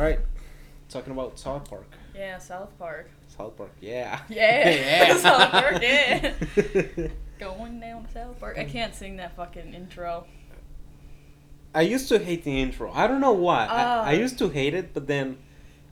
right. 0.00 0.18
Talking 0.88 1.12
about 1.12 1.38
South 1.38 1.68
Park. 1.68 1.86
Yeah, 2.14 2.38
South 2.38 2.76
Park. 2.78 3.08
South 3.28 3.56
Park, 3.56 3.70
yeah. 3.80 4.20
Yeah, 4.28 4.68
Yeah. 4.70 5.16
South 5.26 5.50
Park. 5.50 5.82
Yeah. 5.82 6.32
Going 7.38 7.80
down 7.80 8.06
South 8.12 8.38
Park. 8.40 8.58
I 8.58 8.64
can't 8.64 8.94
sing 8.94 9.16
that 9.16 9.34
fucking 9.36 9.72
intro. 9.72 10.26
I 11.74 11.82
used 11.82 12.08
to 12.08 12.18
hate 12.18 12.42
the 12.44 12.60
intro. 12.60 12.90
I 12.92 13.06
don't 13.06 13.20
know 13.20 13.32
why. 13.32 13.66
I, 13.66 13.82
I 13.82 14.08
Ah. 14.08 14.10
used 14.10 14.38
to 14.38 14.48
hate 14.48 14.74
it, 14.74 14.92
but 14.92 15.06
then 15.06 15.38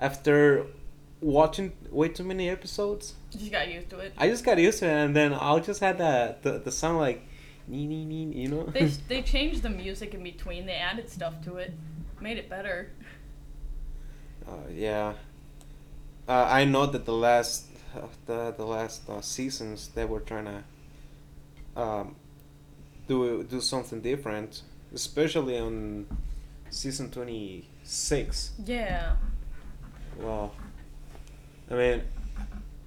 after 0.00 0.66
watching 1.20 1.72
way 1.90 2.08
too 2.08 2.24
many 2.24 2.50
episodes, 2.50 3.14
You 3.32 3.38
just 3.40 3.52
got 3.52 3.68
used 3.68 3.88
to 3.90 3.98
it. 4.00 4.12
I 4.18 4.28
just 4.28 4.44
got 4.44 4.58
used 4.58 4.80
to 4.80 4.86
it, 4.86 4.90
and 4.92 5.14
then 5.16 5.32
I'll 5.32 5.60
just 5.60 5.80
had 5.80 5.98
that 5.98 6.42
the 6.42 6.58
the 6.58 6.72
sound 6.72 6.98
like, 6.98 7.22
nee 7.68 7.86
nee 7.86 8.04
nee, 8.04 8.24
you 8.42 8.48
know. 8.48 8.64
They 8.64 8.86
they 9.08 9.22
changed 9.22 9.62
the 9.62 9.70
music 9.70 10.12
in 10.14 10.22
between. 10.24 10.66
They 10.66 10.74
added 10.74 11.08
stuff 11.08 11.40
to 11.44 11.56
it, 11.58 11.72
made 12.20 12.38
it 12.38 12.48
better. 12.50 12.90
Uh, 14.48 14.52
yeah. 14.72 15.12
Uh, 16.28 16.46
I 16.48 16.64
know 16.64 16.86
that 16.86 17.04
the 17.04 17.12
last 17.12 17.66
uh, 17.96 18.00
the 18.26 18.54
the 18.56 18.64
last 18.64 19.08
uh, 19.08 19.20
seasons 19.20 19.88
they 19.94 20.04
were 20.04 20.20
trying 20.20 20.44
to 20.46 21.80
um, 21.80 22.16
do 23.06 23.42
do 23.44 23.60
something 23.60 24.00
different, 24.00 24.62
especially 24.94 25.58
on 25.58 26.06
season 26.70 27.10
twenty 27.10 27.68
six. 27.82 28.52
Yeah. 28.64 29.16
Well, 30.20 30.52
I 31.70 31.74
mean, 31.74 32.02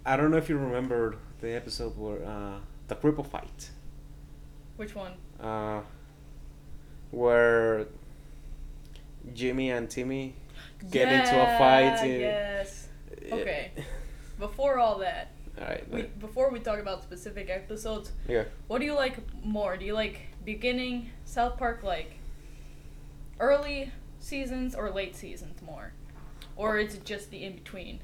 I 0.05 0.17
don't 0.17 0.31
know 0.31 0.37
if 0.37 0.49
you 0.49 0.57
remember 0.57 1.15
the 1.41 1.55
episode 1.55 1.97
where 1.97 2.23
uh, 2.25 2.59
the 2.87 2.95
cripple 2.95 3.25
fight, 3.25 3.69
Which 4.77 4.93
one? 4.95 5.13
uh, 5.39 5.81
where 7.11 7.87
Jimmy 9.33 9.69
and 9.71 9.89
Timmy 9.89 10.35
get 10.89 11.11
into 11.11 11.33
a 11.41 11.57
fight. 11.57 11.97
Yeah, 11.99 12.03
in- 12.05 12.19
Yes. 12.21 12.87
Okay. 13.31 13.71
Before 14.39 14.79
all 14.79 14.97
that, 14.99 15.31
All 15.59 15.65
right. 15.67 15.87
we, 15.91 16.01
before 16.03 16.49
we 16.49 16.59
talk 16.59 16.79
about 16.79 17.03
specific 17.03 17.49
episodes, 17.49 18.11
Yeah. 18.27 18.45
what 18.67 18.79
do 18.79 18.85
you 18.85 18.93
like 18.95 19.17
more? 19.45 19.77
Do 19.77 19.85
you 19.85 19.93
like 19.93 20.19
beginning 20.43 21.11
South 21.25 21.57
Park 21.57 21.83
like 21.83 22.17
early 23.39 23.91
seasons 24.19 24.75
or 24.75 24.89
late 24.91 25.15
seasons 25.15 25.61
more? 25.61 25.93
Or 26.55 26.77
is 26.77 26.95
it 26.95 27.05
just 27.05 27.31
the 27.31 27.43
in 27.43 27.53
between? 27.55 27.99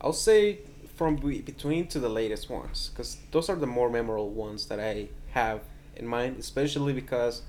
I'll 0.00 0.12
say 0.12 0.60
from 0.96 1.16
be- 1.16 1.40
between 1.40 1.86
to 1.88 1.98
the 2.00 2.08
latest 2.08 2.48
ones, 2.50 2.90
because 2.90 3.18
those 3.30 3.48
are 3.48 3.56
the 3.56 3.66
more 3.66 3.90
memorable 3.90 4.30
ones 4.30 4.66
that 4.66 4.80
I 4.80 5.08
have 5.32 5.60
in 5.96 6.06
mind, 6.06 6.38
especially 6.38 6.92
because 6.92 7.42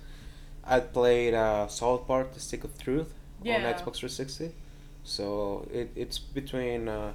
I 0.64 0.80
played 0.80 1.34
uh, 1.34 1.68
South 1.68 2.08
Park: 2.08 2.34
The 2.34 2.40
Stick 2.40 2.64
of 2.64 2.78
Truth 2.78 3.14
Yeah. 3.44 3.56
on 3.58 3.62
Xbox 3.74 3.96
360. 3.98 4.52
So 5.06 5.68
it, 5.72 5.92
it's 5.96 6.18
between 6.18 6.90
uh, 6.90 7.14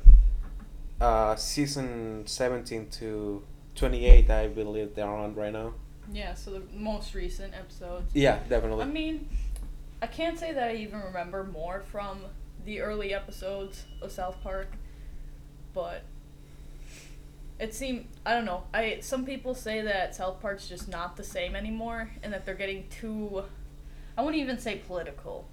uh, 1.00 1.34
season 1.34 2.22
17 2.24 2.88
to 2.90 3.42
28, 3.74 4.30
I 4.30 4.46
believe 4.46 4.94
they're 4.94 5.06
on 5.06 5.34
right 5.34 5.52
now. 5.52 5.74
Yeah, 6.12 6.34
so 6.34 6.52
the 6.52 6.62
most 6.72 7.14
recent 7.14 7.52
episodes. 7.52 8.14
Yeah, 8.14 8.38
definitely. 8.48 8.84
I 8.84 8.86
mean, 8.86 9.28
I 10.00 10.06
can't 10.06 10.38
say 10.38 10.52
that 10.52 10.70
I 10.70 10.76
even 10.76 11.00
remember 11.02 11.42
more 11.42 11.82
from 11.90 12.20
the 12.64 12.80
early 12.80 13.12
episodes 13.12 13.84
of 14.00 14.12
South 14.12 14.40
Park, 14.40 14.68
but 15.74 16.02
it 17.58 17.74
seemed 17.74 18.06
I 18.24 18.34
don't 18.34 18.44
know. 18.44 18.64
I 18.72 18.98
some 19.00 19.24
people 19.24 19.54
say 19.54 19.82
that 19.82 20.14
South 20.14 20.40
Park's 20.40 20.68
just 20.68 20.88
not 20.88 21.16
the 21.16 21.24
same 21.24 21.54
anymore, 21.56 22.10
and 22.22 22.32
that 22.32 22.46
they're 22.46 22.54
getting 22.54 22.88
too. 22.88 23.44
I 24.16 24.22
wouldn't 24.22 24.42
even 24.42 24.58
say 24.58 24.76
political. 24.76 25.48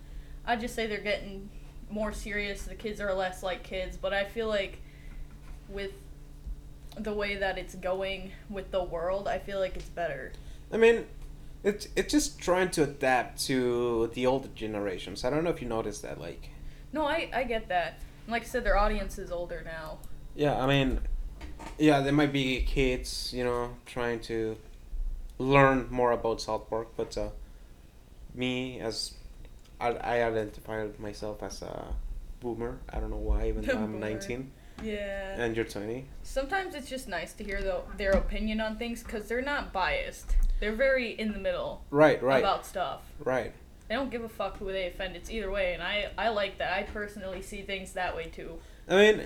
I'd 0.45 0.61
just 0.61 0.75
say 0.75 0.87
they're 0.87 0.99
getting 0.99 1.49
more 1.89 2.13
serious. 2.13 2.63
The 2.63 2.75
kids 2.75 2.99
are 2.99 3.13
less 3.13 3.43
like 3.43 3.63
kids, 3.63 3.97
but 3.97 4.13
I 4.13 4.25
feel 4.25 4.47
like 4.47 4.79
with 5.69 5.91
the 6.97 7.13
way 7.13 7.35
that 7.35 7.57
it's 7.57 7.75
going 7.75 8.31
with 8.49 8.71
the 8.71 8.83
world, 8.83 9.27
I 9.27 9.39
feel 9.39 9.59
like 9.59 9.75
it's 9.75 9.89
better. 9.89 10.31
I 10.71 10.77
mean, 10.77 11.05
it's 11.63 11.87
it's 11.95 12.11
just 12.11 12.39
trying 12.39 12.69
to 12.71 12.83
adapt 12.83 13.45
to 13.47 14.11
the 14.13 14.25
older 14.25 14.49
generations. 14.55 15.23
I 15.23 15.29
don't 15.29 15.43
know 15.43 15.49
if 15.49 15.61
you 15.61 15.67
noticed 15.67 16.01
that, 16.03 16.19
like. 16.19 16.49
No, 16.93 17.05
I, 17.05 17.29
I 17.33 17.43
get 17.43 17.67
that. 17.67 17.99
Like 18.27 18.43
I 18.43 18.45
said, 18.45 18.63
their 18.63 18.77
audience 18.77 19.17
is 19.17 19.31
older 19.31 19.61
now. 19.63 19.99
Yeah, 20.35 20.57
I 20.57 20.67
mean, 20.67 21.01
yeah, 21.77 22.01
there 22.01 22.13
might 22.13 22.31
be 22.31 22.61
kids, 22.61 23.33
you 23.33 23.43
know, 23.43 23.75
trying 23.85 24.19
to 24.21 24.57
learn 25.37 25.87
more 25.89 26.11
about 26.11 26.41
South 26.41 26.69
Park, 26.69 26.89
but 26.95 27.17
uh, 27.17 27.29
me, 28.33 28.79
as 28.79 29.13
I, 29.79 29.89
I 29.89 30.23
identify 30.23 30.87
myself 30.99 31.43
as 31.43 31.61
a 31.61 31.85
boomer. 32.39 32.79
I 32.89 32.99
don't 32.99 33.09
know 33.09 33.17
why, 33.17 33.47
even 33.49 33.61
though 33.65 33.73
I'm 33.73 33.93
Boomer. 33.93 33.99
19 34.11 34.51
Yeah. 34.83 35.35
and 35.41 35.55
you're 35.55 35.65
20. 35.65 36.05
Sometimes 36.23 36.75
it's 36.75 36.89
just 36.89 37.07
nice 37.07 37.33
to 37.33 37.43
hear 37.43 37.61
the, 37.61 37.81
their 37.97 38.11
opinion 38.11 38.59
on 38.61 38.77
things 38.77 39.03
because 39.03 39.27
they're 39.27 39.41
not 39.41 39.71
biased. 39.73 40.35
They're 40.59 40.75
very 40.75 41.11
in 41.11 41.33
the 41.33 41.39
middle 41.39 41.83
Right, 41.91 42.21
right, 42.23 42.39
about 42.39 42.65
stuff. 42.65 43.01
right. 43.23 43.53
They 43.87 43.95
don't 43.95 44.11
give 44.11 44.23
a 44.23 44.29
fuck 44.29 44.57
who 44.57 44.65
they 44.71 44.87
offend. 44.87 45.15
It's 45.15 45.29
either 45.31 45.49
way, 45.49 45.73
and 45.73 45.81
I, 45.81 46.09
I 46.17 46.27
like 46.29 46.57
that. 46.57 46.73
I 46.73 46.83
personally 46.83 47.41
see 47.41 47.61
things 47.61 47.93
that 47.93 48.15
way 48.17 48.25
too. 48.25 48.59
I 48.89 48.95
mean, 48.95 49.21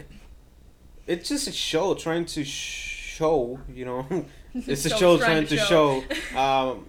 it's 1.07 1.27
just 1.29 1.47
a 1.47 1.51
show 1.51 1.95
trying 1.95 2.25
to 2.25 2.43
show, 2.43 3.59
you 3.73 3.85
know, 3.85 4.05
it's 4.53 4.85
a 4.85 4.89
show 4.89 5.17
trying 5.17 5.45
trying 5.45 5.47
to 5.47 5.55
to 5.57 5.57
show. 5.63 6.03
show. 6.31 6.37
um, 6.39 6.85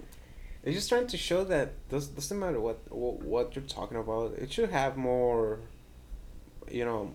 it's 0.63 0.77
just 0.77 0.89
trying 0.89 1.07
to 1.09 1.17
show 1.17 1.45
that 1.45 1.89
does 1.89 2.09
doesn't 2.09 2.39
matter 2.39 2.61
what, 2.61 2.79
what 2.91 3.21
what 3.23 3.57
you're 3.57 3.65
talking 3.65 3.97
about. 3.99 4.35
It 4.39 4.53
should 4.53 4.71
have 4.71 4.97
more, 4.97 5.59
you 6.71 6.85
know, 6.85 7.13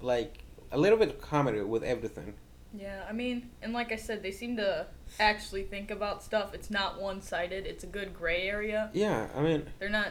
like 0.00 0.44
a 0.70 0.78
little 0.78 0.98
bit 0.98 1.08
of 1.10 1.20
comedy 1.20 1.60
with 1.60 1.82
everything. 1.82 2.34
Yeah, 2.74 3.04
I 3.08 3.12
mean, 3.12 3.50
and 3.60 3.74
like 3.74 3.92
I 3.92 3.96
said, 3.96 4.22
they 4.22 4.30
seem 4.30 4.56
to 4.56 4.86
actually 5.20 5.64
think 5.64 5.90
about 5.90 6.22
stuff. 6.22 6.54
It's 6.54 6.70
not 6.70 7.00
one 7.00 7.20
sided, 7.20 7.66
it's 7.66 7.84
a 7.84 7.86
good 7.86 8.14
gray 8.14 8.48
area. 8.48 8.88
Yeah, 8.94 9.28
I 9.36 9.42
mean, 9.42 9.66
They're 9.78 9.90
not 9.90 10.08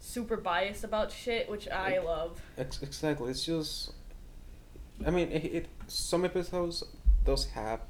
super 0.00 0.38
biased 0.38 0.82
about 0.84 1.12
shit, 1.12 1.48
which 1.50 1.68
I 1.68 1.98
love. 1.98 2.40
ex- 2.56 2.82
exactly. 2.82 3.30
It's 3.30 3.44
just, 3.44 3.92
I 5.06 5.10
mean, 5.10 5.30
it, 5.30 5.44
it 5.44 5.66
some 5.86 6.24
episodes 6.24 6.84
does 7.26 7.46
have 7.50 7.80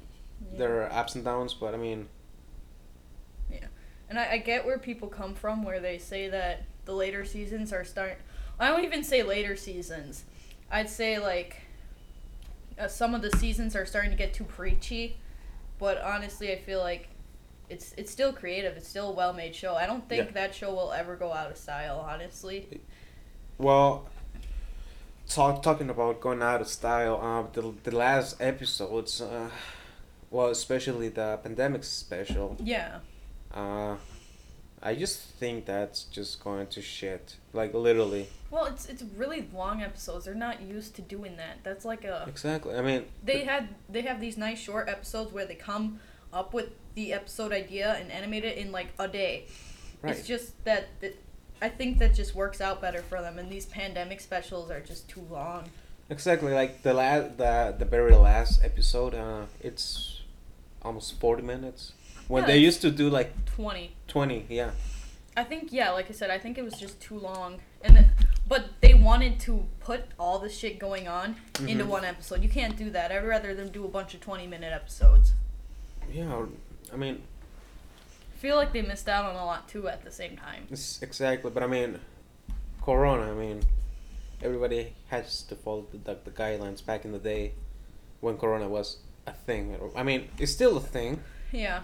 Yeah. 0.51 0.57
their 0.59 0.91
ups 0.93 1.15
and 1.15 1.23
downs, 1.23 1.53
but 1.53 1.73
I 1.73 1.77
mean, 1.77 2.09
And 4.09 4.19
I, 4.19 4.33
I 4.33 4.37
get 4.37 4.65
where 4.65 4.77
people 4.77 5.07
come 5.07 5.33
from, 5.33 5.63
where 5.63 5.79
they 5.79 5.97
say 5.97 6.29
that 6.29 6.63
the 6.85 6.93
later 6.93 7.25
seasons 7.25 7.73
are 7.73 7.83
start. 7.83 8.17
I 8.59 8.67
don't 8.69 8.83
even 8.83 9.03
say 9.03 9.23
later 9.23 9.55
seasons. 9.55 10.23
I'd 10.71 10.89
say 10.89 11.19
like 11.19 11.61
uh, 12.79 12.87
some 12.87 13.15
of 13.15 13.21
the 13.21 13.31
seasons 13.37 13.75
are 13.75 13.85
starting 13.85 14.11
to 14.11 14.17
get 14.17 14.33
too 14.33 14.43
preachy, 14.43 15.17
but 15.79 16.01
honestly, 16.01 16.51
I 16.51 16.57
feel 16.59 16.79
like 16.79 17.09
it's 17.69 17.93
it's 17.97 18.11
still 18.11 18.31
creative. 18.31 18.77
It's 18.77 18.87
still 18.87 19.09
a 19.09 19.13
well 19.13 19.33
made 19.33 19.55
show. 19.55 19.75
I 19.75 19.85
don't 19.87 20.07
think 20.07 20.27
Yeah. 20.27 20.31
that 20.33 20.55
show 20.55 20.73
will 20.73 20.91
ever 20.91 21.15
go 21.15 21.33
out 21.33 21.49
of 21.51 21.57
style. 21.57 22.05
Honestly, 22.07 22.67
Well, 23.57 24.07
talk, 25.27 25.63
talking 25.63 25.89
about 25.89 26.19
going 26.21 26.41
out 26.41 26.61
of 26.61 26.67
style, 26.67 27.19
uh, 27.21 27.43
the, 27.53 27.73
the 27.83 27.95
last 27.95 28.39
episodes, 28.41 29.21
uh, 29.21 29.49
well, 30.29 30.47
especially 30.47 31.09
the 31.09 31.39
pandemic 31.41 31.83
special, 31.83 32.57
yeah, 32.61 32.99
uh, 33.55 33.95
I 34.81 34.93
just 34.95 35.19
think 35.21 35.65
that's 35.65 36.03
just 36.03 36.43
going 36.43 36.67
to 36.67 36.81
shit. 36.81 37.37
Like, 37.53 37.73
literally. 37.73 38.27
Well, 38.51 38.65
it's 38.65 38.85
it's 38.87 39.03
really 39.17 39.47
long 39.53 39.81
episodes. 39.81 40.25
They're 40.25 40.35
not 40.35 40.61
used 40.61 40.95
to 40.97 41.01
doing 41.01 41.37
that. 41.37 41.63
That's 41.63 41.85
like 41.85 42.03
a 42.03 42.25
Exactly. 42.27 42.75
I 42.75 42.81
mean, 42.81 43.05
they 43.23 43.43
had 43.43 43.69
they 43.89 44.01
have 44.03 44.21
these 44.21 44.37
nice 44.37 44.59
short 44.59 44.87
episodes 44.87 45.33
where 45.33 45.45
they 45.45 45.55
come 45.55 45.99
up 46.31 46.53
with 46.53 46.69
the 46.95 47.13
episode 47.13 47.51
idea 47.51 47.95
and 47.99 48.11
animate 48.11 48.45
it 48.45 48.57
in 48.57 48.71
like 48.71 48.87
a 48.99 49.07
day. 49.07 49.45
right. 50.01 50.15
It's 50.15 50.27
just 50.27 50.63
that, 50.65 50.87
that 51.01 51.17
I 51.61 51.69
think 51.69 51.99
that 51.99 52.13
just 52.13 52.35
works 52.35 52.61
out 52.61 52.81
better 52.81 53.01
for 53.01 53.21
them. 53.21 53.39
And 53.39 53.49
these 53.49 53.65
pandemic 53.65 54.21
specials 54.21 54.69
are 54.71 54.81
just 54.81 55.07
too 55.07 55.25
long. 55.31 55.69
Exactly. 56.09 56.53
Like, 56.53 56.83
the, 56.83 56.93
la- 56.93 57.21
the, 57.21 57.75
the 57.77 57.85
very 57.85 58.15
last 58.15 58.63
episode, 58.63 59.15
uh, 59.15 59.45
it's 59.59 60.21
almost 60.81 61.19
40 61.19 61.41
minutes. 61.41 61.93
When 62.27 62.43
Yeah, 62.43 62.47
they 62.47 62.57
used 62.57 62.81
to 62.81 62.91
do 62.91 63.09
like 63.09 63.31
Twenty. 63.45 63.95
20, 64.07 64.45
yeah. 64.49 64.71
I 65.37 65.43
think 65.43 65.71
yeah, 65.71 65.91
like 65.91 66.09
I 66.09 66.13
said, 66.13 66.29
I 66.29 66.37
think 66.39 66.57
it 66.57 66.63
was 66.63 66.73
just 66.75 66.99
too 67.01 67.17
long. 67.19 67.59
And 67.81 67.95
then, 67.95 68.11
but 68.47 68.65
they 68.81 68.93
wanted 68.93 69.39
to 69.41 69.65
put 69.79 70.05
all 70.19 70.39
the 70.39 70.49
shit 70.49 70.79
going 70.79 71.07
on 71.07 71.35
into 71.67 71.83
Mhm. 71.83 71.87
one 71.87 72.05
episode. 72.05 72.41
You 72.43 72.49
can't 72.49 72.75
do 72.77 72.89
that. 72.91 73.11
I'd 73.11 73.25
rather 73.25 73.53
them 73.53 73.69
do 73.69 73.85
a 73.85 73.87
bunch 73.87 74.13
of 74.13 74.21
twenty 74.21 74.47
minute 74.47 74.73
episodes. 74.73 75.33
Yeah, 76.11 76.45
I 76.93 76.95
mean, 76.95 77.23
I 78.33 78.37
feel 78.37 78.55
like 78.55 78.71
they 78.73 78.81
missed 78.81 79.07
out 79.09 79.25
on 79.25 79.35
a 79.35 79.45
lot 79.45 79.67
too 79.69 79.87
at 79.87 80.03
the 80.03 80.11
same 80.11 80.37
time. 80.37 80.67
Exactly, 80.71 81.51
but 81.51 81.63
I 81.63 81.67
mean, 81.67 81.99
Corona. 82.81 83.31
I 83.31 83.35
mean, 83.35 83.61
everybody 84.41 84.93
has 85.09 85.41
to 85.43 85.55
follow 85.55 85.85
the, 85.91 85.97
the, 85.97 86.17
the 86.25 86.31
guidelines 86.31 86.85
back 86.85 87.05
in 87.05 87.11
the 87.11 87.19
day 87.19 87.53
when 88.21 88.37
Corona 88.37 88.67
was 88.69 88.97
a 89.27 89.31
thing. 89.33 89.77
I 89.95 90.03
mean, 90.03 90.29
it's 90.37 90.51
still 90.51 90.77
a 90.77 90.81
thing, 90.81 91.21
Yeah. 91.51 91.81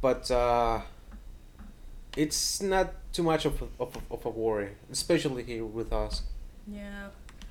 But 0.00 0.30
uh, 0.30 0.80
it's 2.16 2.62
not 2.62 2.92
too 3.12 3.22
much 3.22 3.44
of 3.44 3.62
a, 3.62 3.66
of, 3.82 3.96
of 4.10 4.24
a 4.24 4.30
worry, 4.30 4.70
especially 4.90 5.42
here 5.42 5.64
with 5.64 5.92
us. 5.92 6.22
Yeah. 6.66 7.08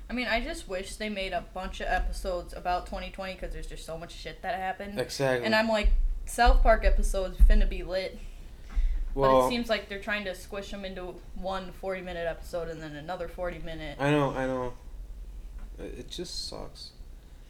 I 0.08 0.12
mean, 0.12 0.26
I 0.26 0.40
just 0.40 0.68
wish 0.68 0.96
they 0.96 1.08
made 1.08 1.32
a 1.32 1.44
bunch 1.54 1.80
of 1.80 1.86
episodes 1.86 2.52
about 2.52 2.86
2020 2.86 3.34
because 3.34 3.52
there's 3.52 3.68
just 3.68 3.86
so 3.86 3.96
much 3.96 4.12
shit 4.12 4.42
that 4.42 4.56
happened. 4.56 4.98
Exactly. 4.98 5.46
And 5.46 5.54
I'm 5.54 5.68
like, 5.68 5.90
South 6.26 6.62
Park 6.62 6.84
episodes 6.84 7.38
finna 7.38 7.68
be 7.68 7.82
lit. 7.82 8.18
well, 9.14 9.42
but 9.42 9.46
it 9.46 9.50
seems 9.50 9.68
like 9.68 9.88
they're 9.88 10.00
trying 10.00 10.24
to 10.24 10.34
squish 10.34 10.70
them 10.70 10.84
into 10.84 11.14
one 11.36 11.70
40 11.80 12.00
minute 12.00 12.26
episode 12.26 12.68
and 12.68 12.82
then 12.82 12.96
another 12.96 13.28
40 13.28 13.60
minute. 13.60 13.98
I 14.00 14.10
know, 14.10 14.30
I 14.30 14.46
know. 14.46 14.72
It 15.78 15.98
it 15.98 16.10
just 16.10 16.48
sucks. 16.48 16.90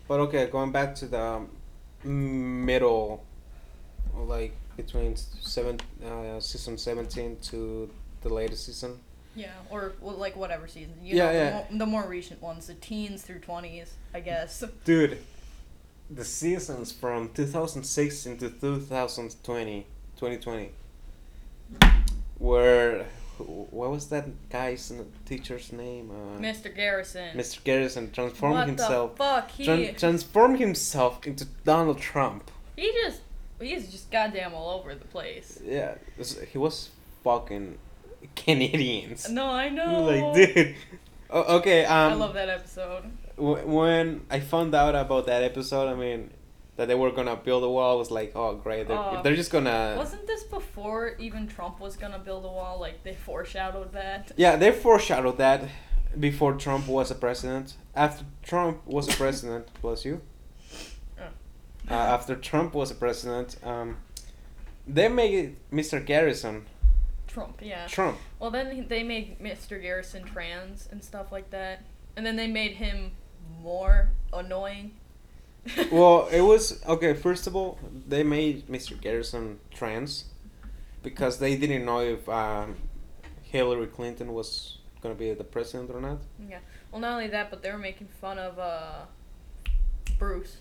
But 0.07 0.21
okay, 0.21 0.47
going 0.47 0.73
back 0.73 0.95
to 0.97 1.07
the 1.07 1.23
um, 1.23 2.65
middle, 2.65 3.25
like 4.15 4.55
between 4.83 5.17
seven, 5.17 5.81
uh, 6.05 6.41
season 6.41 6.79
seventeen 6.79 7.37
to 7.51 7.91
the 8.23 8.29
latest 8.29 8.67
season. 8.67 8.99
Yeah, 9.37 9.49
or 9.71 9.93
well, 10.01 10.17
like 10.17 10.37
whatever 10.37 10.67
season. 10.67 10.95
You 11.03 11.17
Yeah, 11.17 11.27
know, 11.27 11.33
yeah. 11.33 11.45
The, 11.51 11.55
more, 11.55 11.67
the 11.79 11.87
more 11.87 12.07
recent 12.09 12.43
ones, 12.43 12.67
the 12.67 12.75
teens 12.75 13.23
through 13.23 13.39
20s, 13.41 13.91
I 14.13 14.21
guess. 14.21 14.63
Dude, 14.85 15.19
the 16.11 16.25
seasons 16.25 16.91
from 16.93 17.31
2006 17.35 18.23
to 18.25 18.31
2020, 18.51 19.87
2020, 20.17 20.71
where 22.39 23.07
what 23.39 23.91
was 23.91 24.09
that 24.09 24.27
guy's 24.51 24.93
teacher's 25.25 25.73
name? 25.73 26.11
Uh, 26.11 26.41
Mr. 26.41 26.75
Garrison. 26.75 27.31
Mr. 27.37 27.63
Garrison 27.65 28.11
transformed 28.11 28.57
what 28.57 28.67
himself. 28.67 29.13
the 29.17 29.25
fuck? 29.25 29.51
He 29.53 29.67
Tran- 29.67 29.97
transformed 29.99 30.59
himself 30.59 31.27
into 31.27 31.47
Donald 31.65 31.99
Trump. 31.99 32.51
he 32.77 32.93
just 33.05 33.21
he's 33.61 33.91
just 33.91 34.11
goddamn 34.11 34.55
all 34.55 34.79
over 34.79 34.95
the 34.95 35.05
place. 35.07 35.61
Yeah, 35.65 35.95
this- 36.17 36.39
he 36.53 36.59
was 36.59 36.91
fucking 37.25 37.79
Canadians. 38.37 39.29
No, 39.31 39.47
I 39.51 39.69
know. 39.69 40.03
Like, 40.05 40.35
dude. 40.55 40.75
O- 41.31 41.57
okay, 41.59 41.85
um, 41.85 42.13
I 42.13 42.15
love 42.15 42.35
that 42.35 42.49
episode. 42.49 43.05
w- 43.37 43.67
when 43.67 44.23
I 44.31 44.41
found 44.41 44.75
out 44.75 44.95
about 44.97 45.27
that 45.27 45.43
episode, 45.43 45.89
I 45.89 45.95
mean, 45.95 46.31
that 46.77 46.89
they 46.89 46.95
were 46.95 47.11
gonna 47.13 47.37
build 47.37 47.63
a 47.63 47.69
wall, 47.71 47.95
I 47.97 47.99
was 47.99 48.11
like, 48.11 48.33
oh 48.35 48.55
great, 48.57 48.89
they're, 48.89 48.99
Oh. 48.99 49.21
they're 49.23 49.37
just 49.37 49.51
gonna. 49.53 49.95
Wasn't 49.97 50.27
this 50.27 50.43
before 50.45 51.15
even 51.19 51.47
Trump 51.47 51.79
was 51.79 51.97
gonna 51.97 52.19
build 52.19 52.45
a 52.45 52.49
wall? 52.49 52.81
Like 52.81 53.05
they 53.05 53.15
foreshadowed 53.15 53.93
that. 53.93 54.33
Yeah, 54.37 54.57
they 54.57 54.73
foreshadowed 54.73 55.39
that 55.39 55.63
before 56.19 56.55
Trump 56.55 56.89
was 56.89 57.11
a 57.11 57.15
president. 57.15 57.75
After 57.95 58.25
Trump 58.43 58.85
was 58.87 59.09
a 59.13 59.17
president, 59.17 59.69
bless 59.83 60.05
you. 60.05 60.23
Uh, 61.91 61.95
after 61.95 62.37
Trump 62.37 62.73
was 62.73 62.91
a 62.91 62.95
president, 62.95 63.57
um, 63.65 63.97
they 64.87 65.09
made 65.09 65.57
Mr. 65.73 66.05
Garrison 66.05 66.67
Trump, 67.27 67.61
yeah. 67.63 67.87
Trump. 67.87 68.19
Well, 68.39 68.51
then 68.51 68.87
they 68.89 69.03
made 69.03 69.39
Mr. 69.41 69.81
Garrison 69.81 70.25
trans 70.25 70.89
and 70.91 71.03
stuff 71.03 71.33
like 71.33 71.51
that, 71.51 71.85
and 72.17 72.25
then 72.25 72.37
they 72.37 72.47
made 72.47 72.73
him 72.73 73.13
more 73.63 74.11
annoying. 74.33 74.93
Well, 75.93 76.27
it 76.33 76.41
was 76.41 76.83
okay. 76.87 77.13
First 77.13 77.47
of 77.47 77.55
all, 77.55 77.79
they 78.09 78.23
made 78.23 78.67
Mr. 78.69 78.99
Garrison 78.99 79.61
trans 79.75 80.25
because 81.03 81.39
they 81.39 81.55
didn't 81.55 81.85
know 81.85 82.01
if 82.01 82.27
um, 82.31 82.77
Hillary 83.43 83.87
Clinton 83.89 84.33
was 84.33 84.79
gonna 85.03 85.15
be 85.15 85.35
the 85.35 85.45
president 85.45 85.91
or 85.91 86.01
not. 86.01 86.19
yeah. 86.49 86.61
Well, 86.91 87.03
not 87.03 87.13
only 87.13 87.29
that, 87.29 87.51
but 87.51 87.63
they 87.63 87.71
were 87.71 87.79
making 87.79 88.09
fun 88.09 88.39
of 88.39 88.59
uh, 88.59 89.03
Bruce. 90.19 90.57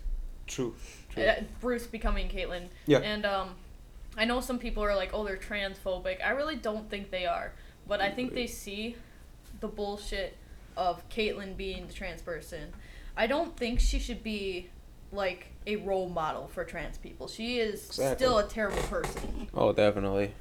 True. 0.47 0.75
True. 1.13 1.23
Uh, 1.23 1.41
Bruce 1.61 1.87
becoming 1.87 2.29
Caitlyn. 2.29 2.67
Yeah. 2.85 2.99
And 2.99 3.25
um, 3.25 3.55
I 4.17 4.25
know 4.25 4.41
some 4.41 4.59
people 4.59 4.83
are 4.83 4.95
like, 4.95 5.11
oh, 5.13 5.23
they're 5.23 5.37
transphobic. 5.37 6.23
I 6.25 6.29
really 6.31 6.55
don't 6.55 6.89
think 6.89 7.11
they 7.11 7.25
are, 7.25 7.53
but 7.87 8.01
I 8.01 8.09
think 8.11 8.33
they 8.33 8.47
see 8.47 8.95
the 9.59 9.67
bullshit 9.67 10.37
of 10.77 11.07
Caitlyn 11.09 11.57
being 11.57 11.87
the 11.87 11.93
trans 11.93 12.21
person. 12.21 12.73
I 13.17 13.27
don't 13.27 13.55
think 13.57 13.79
she 13.79 13.99
should 13.99 14.23
be 14.23 14.69
like 15.11 15.47
a 15.67 15.75
role 15.77 16.07
model 16.09 16.47
for 16.47 16.63
trans 16.63 16.97
people. 16.97 17.27
She 17.27 17.59
is 17.59 17.85
Exactly. 17.87 18.15
still 18.15 18.37
a 18.37 18.47
terrible 18.47 18.81
person, 18.83 19.47
Oh, 19.53 19.73
definitely. 19.73 20.33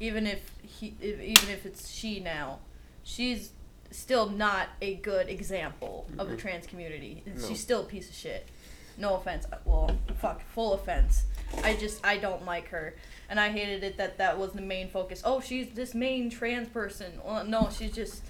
even 0.00 0.26
if 0.26 0.50
he, 0.62 0.94
if, 1.00 1.20
even 1.20 1.50
if 1.50 1.64
it's 1.64 1.90
she 1.90 2.20
now. 2.20 2.58
She's 3.04 3.50
still 3.90 4.28
not 4.28 4.68
a 4.82 4.96
good 4.96 5.28
example 5.28 6.06
of 6.18 6.28
the 6.28 6.36
trans 6.36 6.66
community. 6.66 7.22
No. 7.26 7.46
She's 7.48 7.60
still 7.60 7.82
a 7.82 7.84
piece 7.84 8.08
of 8.08 8.14
shit. 8.14 8.48
No 8.96 9.16
offense. 9.16 9.46
Uh, 9.52 9.56
well, 9.64 9.90
fuck, 10.18 10.42
full 10.42 10.74
offense. 10.74 11.24
I 11.62 11.74
just 11.74 12.04
I 12.04 12.16
don't 12.16 12.44
like 12.44 12.68
her, 12.68 12.94
and 13.28 13.38
I 13.38 13.50
hated 13.50 13.84
it 13.84 13.96
that 13.98 14.18
that 14.18 14.38
was 14.38 14.52
the 14.52 14.62
main 14.62 14.88
focus. 14.88 15.22
Oh, 15.24 15.40
she's 15.40 15.70
this 15.70 15.94
main 15.94 16.30
trans 16.30 16.68
person. 16.68 17.20
Well, 17.24 17.44
no, 17.44 17.68
she's 17.76 17.92
just 17.92 18.22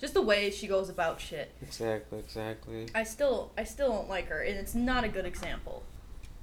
just 0.00 0.14
the 0.14 0.22
way 0.22 0.50
she 0.50 0.66
goes 0.66 0.88
about 0.88 1.20
shit. 1.20 1.52
Exactly. 1.62 2.18
Exactly. 2.18 2.86
I 2.94 3.04
still 3.04 3.52
I 3.56 3.64
still 3.64 3.90
don't 3.90 4.08
like 4.08 4.28
her, 4.28 4.40
and 4.42 4.56
it's 4.58 4.74
not 4.74 5.04
a 5.04 5.08
good 5.08 5.26
example 5.26 5.82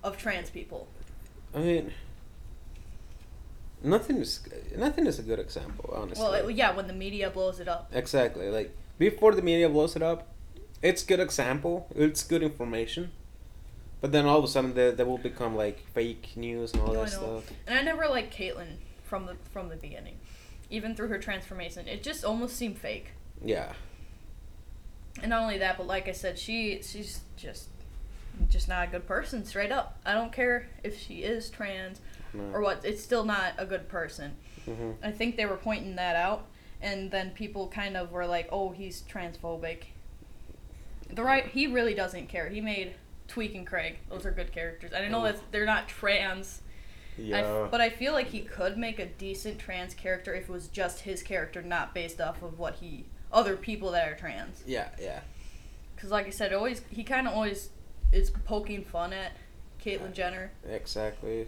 of 0.03 0.17
trans 0.17 0.49
people. 0.49 0.87
I 1.53 1.59
mean, 1.59 1.91
nothing 3.83 4.17
is 4.17 4.47
nothing 4.75 5.07
is 5.07 5.19
a 5.19 5.23
good 5.23 5.39
example, 5.39 5.91
honestly. 5.95 6.23
Well, 6.23 6.33
it, 6.33 6.55
yeah, 6.55 6.75
when 6.75 6.87
the 6.87 6.93
media 6.93 7.29
blows 7.29 7.59
it 7.59 7.67
up. 7.67 7.89
Exactly. 7.93 8.49
Like 8.49 8.75
before 8.97 9.33
the 9.33 9.41
media 9.41 9.69
blows 9.69 9.95
it 9.95 10.01
up, 10.01 10.27
it's 10.81 11.03
good 11.03 11.19
example. 11.19 11.87
It's 11.95 12.23
good 12.23 12.43
information. 12.43 13.11
But 13.99 14.11
then 14.11 14.25
all 14.25 14.37
of 14.37 14.43
a 14.43 14.47
sudden, 14.47 14.73
they, 14.75 14.91
they 14.91 15.03
will 15.03 15.17
become 15.17 15.55
like 15.55 15.79
fake 15.93 16.33
news 16.35 16.73
and 16.73 16.81
all 16.83 16.93
No, 16.93 17.01
that 17.03 17.09
stuff. 17.09 17.51
And 17.65 17.79
I 17.79 17.81
never 17.81 18.07
liked 18.07 18.35
Caitlyn 18.35 18.77
from 19.03 19.25
the 19.25 19.35
from 19.51 19.69
the 19.69 19.75
beginning, 19.75 20.15
even 20.69 20.95
through 20.95 21.07
her 21.07 21.17
transformation. 21.17 21.87
It 21.87 22.03
just 22.03 22.23
almost 22.23 22.55
seemed 22.55 22.77
fake. 22.77 23.07
Yeah. 23.43 23.73
And 25.21 25.31
not 25.31 25.41
only 25.41 25.57
that, 25.57 25.77
but 25.77 25.87
like 25.87 26.07
I 26.07 26.11
said, 26.11 26.37
she 26.37 26.81
she's 26.83 27.21
just 27.37 27.69
just 28.49 28.67
not 28.67 28.87
a 28.87 28.91
good 28.91 29.07
person, 29.07 29.43
straight 29.45 29.71
up. 29.71 29.97
I 30.05 30.13
don't 30.13 30.31
care 30.31 30.69
if 30.83 30.99
she 30.99 31.23
is 31.23 31.49
trans 31.49 31.99
No. 32.35 32.43
or 32.53 32.61
what. 32.61 32.85
It's 32.85 33.01
still 33.03 33.25
not 33.25 33.53
a 33.57 33.65
good 33.65 33.89
person. 33.89 34.35
hmm 34.65 34.91
I 35.01 35.09
think 35.11 35.37
they 35.37 35.47
were 35.47 35.57
pointing 35.57 35.95
that 35.95 36.15
out, 36.15 36.45
and 36.83 37.09
then 37.09 37.31
people 37.31 37.67
kind 37.67 37.97
of 37.97 38.11
were 38.11 38.27
like, 38.27 38.47
"Oh, 38.51 38.69
he's 38.69 39.01
transphobic." 39.01 39.85
The 41.09 41.23
right, 41.23 41.45
he 41.47 41.67
really 41.67 41.93
doesn't 41.93 42.27
care. 42.27 42.49
He 42.49 42.61
made 42.61 42.93
Tweek 43.27 43.55
and 43.55 43.65
Craig; 43.65 43.97
those 44.09 44.25
are 44.25 44.31
good 44.31 44.51
characters. 44.51 44.91
I 44.93 45.07
know 45.07 45.23
that 45.23 45.39
they're 45.51 45.65
not 45.65 45.87
trans, 45.87 46.61
Yeah. 47.17 47.37
f- 47.65 47.71
but 47.71 47.81
I 47.81 47.89
feel 47.89 48.13
like 48.13 48.27
he 48.27 48.41
could 48.41 48.77
make 48.77 48.99
a 48.99 49.05
decent 49.05 49.59
trans 49.59 49.93
character 49.93 50.33
if 50.33 50.43
it 50.43 50.49
was 50.49 50.67
just 50.67 51.01
his 51.01 51.23
character, 51.23 51.61
not 51.61 51.93
based 51.93 52.19
off 52.21 52.41
of 52.43 52.59
what 52.59 52.75
he 52.75 53.05
other 53.31 53.55
people 53.57 53.91
that 53.91 54.07
are 54.09 54.15
trans. 54.15 54.63
yeah. 54.65 54.89
Yeah. 54.99 55.19
Because, 55.95 56.11
like 56.11 56.27
I 56.27 56.29
said, 56.29 56.53
always 56.53 56.81
he 56.89 57.03
kind 57.03 57.27
of 57.27 57.33
always 57.33 57.69
is 58.13 58.29
poking 58.29 58.83
fun 58.85 59.11
at 59.13 59.31
Caitlyn 59.83 60.13
Jenner. 60.13 60.51
Exactly. 60.69 61.47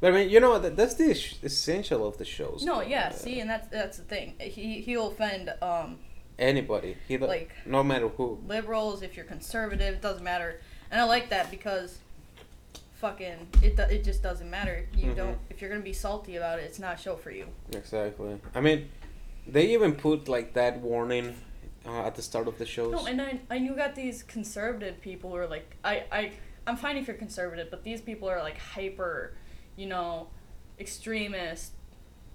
But 0.00 0.12
I 0.12 0.16
mean, 0.16 0.30
you 0.30 0.38
know, 0.38 0.58
that, 0.60 0.76
that's 0.76 0.94
the 0.94 1.10
essential 1.42 2.06
of 2.06 2.18
the 2.18 2.24
shows. 2.24 2.62
No, 2.64 2.76
though. 2.76 2.82
yeah, 2.82 3.08
Uh, 3.08 3.12
see, 3.12 3.40
and 3.40 3.50
that's 3.50 3.66
that's 3.68 3.96
the 3.96 4.04
thing. 4.04 4.34
He 4.38 4.80
he'll 4.80 5.08
offend 5.08 5.52
um 5.60 5.98
Anybody. 6.38 6.96
He 7.08 7.18
like 7.18 7.50
no 7.66 7.82
matter 7.82 8.08
who. 8.08 8.38
liberals 8.46 9.02
if 9.02 9.16
you're 9.16 9.24
conservative, 9.24 9.94
it 9.94 10.02
doesn't 10.02 10.22
matter. 10.24 10.60
And 10.90 11.00
I 11.00 11.04
like 11.04 11.30
that 11.30 11.50
because 11.50 11.98
fucking 12.94 13.48
it 13.62 13.76
do- 13.76 13.82
it 13.82 14.04
just 14.04 14.22
doesn't 14.22 14.48
matter. 14.50 14.86
You 14.96 15.10
Mhm. 15.12 15.16
don't 15.16 15.38
if 15.50 15.60
you're 15.60 15.70
gonna 15.70 15.82
be 15.82 15.92
salty 15.92 16.36
about 16.36 16.58
it, 16.58 16.62
it's 16.64 16.78
not 16.78 16.94
a 16.98 17.02
show 17.02 17.16
for 17.16 17.30
you. 17.30 17.48
Exactly. 17.72 18.38
I 18.54 18.60
mean, 18.60 18.88
they 19.46 19.66
even 19.66 19.94
put 19.94 20.28
like 20.28 20.54
that 20.54 20.78
warning 20.80 21.34
uh, 21.86 22.06
at 22.06 22.14
the 22.16 22.22
start 22.22 22.46
of 22.48 22.58
the 22.58 22.66
shows. 22.66 22.92
No, 22.92 23.06
and 23.06 23.20
I, 23.22 23.40
and 23.50 23.64
you 23.64 23.74
got 23.74 23.94
these 23.94 24.22
conservative 24.22 25.00
people 25.00 25.30
who 25.30 25.36
are 25.36 25.46
like, 25.46 25.76
I, 25.82 26.04
I, 26.12 26.32
I'm 26.66 26.76
fine 26.76 26.98
if 26.98 27.06
you're 27.06 27.16
conservative, 27.16 27.68
but 27.70 27.82
these 27.82 28.00
people 28.02 28.28
are 28.28 28.42
like 28.42 28.58
hyper, 28.58 29.32
you 29.76 29.86
know, 29.86 30.28
extremist. 30.78 31.72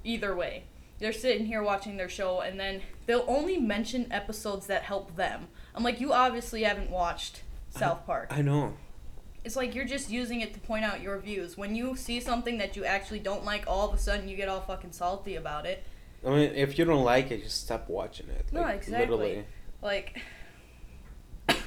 Either 0.05 0.35
way, 0.35 0.63
they're 0.99 1.13
sitting 1.13 1.45
here 1.45 1.61
watching 1.63 1.97
their 1.97 2.09
show, 2.09 2.41
and 2.41 2.59
then 2.59 2.81
they'll 3.05 3.25
only 3.27 3.57
mention 3.57 4.11
episodes 4.11 4.67
that 4.67 4.83
help 4.83 5.15
them. 5.15 5.47
I'm 5.75 5.83
like, 5.83 5.99
you 5.99 6.13
obviously 6.13 6.63
haven't 6.63 6.89
watched 6.89 7.41
South 7.69 8.05
Park. 8.05 8.27
I 8.29 8.41
know. 8.41 8.73
It's 9.43 9.55
like 9.57 9.75
you're 9.75 9.85
just 9.85 10.09
using 10.09 10.39
it 10.41 10.53
to 10.53 10.59
point 10.59 10.85
out 10.85 11.01
your 11.01 11.17
views. 11.19 11.57
When 11.57 11.75
you 11.75 11.95
see 11.97 12.19
something 12.21 12.57
that 12.59 12.75
you 12.77 12.85
actually 12.85 13.19
don't 13.19 13.43
like, 13.43 13.65
all 13.67 13.89
of 13.89 13.93
a 13.93 13.97
sudden 13.97 14.29
you 14.29 14.37
get 14.37 14.47
all 14.47 14.61
fucking 14.61 14.93
salty 14.93 15.35
about 15.35 15.65
it. 15.65 15.83
I 16.25 16.29
mean, 16.29 16.51
if 16.55 16.79
you 16.79 16.85
don't 16.85 17.03
like 17.03 17.31
it, 17.31 17.43
just 17.43 17.61
stop 17.65 17.89
watching 17.89 18.29
it. 18.29 18.45
No, 18.53 18.63
exactly. 18.65 18.99
Literally. 19.17 19.45
Like, 19.81 20.17
I- 20.17 20.21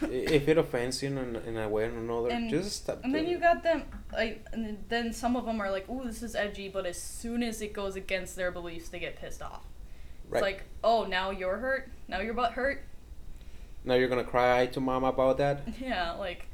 if 0.03 0.49
it 0.49 0.59
offends 0.59 1.03
you 1.03 1.09
in, 1.17 1.37
in 1.37 1.57
a 1.57 1.69
way 1.69 1.85
or 1.85 1.99
another, 1.99 2.31
And- 2.31 2.51
just 2.51 2.83
stop. 2.83 3.01
And 3.05 3.15
then 3.15 3.27
you 3.27 3.39
got 3.39 3.63
them, 3.63 3.85
like, 4.13 4.45
and 4.53 4.85
then 4.89 5.13
some 5.13 5.37
of 5.37 5.45
them 5.47 5.61
are 5.61 5.71
like, 5.71 5.89
"Ooh, 5.89 6.05
this 6.05 6.23
is 6.23 6.35
edgy," 6.35 6.69
but 6.69 6.87
as 6.87 7.01
soon 7.01 7.43
as 7.43 7.61
it 7.63 7.73
goes 7.73 7.97
against 7.97 8.37
their 8.37 8.51
beliefs, 8.51 8.89
they 8.89 8.99
get 8.99 9.17
pissed 9.17 9.43
off. 9.43 9.65
Right. 10.29 10.39
It's 10.39 10.43
like, 10.43 10.65
"Oh, 10.83 11.05
now 11.05 11.31
you're 11.31 11.59
hurt. 11.59 11.89
Now 12.09 12.21
your 12.21 12.35
butt 12.35 12.53
hurt." 12.53 12.83
now 13.85 13.95
you're 13.95 14.09
gonna 14.09 14.25
cry 14.25 14.67
to 14.67 14.81
mom 14.81 15.05
about 15.05 15.39
that. 15.39 15.63
Yeah, 15.81 16.13
like, 16.13 16.49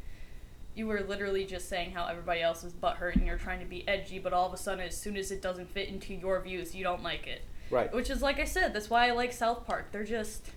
you 0.74 0.86
were 0.86 1.00
literally 1.00 1.44
just 1.46 1.66
saying 1.68 1.92
how 1.92 2.06
everybody 2.06 2.42
else 2.42 2.62
is 2.62 2.74
butt 2.74 2.96
hurt, 2.96 3.16
and 3.16 3.26
you're 3.26 3.38
trying 3.38 3.60
to 3.60 3.64
be 3.66 3.86
edgy, 3.88 4.18
but 4.18 4.32
all 4.34 4.46
of 4.46 4.52
a 4.52 4.58
sudden, 4.58 4.84
as 4.84 4.96
soon 4.96 5.16
as 5.16 5.30
it 5.30 5.40
doesn't 5.40 5.70
fit 5.70 5.88
into 5.88 6.14
your 6.14 6.40
views, 6.42 6.74
you 6.74 6.84
don't 6.84 7.02
like 7.02 7.26
it. 7.26 7.40
Right. 7.70 7.90
Which 7.92 8.10
is 8.10 8.20
like 8.20 8.38
I 8.38 8.44
said, 8.44 8.74
that's 8.74 8.90
why 8.90 9.08
I 9.08 9.12
like 9.12 9.32
South 9.32 9.66
Park. 9.66 9.92
They're 9.92 10.04
just 10.04 10.50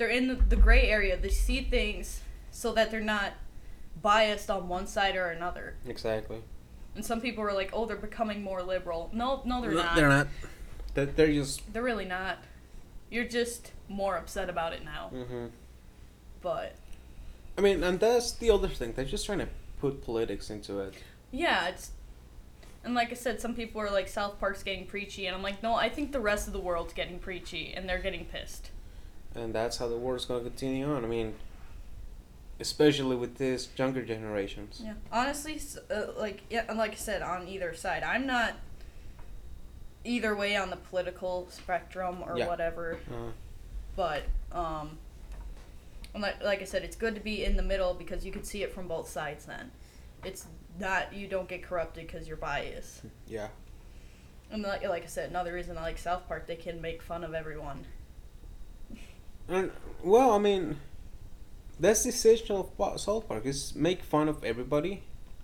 they're 0.00 0.08
in 0.08 0.28
the, 0.28 0.34
the 0.34 0.56
gray 0.56 0.88
area. 0.88 1.14
They 1.14 1.28
see 1.28 1.60
things 1.60 2.22
so 2.50 2.72
that 2.72 2.90
they're 2.90 3.02
not 3.02 3.34
biased 4.00 4.50
on 4.50 4.66
one 4.66 4.86
side 4.86 5.14
or 5.14 5.26
another. 5.26 5.74
Exactly. 5.86 6.38
And 6.94 7.04
some 7.04 7.20
people 7.20 7.44
are 7.44 7.52
like, 7.52 7.68
"Oh, 7.74 7.84
they're 7.84 7.96
becoming 7.98 8.42
more 8.42 8.62
liberal." 8.62 9.10
No, 9.12 9.42
no, 9.44 9.60
they're 9.60 9.72
No, 9.72 9.82
not. 9.82 9.96
They're 9.96 10.08
not. 10.08 10.26
They're, 10.94 11.04
they're 11.04 11.32
just. 11.32 11.70
They're 11.74 11.82
really 11.82 12.06
not. 12.06 12.38
You're 13.10 13.26
just 13.26 13.72
more 13.88 14.16
upset 14.16 14.48
about 14.48 14.72
it 14.72 14.82
now. 14.86 15.10
Mm-hmm. 15.14 15.46
But 16.40 16.76
I 17.58 17.60
mean, 17.60 17.84
and 17.84 18.00
that's 18.00 18.32
the 18.32 18.48
other 18.48 18.68
thing. 18.68 18.94
They're 18.94 19.04
just 19.04 19.26
trying 19.26 19.40
to 19.40 19.48
put 19.82 20.02
politics 20.02 20.48
into 20.48 20.80
it. 20.80 20.94
yeah, 21.30 21.68
it's 21.68 21.90
and 22.82 22.94
like 22.94 23.10
I 23.10 23.14
said, 23.14 23.38
some 23.38 23.54
people 23.54 23.82
are 23.82 23.90
like 23.90 24.08
South 24.08 24.40
Park's 24.40 24.62
getting 24.62 24.86
preachy, 24.86 25.26
and 25.26 25.36
I'm 25.36 25.42
like, 25.42 25.62
no, 25.62 25.74
I 25.74 25.90
think 25.90 26.12
the 26.12 26.20
rest 26.20 26.46
of 26.46 26.54
the 26.54 26.60
world's 26.60 26.94
getting 26.94 27.18
preachy, 27.18 27.74
and 27.76 27.86
they're 27.86 27.98
getting 28.00 28.24
pissed. 28.24 28.70
And 29.34 29.54
that's 29.54 29.78
how 29.78 29.88
the 29.88 29.96
war 29.96 30.16
is 30.16 30.24
going 30.24 30.42
to 30.44 30.48
continue 30.50 30.86
on. 30.92 31.04
I 31.04 31.08
mean, 31.08 31.34
especially 32.58 33.16
with 33.16 33.36
this 33.36 33.68
younger 33.76 34.02
generations. 34.02 34.80
Yeah, 34.84 34.94
honestly, 35.12 35.60
uh, 35.90 36.06
like 36.18 36.42
yeah, 36.50 36.64
and 36.68 36.78
like 36.78 36.92
I 36.92 36.96
said, 36.96 37.22
on 37.22 37.48
either 37.48 37.74
side, 37.74 38.02
I'm 38.02 38.26
not 38.26 38.54
either 40.04 40.34
way 40.34 40.56
on 40.56 40.70
the 40.70 40.76
political 40.76 41.46
spectrum 41.50 42.22
or 42.26 42.36
Yeah. 42.38 42.48
whatever. 42.48 42.98
Uh, 43.10 43.30
But 43.96 44.22
um, 44.52 44.98
like 46.18 46.42
like 46.42 46.60
I 46.62 46.64
said, 46.64 46.82
it's 46.84 46.96
good 46.96 47.14
to 47.14 47.20
be 47.20 47.44
in 47.44 47.56
the 47.56 47.62
middle 47.62 47.94
because 47.94 48.24
you 48.24 48.32
can 48.32 48.44
see 48.44 48.62
it 48.62 48.72
from 48.72 48.88
both 48.88 49.08
sides. 49.08 49.44
Then 49.46 49.70
it's 50.24 50.46
not 50.78 51.12
you 51.12 51.26
don't 51.28 51.48
get 51.48 51.62
corrupted 51.62 52.06
because 52.06 52.26
you're 52.28 52.36
biased. 52.36 53.02
yeah. 53.26 53.48
And 54.52 54.62
like, 54.62 54.82
like 54.82 55.04
I 55.04 55.06
said, 55.06 55.30
another 55.30 55.52
reason 55.52 55.78
I 55.78 55.82
like 55.82 55.98
South 55.98 56.26
Park, 56.26 56.48
they 56.48 56.56
can 56.56 56.80
make 56.80 57.02
fun 57.02 57.22
of 57.22 57.34
everyone. 57.34 57.84
And 59.50 59.70
well, 60.02 60.30
I 60.32 60.38
mean, 60.38 60.78
that's 61.78 62.02
the 62.04 62.10
essential 62.10 62.70
of 62.78 63.00
South 63.00 63.28
Park 63.28 63.44
is 63.46 63.74
make 63.74 64.02
fun 64.02 64.28
of 64.28 64.44
everybody. 64.44 65.02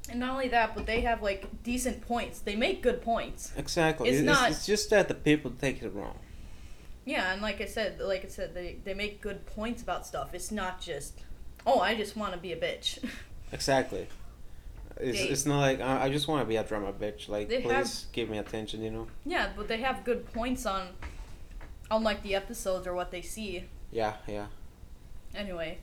And 0.08 0.20
not 0.20 0.30
only 0.34 0.48
that, 0.48 0.74
but 0.76 0.86
they 0.86 1.00
have 1.00 1.22
like 1.22 1.62
decent 1.64 2.06
points. 2.06 2.38
They 2.38 2.54
make 2.56 2.80
good 2.82 3.02
points. 3.02 3.52
Exactly. 3.56 4.08
It's 4.08 4.18
It's, 4.18 4.26
not- 4.26 4.50
it's 4.50 4.64
just 4.66 4.90
that 4.90 5.08
the 5.08 5.14
people 5.14 5.50
take 5.50 5.82
it 5.82 5.92
wrong. 5.94 6.18
Yeah, 7.04 7.32
and 7.32 7.40
like 7.42 7.60
I 7.60 7.66
said, 7.66 8.00
like 8.00 8.24
I 8.24 8.28
said, 8.28 8.52
they 8.54 8.76
they 8.84 8.94
make 8.94 9.20
good 9.20 9.46
points 9.46 9.82
about 9.82 10.06
stuff. 10.06 10.34
It's 10.34 10.50
not 10.50 10.80
just, 10.80 11.20
oh, 11.66 11.78
I 11.80 11.94
just 11.94 12.16
want 12.16 12.32
to 12.32 12.38
be 12.38 12.52
a 12.52 12.56
bitch. 12.56 12.98
Exactly. 13.52 14.08
It's, 14.98 15.18
They- 15.18 15.28
it's 15.28 15.46
not 15.46 15.60
like 15.60 15.80
I, 15.80 16.06
I 16.06 16.10
just 16.10 16.26
want 16.26 16.42
to 16.42 16.48
be 16.48 16.56
a 16.56 16.64
drama 16.64 16.92
bitch. 16.92 17.28
Like, 17.28 17.48
please 17.48 17.62
have- 17.70 18.12
give 18.12 18.28
me 18.28 18.38
attention. 18.38 18.82
You 18.82 18.90
know. 18.90 19.06
yeah, 19.24 19.50
but 19.56 19.68
they 19.68 19.76
have 19.78 20.02
good 20.04 20.32
points 20.32 20.66
on, 20.66 20.88
on 21.88 22.02
like 22.02 22.24
the 22.24 22.34
episodes 22.34 22.88
or 22.88 22.94
what 22.94 23.12
they 23.12 23.22
see. 23.22 23.64
Yeah, 23.90 24.14
yeah. 24.26 24.46
Anyway, 25.34 25.78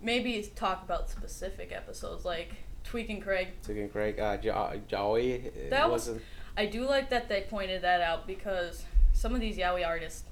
maybe 0.00 0.50
talk 0.54 0.82
about 0.84 1.08
specific 1.10 1.72
episodes 1.72 2.24
like 2.24 2.54
Tweek 2.84 3.10
and 3.10 3.22
Craig. 3.22 3.48
Taking 3.62 3.88
Craig, 3.88 4.18
uh, 4.18 4.36
jo- 4.36 4.80
Joey. 4.88 5.50
That 5.70 5.90
was- 5.90 6.08
wasn't. 6.08 6.22
I 6.56 6.66
do 6.66 6.84
like 6.84 7.10
that 7.10 7.28
they 7.28 7.42
pointed 7.42 7.82
that 7.82 8.00
out 8.00 8.26
because 8.26 8.84
some 9.12 9.34
of 9.34 9.40
these 9.40 9.56
yaoi 9.56 9.86
artists, 9.86 10.24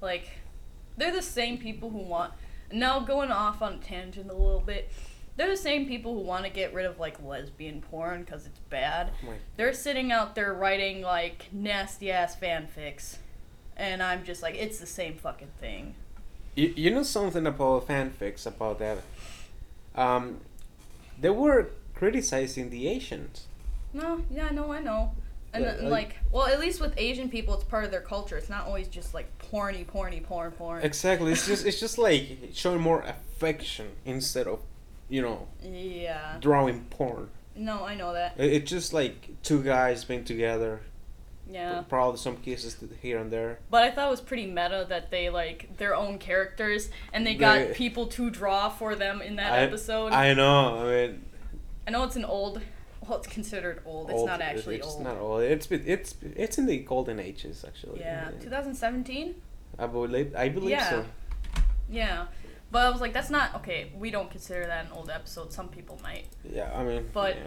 like, 0.00 0.28
they're 0.96 1.12
the 1.12 1.22
same 1.22 1.58
people 1.58 1.90
who 1.90 1.98
want. 1.98 2.32
Now 2.70 3.00
going 3.00 3.30
off 3.30 3.62
on 3.62 3.74
a 3.74 3.78
tangent 3.78 4.30
a 4.30 4.34
little 4.34 4.60
bit, 4.60 4.90
they're 5.36 5.50
the 5.50 5.56
same 5.56 5.86
people 5.86 6.14
who 6.14 6.20
want 6.20 6.44
to 6.44 6.50
get 6.50 6.72
rid 6.74 6.86
of 6.86 7.00
like 7.00 7.20
lesbian 7.22 7.80
porn 7.80 8.22
because 8.22 8.46
it's 8.46 8.58
bad. 8.70 9.10
oh 9.26 9.32
They're 9.56 9.72
sitting 9.72 10.12
out 10.12 10.34
there 10.34 10.52
writing 10.54 11.02
like 11.02 11.48
nasty 11.52 12.10
ass 12.12 12.36
fanfics, 12.36 13.16
and 13.76 14.02
I'm 14.02 14.22
just 14.24 14.42
like, 14.42 14.54
it's 14.54 14.78
the 14.78 14.86
same 14.86 15.16
fucking 15.16 15.50
thing. 15.60 15.94
You, 16.54 16.72
you 16.76 16.90
know 16.90 17.02
something 17.02 17.46
about 17.46 17.88
fanfics 17.88 18.46
about 18.46 18.78
that? 18.78 18.98
Um, 19.94 20.38
they 21.20 21.30
were 21.30 21.70
criticizing 21.94 22.70
the 22.70 22.88
Asians. 22.88 23.46
No, 23.92 24.22
yeah, 24.30 24.50
no, 24.50 24.72
I 24.72 24.80
know. 24.80 25.12
And 25.52 25.64
like- 25.64 25.82
like, 25.82 26.16
well, 26.32 26.46
at 26.46 26.58
least 26.58 26.80
with 26.80 26.94
Asian 26.96 27.28
people, 27.28 27.54
it's 27.54 27.64
part 27.64 27.84
of 27.84 27.90
their 27.92 28.00
culture. 28.00 28.36
It's 28.36 28.50
not 28.50 28.66
always 28.66 28.88
just 28.88 29.14
like 29.14 29.26
porny, 29.38 29.86
porny, 29.86 30.22
porn, 30.22 30.50
porn. 30.52 30.82
Exactly. 30.82 31.30
It's 31.32 31.46
just 31.46 31.64
it's 31.64 31.78
just 31.78 31.96
like 31.96 32.50
showing 32.52 32.80
more 32.80 33.02
affection 33.02 33.92
instead 34.04 34.48
of, 34.48 34.60
you 35.08 35.22
know, 35.22 35.46
yeah. 35.62 36.38
drawing 36.40 36.84
porn. 36.90 37.30
No, 37.54 37.84
I 37.84 37.94
know 37.94 38.12
that. 38.14 38.34
It, 38.36 38.52
it's 38.52 38.70
just 38.70 38.92
like 38.92 39.28
two 39.44 39.62
guys 39.62 40.04
being 40.04 40.24
together. 40.24 40.80
Yeah. 41.50 41.82
Probably 41.88 42.18
some 42.18 42.36
kisses 42.38 42.74
to- 42.76 42.88
here 43.02 43.18
and 43.18 43.30
there. 43.30 43.58
But 43.70 43.82
I 43.84 43.90
thought 43.90 44.08
it 44.08 44.10
was 44.10 44.20
pretty 44.20 44.46
meta 44.46 44.86
that 44.88 45.10
they 45.10 45.28
like 45.30 45.76
their 45.76 45.94
own 45.94 46.18
characters 46.18 46.88
and 47.12 47.26
they 47.26 47.34
got 47.34 47.58
They- 47.58 47.74
people 47.74 48.06
to 48.08 48.30
draw 48.30 48.68
for 48.70 48.94
them 48.94 49.20
in 49.20 49.36
that 49.36 49.52
I- 49.52 49.58
episode. 49.60 50.12
I, 50.12 50.32
know. 50.34 50.78
I 50.78 50.84
mean, 51.08 51.24
I 51.86 51.90
know 51.90 52.04
it's 52.04 52.16
an 52.16 52.24
old. 52.24 52.60
Well, 53.06 53.18
it's 53.18 53.26
considered 53.28 53.82
old. 53.84 54.10
It's 54.10 54.24
not 54.24 54.40
actually 54.40 54.76
it's 54.76 54.86
old. 54.86 54.96
It's 55.00 55.04
not 55.04 55.18
old. 55.18 55.42
It's 55.42 55.70
it's 55.70 56.14
it's 56.22 56.56
in 56.56 56.64
the 56.64 56.78
golden 56.78 57.20
ages 57.20 57.62
actually. 57.66 58.00
yeah, 58.00 58.30
2017. 58.40 59.34
I 59.78 59.86
believe 59.86 60.34
I 60.34 60.48
believe 60.48 60.70
Yeah. 60.70 60.88
so. 60.88 61.04
Yeah, 61.90 62.26
but 62.70 62.86
I 62.86 62.90
was 62.90 63.02
like, 63.02 63.12
that's 63.12 63.28
not 63.28 63.54
okay. 63.56 63.92
We 63.94 64.10
don't 64.10 64.30
consider 64.30 64.64
that 64.66 64.86
an 64.86 64.92
old 64.92 65.10
episode. 65.10 65.52
Some 65.52 65.68
people 65.68 65.98
might. 66.02 66.28
Yeah, 66.50 66.72
I 66.74 66.82
mean. 66.82 67.10
But- 67.12 67.36
yeah. 67.36 67.42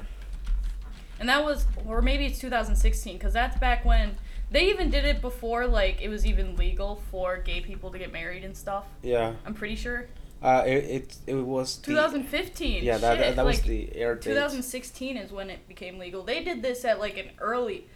And 1.19 1.27
that 1.29 1.43
was, 1.43 1.65
or 1.85 2.01
maybe 2.01 2.25
it's 2.25 2.39
2016, 2.39 3.17
because 3.17 3.33
that's 3.33 3.57
back 3.57 3.83
when 3.85 4.15
they 4.51 4.69
even 4.69 4.89
did 4.89 5.03
it 5.05 5.21
before, 5.21 5.65
like, 5.67 6.01
it 6.01 6.09
was 6.09 6.25
even 6.25 6.55
legal 6.55 7.01
for 7.11 7.37
gay 7.37 7.61
people 7.61 7.91
to 7.91 7.97
get 7.99 8.11
married 8.13 8.43
and 8.43 8.55
stuff. 8.55 8.85
Yeah. 9.01 9.33
I'm 9.45 9.53
pretty 9.53 9.75
sure. 9.75 10.07
Uh, 10.41 10.63
it 10.67 10.83
it, 10.83 11.17
it 11.27 11.33
was. 11.33 11.77
the- 11.77 11.87
2015. 11.87 12.83
yeah, 12.83 12.97
that, 12.99 13.17
Shit, 13.17 13.35
that, 13.35 13.43
was 13.45 13.57
like, 13.57 13.65
the 13.65 13.95
air 13.95 14.13
date. 14.15 14.25
2016 14.29 15.17
is 15.17 15.31
when 15.31 15.49
it 15.49 15.67
became 15.67 15.97
legal. 15.97 16.21
They 16.23 16.43
did 16.43 16.61
this 16.61 16.85
at, 16.85 16.99
like, 16.99 17.17
an 17.17 17.29
early, 17.39 17.87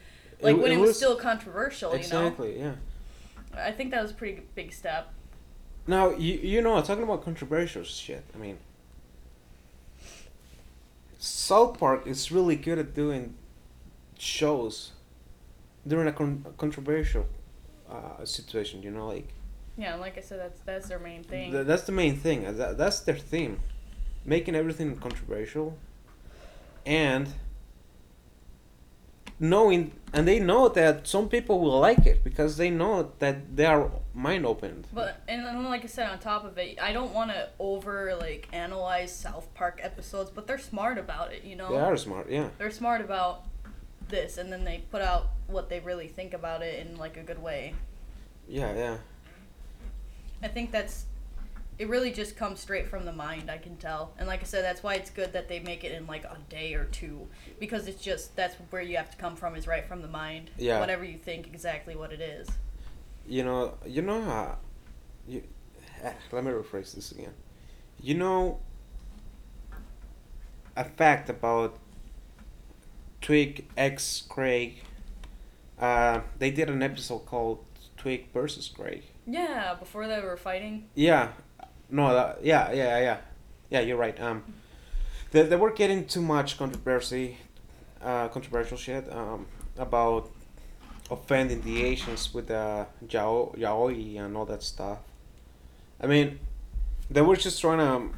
like, 0.41 0.55
It- 0.55 0.59
when 0.61 0.71
it 0.71 0.77
was, 0.77 0.89
was- 0.89 0.97
still 0.97 1.15
controversial, 1.15 1.91
Exactly. 1.93 2.53
You 2.57 2.63
know? 2.63 2.67
Exactly, 2.69 3.59
yeah. 3.59 3.63
I 3.67 3.71
think 3.71 3.91
that 3.91 4.01
was 4.01 4.11
a 4.11 4.15
pretty 4.15 4.41
big 4.55 4.73
step. 4.73 5.13
Now 5.87 6.11
you 6.11 6.35
you 6.35 6.61
know 6.61 6.79
talking 6.81 7.03
about 7.03 7.23
controversial 7.23 7.83
shit. 7.83 8.23
I 8.33 8.37
mean, 8.37 8.57
South 11.51 11.77
Park 11.77 12.07
is 12.07 12.31
really 12.31 12.55
good 12.55 12.79
at 12.79 12.93
doing 12.93 13.35
shows 14.17 14.91
during 15.85 16.07
a, 16.07 16.13
con- 16.13 16.45
a 16.47 16.51
controversial 16.51 17.25
uh, 17.89 18.23
situation. 18.23 18.81
You 18.81 18.91
know, 18.91 19.07
like 19.15 19.27
Yeah, 19.77 19.95
like 19.95 20.17
I 20.17 20.21
said, 20.21 20.39
that's 20.39 20.61
that's 20.61 20.87
their 20.87 20.99
main 20.99 21.23
thing. 21.25 21.51
th- 21.51 21.67
that's 21.67 21.83
the 21.83 21.91
main 21.91 22.15
thing. 22.15 22.45
uh, 22.45 22.53
That, 22.53 22.77
that's 22.77 23.01
their 23.01 23.17
theme, 23.31 23.59
making 24.23 24.55
everything 24.55 24.95
controversial, 24.95 25.77
and 26.85 27.27
knowing 29.41 29.91
and 30.13 30.27
they 30.27 30.39
know 30.39 30.69
that 30.69 31.07
some 31.07 31.27
people 31.27 31.59
will 31.59 31.79
like 31.79 32.05
it 32.05 32.23
because 32.23 32.57
they 32.57 32.69
know 32.69 33.11
that 33.19 33.55
they 33.57 33.65
are 33.65 33.89
mind 34.13 34.45
opened. 34.45 34.87
But 34.93 35.21
and 35.27 35.43
then, 35.45 35.63
like 35.65 35.83
I 35.83 35.87
said, 35.87 36.09
on 36.09 36.19
top 36.19 36.45
of 36.45 36.57
it, 36.57 36.77
I 36.81 36.93
don't 36.93 37.13
want 37.13 37.31
to 37.31 37.49
over 37.59 38.15
like 38.15 38.47
analyze 38.53 39.13
South 39.13 39.53
Park 39.55 39.79
episodes, 39.81 40.29
but 40.29 40.47
they're 40.47 40.59
smart 40.59 40.97
about 40.97 41.33
it. 41.33 41.43
You 41.43 41.55
know, 41.55 41.71
They 41.71 41.79
are 41.79 41.97
smart. 41.97 42.29
Yeah. 42.29 42.49
they're 42.57 42.71
smart 42.71 43.01
about 43.01 43.45
this, 44.09 44.37
and 44.37 44.51
then 44.51 44.63
they 44.63 44.83
put 44.91 45.01
out 45.01 45.29
what 45.47 45.69
they 45.69 45.79
really 45.79 46.07
think 46.07 46.33
about 46.33 46.61
it 46.61 46.85
in 46.85 46.97
like 46.97 47.17
a 47.17 47.23
good 47.23 47.41
way. 47.41 47.73
Yeah. 48.47 48.73
Yeah. 48.75 48.97
I 50.43 50.49
think 50.49 50.71
that's 50.71 51.05
it. 51.81 51.89
Really, 51.89 52.11
just 52.11 52.35
comes 52.37 52.59
straight 52.59 52.87
from 52.87 53.05
the 53.05 53.11
mind. 53.13 53.49
I 53.51 53.57
can 53.57 53.75
tell, 53.77 54.13
and 54.17 54.27
like 54.27 54.41
I 54.41 54.45
said, 54.45 54.63
that's 54.63 54.81
why 54.83 54.95
it's 54.95 55.09
good 55.09 55.33
that 55.33 55.47
they 55.49 55.59
make 55.59 55.83
it 55.83 55.91
in 55.91 56.07
like 56.07 56.23
a 56.23 56.37
day 56.49 56.73
or 56.75 56.85
two, 56.85 57.27
because 57.59 57.87
it's 57.87 58.01
just 58.01 58.35
that's 58.35 58.55
where 58.69 58.81
you 58.81 58.97
have 58.97 59.11
to 59.11 59.17
come 59.17 59.35
from 59.35 59.55
is 59.55 59.67
right 59.67 59.85
from 59.85 60.01
the 60.01 60.07
mind. 60.07 60.51
Yeah. 60.57 60.79
Whatever 60.79 61.03
you 61.03 61.17
think, 61.17 61.47
exactly 61.47 61.95
what 61.95 62.11
it 62.13 62.21
is. 62.21 62.47
you 63.27 63.43
know 63.43 63.75
you 63.85 64.01
know 64.01 64.21
how 64.21 64.57
you 65.27 65.43
eh, 66.03 66.11
let 66.31 66.43
me 66.43 66.51
rephrase 66.51 66.95
this 66.95 67.11
again 67.11 67.33
you 68.01 68.15
know 68.15 68.59
a 70.75 70.83
fact 70.83 71.29
about 71.29 71.77
Tweek 73.21 73.65
x 73.77 74.23
craig 74.27 74.81
uh, 75.79 76.21
they 76.39 76.51
did 76.51 76.69
an 76.69 76.81
episode 76.83 77.25
called 77.25 77.63
Tweek 77.97 78.25
versus 78.33 78.67
craig 78.67 79.03
Yeah, 79.27 79.75
before 79.75 80.07
they 80.07 80.19
were 80.21 80.37
fighting. 80.37 80.89
yeah 80.95 81.29
no 81.91 82.13
that, 82.13 82.43
yeah 82.43 82.71
yeah 82.71 82.99
yeah 82.99 83.17
yeah 83.69 83.79
you're 83.79 83.97
right 83.97 84.19
um 84.19 84.43
they, 85.31 85.43
they 85.43 85.55
were 85.55 85.71
getting 85.71 86.05
too 86.05 86.21
much 86.21 86.57
controversy 86.57 87.37
uh, 88.03 88.27
controversial 88.29 88.77
shit 88.77 89.11
um, 89.11 89.45
about 89.77 90.29
offending 91.09 91.61
the 91.61 91.83
Asians 91.83 92.33
with 92.33 92.47
the 92.47 92.85
yao, 93.09 93.53
yaoi 93.57 94.19
and 94.19 94.35
all 94.35 94.45
that 94.45 94.63
stuff. 94.63 94.99
I 95.99 96.07
mean, 96.07 96.39
they 97.09 97.21
were 97.21 97.35
just 97.35 97.61
trying 97.61 97.79
to 97.79 98.17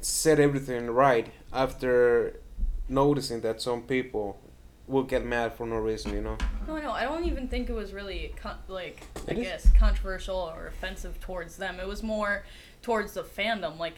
set 0.00 0.38
everything 0.40 0.86
right 0.90 1.28
after 1.52 2.40
noticing 2.88 3.40
that 3.42 3.60
some 3.60 3.82
people 3.82 4.40
will 4.88 5.02
get 5.02 5.24
mad 5.24 5.54
for 5.54 5.66
no 5.66 5.76
reason, 5.76 6.12
you 6.14 6.22
know. 6.22 6.36
No, 6.66 6.78
no, 6.78 6.90
I 6.92 7.04
don't 7.04 7.24
even 7.24 7.46
think 7.48 7.68
it 7.68 7.74
was 7.74 7.92
really 7.92 8.34
con- 8.40 8.58
like 8.68 9.02
I 9.28 9.32
It 9.32 9.38
is- 9.38 9.44
guess 9.44 9.70
controversial 9.78 10.36
or 10.36 10.66
offensive 10.68 11.20
towards 11.20 11.56
them. 11.58 11.78
It 11.78 11.86
was 11.86 12.02
more 12.02 12.44
towards 12.82 13.12
the 13.12 13.22
fandom. 13.22 13.78
Like, 13.78 13.94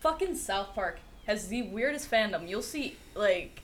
fucking 0.00 0.36
South 0.36 0.74
Park 0.74 1.00
has 1.26 1.48
the 1.48 1.62
weirdest 1.62 2.10
fandom. 2.10 2.48
You'll 2.48 2.62
see 2.62 2.96
like 3.14 3.62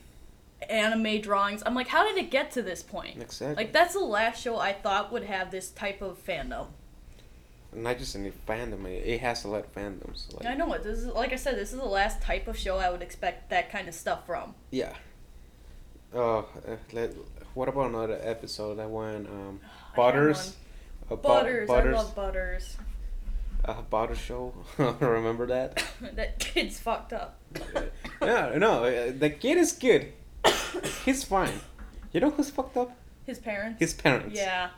anime 0.69 1.21
drawings. 1.21 1.61
I'm 1.65 1.75
like, 1.75 1.87
how 1.89 2.03
did 2.03 2.17
it 2.17 2.31
get 2.31 2.51
to 2.51 2.61
this 2.63 2.81
point? 2.81 3.21
Exactly. 3.21 3.63
Like, 3.63 3.73
that's 3.73 3.93
the 3.93 3.99
last 3.99 4.41
show 4.41 4.57
I 4.57 4.73
thought 4.73 5.11
would 5.11 5.23
have 5.25 5.51
this 5.51 5.69
type 5.69 6.01
of 6.01 6.23
fandom. 6.25 6.67
Not 7.73 7.99
just 7.99 8.15
any 8.15 8.31
fandom, 8.47 8.85
it 8.85 9.05
it 9.05 9.19
has 9.21 9.43
a 9.43 9.49
lot 9.49 9.65
of 9.65 9.75
fandoms. 9.75 10.33
Like, 10.33 10.47
I 10.47 10.55
know 10.55 10.71
it. 10.73 10.83
This 10.83 10.99
is 10.99 11.07
like 11.07 11.33
I 11.33 11.35
said. 11.35 11.55
This 11.57 11.73
is 11.73 11.77
the 11.79 11.85
last 11.85 12.21
type 12.21 12.47
of 12.47 12.57
show 12.57 12.77
I 12.77 12.89
would 12.89 13.01
expect 13.03 13.49
that 13.51 13.69
kind 13.71 13.87
of 13.87 13.93
stuff 13.93 14.25
from. 14.25 14.55
Yeah. 14.71 14.93
Oh, 16.13 16.47
uh, 16.67 16.75
let, 16.93 17.13
what 17.53 17.67
about 17.67 17.89
another 17.89 18.19
episode 18.21 18.75
that 18.75 18.89
went 18.89 19.27
um, 19.27 19.59
I 19.93 19.95
Butters? 19.95 20.55
Uh, 21.09 21.15
one. 21.15 21.21
Bu- 21.21 21.27
Butters. 21.27 21.67
Butters. 21.67 21.95
I 21.95 21.97
love 21.97 22.15
Butters. 22.15 22.77
Uh, 23.65 23.81
Butter 23.89 24.15
Show. 24.15 24.53
Remember 24.77 25.47
that? 25.47 25.83
that 26.15 26.39
kid's 26.39 26.79
fucked 26.79 27.13
up. 27.13 27.39
yeah, 28.21 28.53
no, 28.57 28.85
uh, 28.85 29.11
the 29.17 29.29
kid 29.29 29.57
is 29.57 29.73
good. 29.73 30.13
He's 31.05 31.23
fine. 31.23 31.59
You 32.13 32.21
know 32.21 32.29
who's 32.29 32.49
fucked 32.49 32.77
up? 32.77 32.95
His 33.25 33.39
parents. 33.39 33.79
His 33.79 33.93
parents. 33.93 34.37
Yeah. 34.37 34.69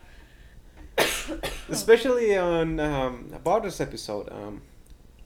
Especially 1.70 2.36
on 2.36 2.80
um, 2.80 3.32
Butters 3.44 3.80
episode, 3.80 4.30
um, 4.32 4.62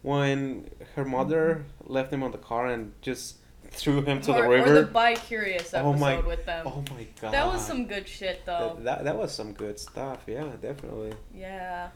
when 0.01 0.69
her 0.95 1.05
mother 1.05 1.65
left 1.85 2.11
him 2.11 2.21
on 2.23 2.31
the 2.31 2.37
car 2.37 2.67
and 2.67 2.91
just 3.01 3.37
threw 3.73 4.01
him 4.01 4.21
to 4.21 4.31
or, 4.33 4.41
the 4.43 4.47
river. 4.49 4.71
Or 4.77 4.81
the 4.81 4.87
Bi 4.87 5.15
Curious 5.15 5.73
episode 5.73 5.87
Oh 5.89 5.93
my- 5.93 6.19
with 6.19 6.45
them. 6.45 6.65
oh 6.67 6.83
my 6.95 7.05
god. 7.21 7.33
that 7.33 7.45
was 7.47 7.65
some 7.65 7.85
good 7.87 8.07
shit 8.07 8.45
though. 8.45 8.75
That, 8.79 8.83
that, 8.83 9.03
that 9.05 9.17
was 9.17 9.31
some 9.33 9.53
good 9.53 9.79
stuff. 9.79 10.19
Yeah, 10.27 10.51
definitely. 10.61 11.13
Yeah. 11.35 11.89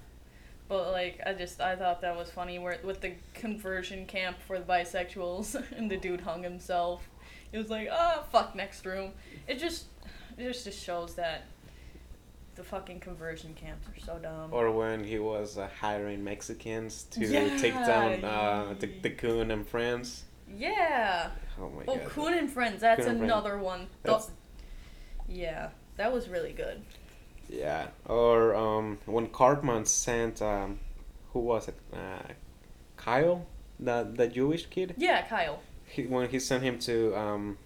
But 0.68 0.92
like 0.92 1.22
I 1.26 1.34
just 1.34 1.62
I 1.62 1.76
thought 1.76 2.02
that 2.02 2.16
was 2.18 2.30
funny 2.30 2.60
where 2.60 2.78
with 2.84 3.02
the 3.02 3.14
conversion 3.34 4.06
camp 4.06 4.38
for 4.46 4.60
the 4.60 4.66
bisexuals 4.66 5.56
and 5.78 5.90
the 5.90 5.98
dude 5.98 6.22
hung 6.22 6.44
himself. 6.44 7.08
It 7.54 7.58
was 7.58 7.70
like, 7.70 7.88
ah, 7.90 8.24
fuck 8.32 8.56
next 8.56 8.86
room. 8.86 9.12
It 9.48 9.60
just 9.60 9.86
it 10.38 10.44
just, 10.44 10.66
just 10.66 10.84
shows 10.84 11.16
that 11.16 11.46
the 12.56 12.64
fucking 12.64 13.00
conversion 13.00 13.54
camps 13.54 13.88
are 13.88 14.00
so 14.04 14.18
dumb. 14.18 14.50
Or 14.52 14.72
when 14.72 15.04
he 15.04 15.20
was 15.20 15.58
uh, 15.58 15.70
hiring 15.80 16.24
Mexicans 16.24 17.04
to 17.12 17.26
Yeah. 17.26 17.56
take 17.58 17.74
down 17.74 18.24
uh, 18.26 18.74
the, 18.80 18.88
the 19.02 19.12
Coon 19.12 19.52
and 19.52 19.66
friends. 19.68 20.24
yeah. 20.54 21.30
Oh 21.60 21.70
my 21.70 21.84
Oh, 21.88 21.98
god. 21.98 22.06
Coon 22.10 22.34
and 22.34 22.50
Friends, 22.52 22.82
that's 22.82 23.02
Coon 23.02 23.10
and 23.10 23.18
Friends. 23.20 23.32
another 23.32 23.58
one. 23.58 23.88
That's- 24.04 24.28
Th- 24.28 25.40
yeah, 25.40 25.70
that 25.98 26.14
was 26.14 26.30
really 26.30 26.54
good. 26.54 26.82
Yeah. 27.50 27.88
Or 28.06 28.56
um, 28.56 29.00
when 29.06 29.28
Cartman 29.28 29.86
sent, 29.86 30.42
um, 30.42 30.80
who 31.34 31.40
was 31.40 31.68
it? 31.68 31.76
Uh, 31.94 32.34
Kyle? 32.98 33.46
The, 33.80 34.08
the 34.14 34.28
Jewish 34.28 34.66
kid? 34.68 34.96
Yeah, 34.98 35.22
Kyle. 35.28 35.62
He, 35.86 36.04
when 36.04 36.30
he 36.30 36.40
sent 36.40 36.64
him 36.64 36.80
to 36.80 37.16
um, 37.16 37.58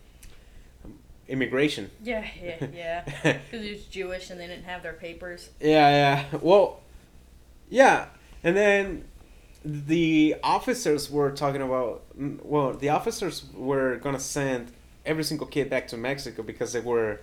immigration. 1.27 1.89
Yeah, 2.03 2.25
yeah, 2.43 2.67
yeah. 2.73 3.03
Because 3.51 3.65
he 3.65 3.71
was 3.71 3.85
Jewish 3.85 4.29
and 4.29 4.39
they 4.39 4.47
didn't 4.47 4.65
have 4.65 4.83
their 4.83 4.93
papers. 4.93 5.49
Yeah, 5.59 5.89
yeah. 6.31 6.39
Well, 6.41 6.79
yeah. 7.69 8.07
And 8.43 8.55
then 8.57 9.05
the 9.63 10.35
officers 10.43 11.09
were 11.09 11.31
talking 11.31 11.61
about. 11.61 12.03
Well, 12.15 12.73
the 12.73 12.89
officers 12.89 13.45
were 13.53 13.97
gonna 13.97 14.19
send 14.19 14.71
every 15.05 15.23
single 15.23 15.47
kid 15.47 15.69
back 15.69 15.87
to 15.89 15.97
Mexico 15.97 16.43
because 16.43 16.73
they 16.73 16.79
were 16.79 17.21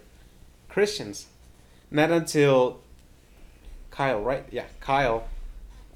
Christians. 0.68 1.26
Not 1.90 2.10
until 2.10 2.80
Kyle, 3.90 4.20
right? 4.20 4.44
Yeah, 4.50 4.66
Kyle 4.80 5.24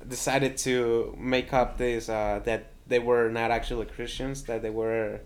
decided 0.06 0.56
to 0.58 1.16
make 1.18 1.52
up 1.52 1.78
this 1.78 2.08
uh, 2.08 2.40
that 2.44 2.66
they 2.86 2.98
were 2.98 3.28
not 3.28 3.50
actually 3.50 3.86
Christians, 3.86 4.42
that 4.44 4.62
they 4.62 4.70
were 4.70 5.20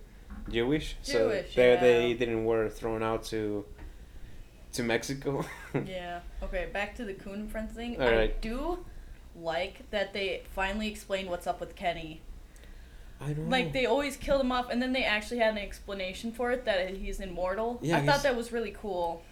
Jewish. 0.51 0.97
so 1.03 1.31
Jewish, 1.31 1.55
they 1.55 1.73
yeah. 1.73 1.81
they 1.81 2.15
didn't 2.15 2.45
were 2.45 2.69
thrown 2.69 3.03
out 3.03 3.25
to 3.25 3.65
to 4.73 4.83
Mexico. 4.83 5.45
yeah. 5.87 6.21
Okay, 6.43 6.69
back 6.73 6.95
to 6.97 7.05
the 7.05 7.15
Coon 7.15 7.41
and 7.41 7.51
Friends 7.51 7.73
thing. 7.73 8.01
All 8.01 8.07
I 8.09 8.27
do 8.41 8.85
like 9.41 9.91
that 9.91 10.13
they 10.13 10.43
finally 10.55 10.89
explained 10.89 11.29
what's 11.31 11.47
up 11.47 11.61
with 11.61 11.75
Kenny. 11.77 12.21
I 13.21 13.33
know. 13.33 13.49
Like 13.49 13.73
they 13.73 13.87
always 13.87 14.17
killed 14.17 14.41
him 14.41 14.53
off, 14.53 14.71
and 14.71 14.83
then 14.83 14.93
they 14.93 15.05
actually 15.05 15.39
had 15.39 15.53
an 15.53 15.59
explanation 15.59 16.33
for 16.33 16.53
it 16.53 16.65
that 16.65 16.91
he's 16.97 17.21
immortal. 17.21 17.79
Yeah, 17.83 17.99
I 17.99 18.07
thought 18.07 18.23
that 18.23 18.37
was 18.37 18.53
really 18.53 18.75
cool. 18.79 19.23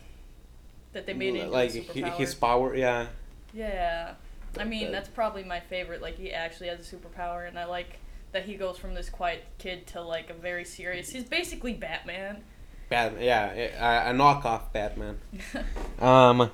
That 0.92 1.06
they 1.06 1.14
made 1.14 1.34
it 1.34 1.40
into 1.40 1.50
like 1.50 1.72
his 1.72 2.34
power, 2.34 2.74
yeah. 2.74 3.06
Yeah. 3.52 4.14
I 4.58 4.64
mean, 4.64 4.92
that's 4.92 5.08
probably 5.08 5.44
my 5.44 5.60
favorite. 5.60 6.02
Like, 6.02 6.16
he 6.16 6.32
actually 6.32 6.68
has 6.68 6.80
a 6.80 6.96
superpower, 6.96 7.48
and 7.48 7.58
I 7.58 7.64
like 7.64 7.98
that 8.32 8.44
he 8.44 8.54
goes 8.54 8.78
from 8.78 8.94
this 8.94 9.08
quiet 9.08 9.44
kid 9.58 9.86
to, 9.88 10.00
like, 10.00 10.30
a 10.30 10.34
very 10.34 10.64
serious. 10.64 11.10
He's 11.10 11.24
basically 11.24 11.72
Batman. 11.74 12.42
Batman, 12.88 13.22
yeah, 13.22 14.10
a 14.10 14.12
knockoff 14.12 14.72
Batman. 14.72 15.18
Um. 16.00 16.50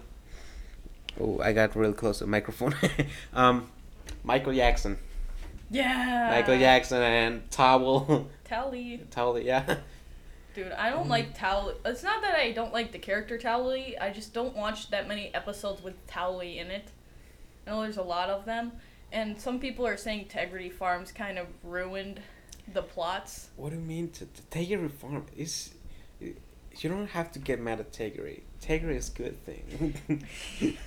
Oh, 1.21 1.41
I 1.41 1.53
got 1.53 1.77
real 1.77 1.93
close 1.93 2.19
to 2.19 2.25
the 2.25 2.31
microphone. 2.31 2.75
um, 3.35 3.71
Michael 4.25 4.55
Jackson. 4.55 4.97
yeah. 5.71 6.31
Michael 6.35 6.59
Jackson 6.59 7.03
and 7.03 7.51
Towel. 7.51 8.29
Tally. 8.45 9.01
Towel, 9.11 9.39
yeah. 9.39 9.77
Dude, 10.55 10.73
I 10.73 10.91
don't 10.91 11.09
like 11.09 11.39
Tally. 11.39 11.75
It's 11.85 12.03
not 12.03 12.23
that 12.23 12.35
I 12.35 12.53
don't 12.53 12.73
like 12.73 12.93
the 12.93 12.99
character 12.99 13.39
Tally. 13.39 13.99
I 13.99 14.11
just 14.11 14.33
don't 14.33 14.57
watch 14.57 14.91
that 14.91 15.07
many 15.07 15.33
episodes 15.35 15.83
with 15.83 16.07
Tally 16.07 16.59
in 16.59 16.69
it. 16.69 16.91
I 17.67 17.71
know 17.71 17.83
there's 17.83 17.99
a 17.99 18.03
lot 18.03 18.31
of 18.31 18.45
them. 18.47 18.73
And 19.13 19.41
some 19.41 19.59
people 19.59 19.87
are 19.87 19.97
saying 19.97 20.21
Integrity 20.21 20.71
Farms 20.71 21.13
kind 21.13 21.39
of 21.39 21.47
ruined 21.65 22.21
the 22.73 22.83
plots. 22.83 23.49
What 23.57 23.71
do 23.71 23.77
you 23.77 23.83
mean 23.83 24.11
to, 24.13 24.25
to 24.25 24.43
Tegridy 24.51 24.91
Farm? 24.91 25.27
Is 25.37 25.75
you 26.21 26.89
don't 26.89 27.09
have 27.09 27.33
to 27.33 27.39
get 27.39 27.61
mad 27.61 27.81
at 27.81 27.93
Tegridy. 27.93 28.43
Tegridy 28.63 28.97
is 28.97 29.09
a 29.09 29.13
good 29.13 29.45
thing. 29.45 29.95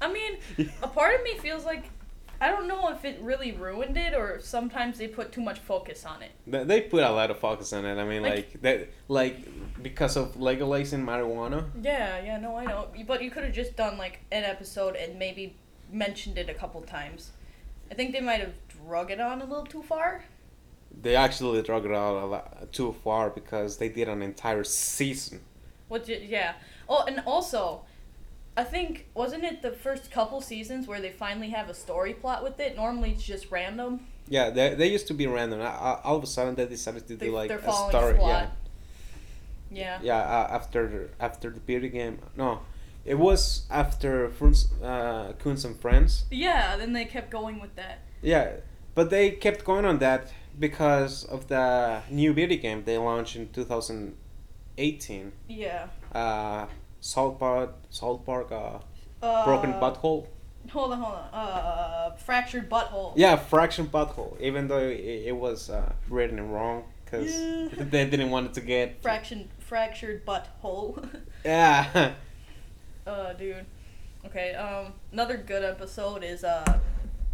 I 0.00 0.12
mean, 0.12 0.38
a 0.82 0.88
part 0.88 1.14
of 1.16 1.22
me 1.22 1.38
feels 1.38 1.64
like 1.64 1.84
I 2.40 2.48
don't 2.50 2.66
know 2.66 2.88
if 2.90 3.04
it 3.04 3.20
really 3.22 3.52
ruined 3.52 3.96
it 3.96 4.14
or 4.14 4.40
sometimes 4.40 4.98
they 4.98 5.06
put 5.06 5.30
too 5.30 5.40
much 5.40 5.60
focus 5.60 6.04
on 6.04 6.22
it. 6.22 6.32
They- 6.44 6.64
they 6.64 6.80
put 6.80 7.04
a 7.04 7.10
lot 7.10 7.30
of 7.30 7.38
focus 7.38 7.72
on 7.72 7.84
it. 7.84 7.98
I 8.00 8.04
mean, 8.04 8.22
Like- 8.22 8.34
like, 8.34 8.62
that, 8.62 8.88
like 9.06 9.36
because 9.82 10.16
of 10.16 10.40
legalizing 10.40 11.04
marijuana. 11.06 11.70
Yeah, 11.80 12.20
yeah, 12.20 12.38
no, 12.38 12.56
I 12.56 12.64
know. 12.66 12.88
But 13.06 13.22
you 13.22 13.30
could 13.30 13.44
have 13.44 13.52
just 13.52 13.76
done 13.76 13.96
like 13.96 14.20
an 14.32 14.42
episode 14.42 14.96
and 14.96 15.18
maybe 15.20 15.56
mentioned 15.92 16.36
it 16.36 16.48
a 16.48 16.54
couple 16.54 16.80
times. 16.82 17.30
I 17.90 17.94
think 17.94 18.12
they 18.12 18.20
might 18.20 18.40
have 18.40 18.54
drug 18.68 19.10
it 19.12 19.20
on 19.20 19.40
a 19.40 19.44
little 19.44 19.66
too 19.66 19.82
far. 19.82 20.24
They 21.00 21.14
actually 21.14 21.62
drug 21.62 21.84
it 21.86 21.92
out 21.92 22.16
a 22.24 22.26
lot 22.26 22.72
too 22.72 22.92
far 23.04 23.30
because 23.30 23.76
they 23.78 23.88
did 23.88 24.08
an 24.08 24.20
entire 24.20 24.64
season. 24.64 25.40
What? 25.88 26.04
Did, 26.06 26.22
yeah. 26.28 26.54
Oh, 26.88 27.04
and 27.06 27.22
also, 27.24 27.84
I 28.56 28.64
think 28.64 29.06
wasn't 29.14 29.44
it 29.44 29.62
the 29.62 29.70
first 29.70 30.10
couple 30.10 30.40
seasons 30.40 30.86
where 30.86 31.00
they 31.00 31.10
finally 31.10 31.50
have 31.50 31.68
a 31.70 31.74
story 31.74 32.12
plot 32.12 32.42
with 32.42 32.60
it? 32.60 32.76
Normally 32.76 33.10
it's 33.12 33.22
just 33.24 33.50
random. 33.50 34.00
Yeah, 34.28 34.50
they, 34.50 34.74
they 34.74 34.88
used 34.90 35.06
to 35.08 35.14
be 35.14 35.26
random. 35.26 35.60
Uh, 35.60 35.64
uh, 35.64 36.00
All 36.04 36.16
of 36.16 36.22
a 36.22 36.26
sudden, 36.26 36.54
they 36.54 36.66
decided 36.66 37.06
to 37.08 37.16
They, 37.16 37.26
do 37.26 37.32
like 37.32 37.50
a 37.50 37.60
story. 37.60 38.14
plot. 38.14 38.50
Yeah, 39.70 39.98
Yeah. 39.98 39.98
yeah. 40.02 40.18
Uh, 40.18 40.48
after 40.58 41.10
after 41.18 41.50
the 41.50 41.60
beauty 41.60 41.88
game, 41.88 42.18
no, 42.36 42.60
it 43.04 43.14
was 43.18 43.62
after 43.70 44.28
Fruns, 44.28 44.68
uh, 44.82 45.32
Coons 45.34 45.64
and 45.64 45.78
Friends. 45.80 46.24
Yeah. 46.30 46.76
Then 46.76 46.92
they 46.92 47.04
kept 47.06 47.30
going 47.30 47.58
with 47.60 47.74
that. 47.76 48.00
Yeah, 48.20 48.56
but 48.94 49.10
they 49.10 49.30
kept 49.30 49.64
going 49.64 49.84
on 49.84 49.98
that 49.98 50.30
because 50.58 51.24
of 51.24 51.48
the 51.48 52.02
new 52.10 52.32
beauty 52.34 52.56
game 52.58 52.84
they 52.84 52.98
launched 52.98 53.34
in 53.36 53.48
2018. 53.48 55.32
Yeah. 55.48 55.86
Uh, 56.14 56.66
Salt 57.02 57.38
Park, 57.38 57.74
Salt 57.90 58.24
Park, 58.24 58.50
uh, 58.52 58.78
Uh, 59.20 59.44
Broken 59.44 59.72
Butthole. 59.74 60.26
Hold 60.70 60.92
on, 60.92 60.98
hold 61.00 61.14
on. 61.14 61.28
Uh, 61.34 62.14
fractured 62.16 62.70
butthole. 62.70 63.12
Yeah, 63.16 63.34
Fraction 63.36 63.86
Butthole. 63.88 64.40
Even 64.40 64.68
though 64.68 64.78
it, 64.78 65.00
it 65.30 65.36
was 65.36 65.68
uh, 65.70 65.92
written 66.08 66.40
wrong 66.50 66.84
because 67.04 67.34
Yeah. 67.34 67.68
they 67.90 68.04
didn't 68.08 68.30
want 68.30 68.46
it 68.46 68.54
to 68.54 68.60
get. 68.60 69.02
Fraction, 69.02 69.48
fractured 69.58 70.24
butthole. 70.24 71.04
Yeah. 71.44 72.12
uh, 73.06 73.32
dude. 73.34 73.66
Okay. 74.26 74.54
Um, 74.54 74.92
another 75.12 75.36
good 75.36 75.64
episode 75.64 76.22
is 76.22 76.44
uh, 76.44 76.78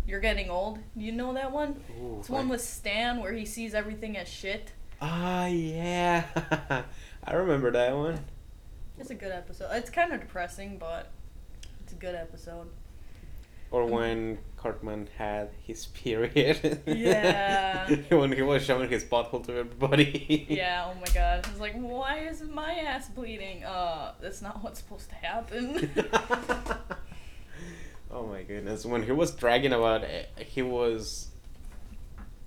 you're 0.06 0.20
getting 0.20 0.48
old. 0.48 0.78
You 0.96 1.12
know 1.12 1.34
that 1.34 1.52
one? 1.52 1.76
Ooh, 2.00 2.16
It's 2.20 2.30
one 2.30 2.48
with 2.48 2.62
Stan 2.62 3.20
where 3.20 3.32
he 3.34 3.44
sees 3.44 3.74
everything 3.74 4.16
as 4.16 4.28
shit. 4.28 4.72
Ah, 5.02 5.46
yeah. 5.46 6.24
I 7.24 7.32
remember 7.34 7.70
that 7.70 7.94
one. 7.94 8.18
It's 8.98 9.10
a 9.10 9.14
good 9.14 9.32
episode. 9.32 9.68
It's 9.72 9.90
kind 9.90 10.12
of 10.12 10.20
depressing, 10.20 10.78
but 10.78 11.10
it's 11.82 11.92
a 11.92 11.96
good 11.96 12.14
episode. 12.14 12.68
or 13.70 13.84
when 13.86 14.38
Cartman 14.56 15.08
had 15.18 15.50
his 15.62 15.86
period. 16.02 16.82
Yeah. 16.86 17.88
when 18.08 18.32
he 18.32 18.42
was 18.42 18.64
showing 18.64 18.88
his 18.90 19.04
butthole 19.04 19.44
to 19.46 19.52
everybody. 19.58 20.46
Yeah, 20.48 20.90
oh 20.90 20.98
my 20.98 21.06
god. 21.14 21.46
I 21.46 21.50
was 21.50 21.60
like, 21.60 21.74
why 21.74 22.18
is 22.20 22.42
my 22.42 22.72
ass 22.72 23.08
bleeding? 23.08 23.64
Uh, 23.64 24.14
that's 24.20 24.42
not 24.42 24.62
what's 24.64 24.80
supposed 24.80 25.08
to 25.10 25.14
happen. 25.16 25.90
oh 28.10 28.26
my 28.26 28.42
goodness! 28.42 28.84
When 28.84 29.02
he 29.02 29.12
was 29.12 29.30
bragging 29.32 29.72
about 29.72 30.02
it, 30.02 30.28
he 30.38 30.62
was. 30.62 31.28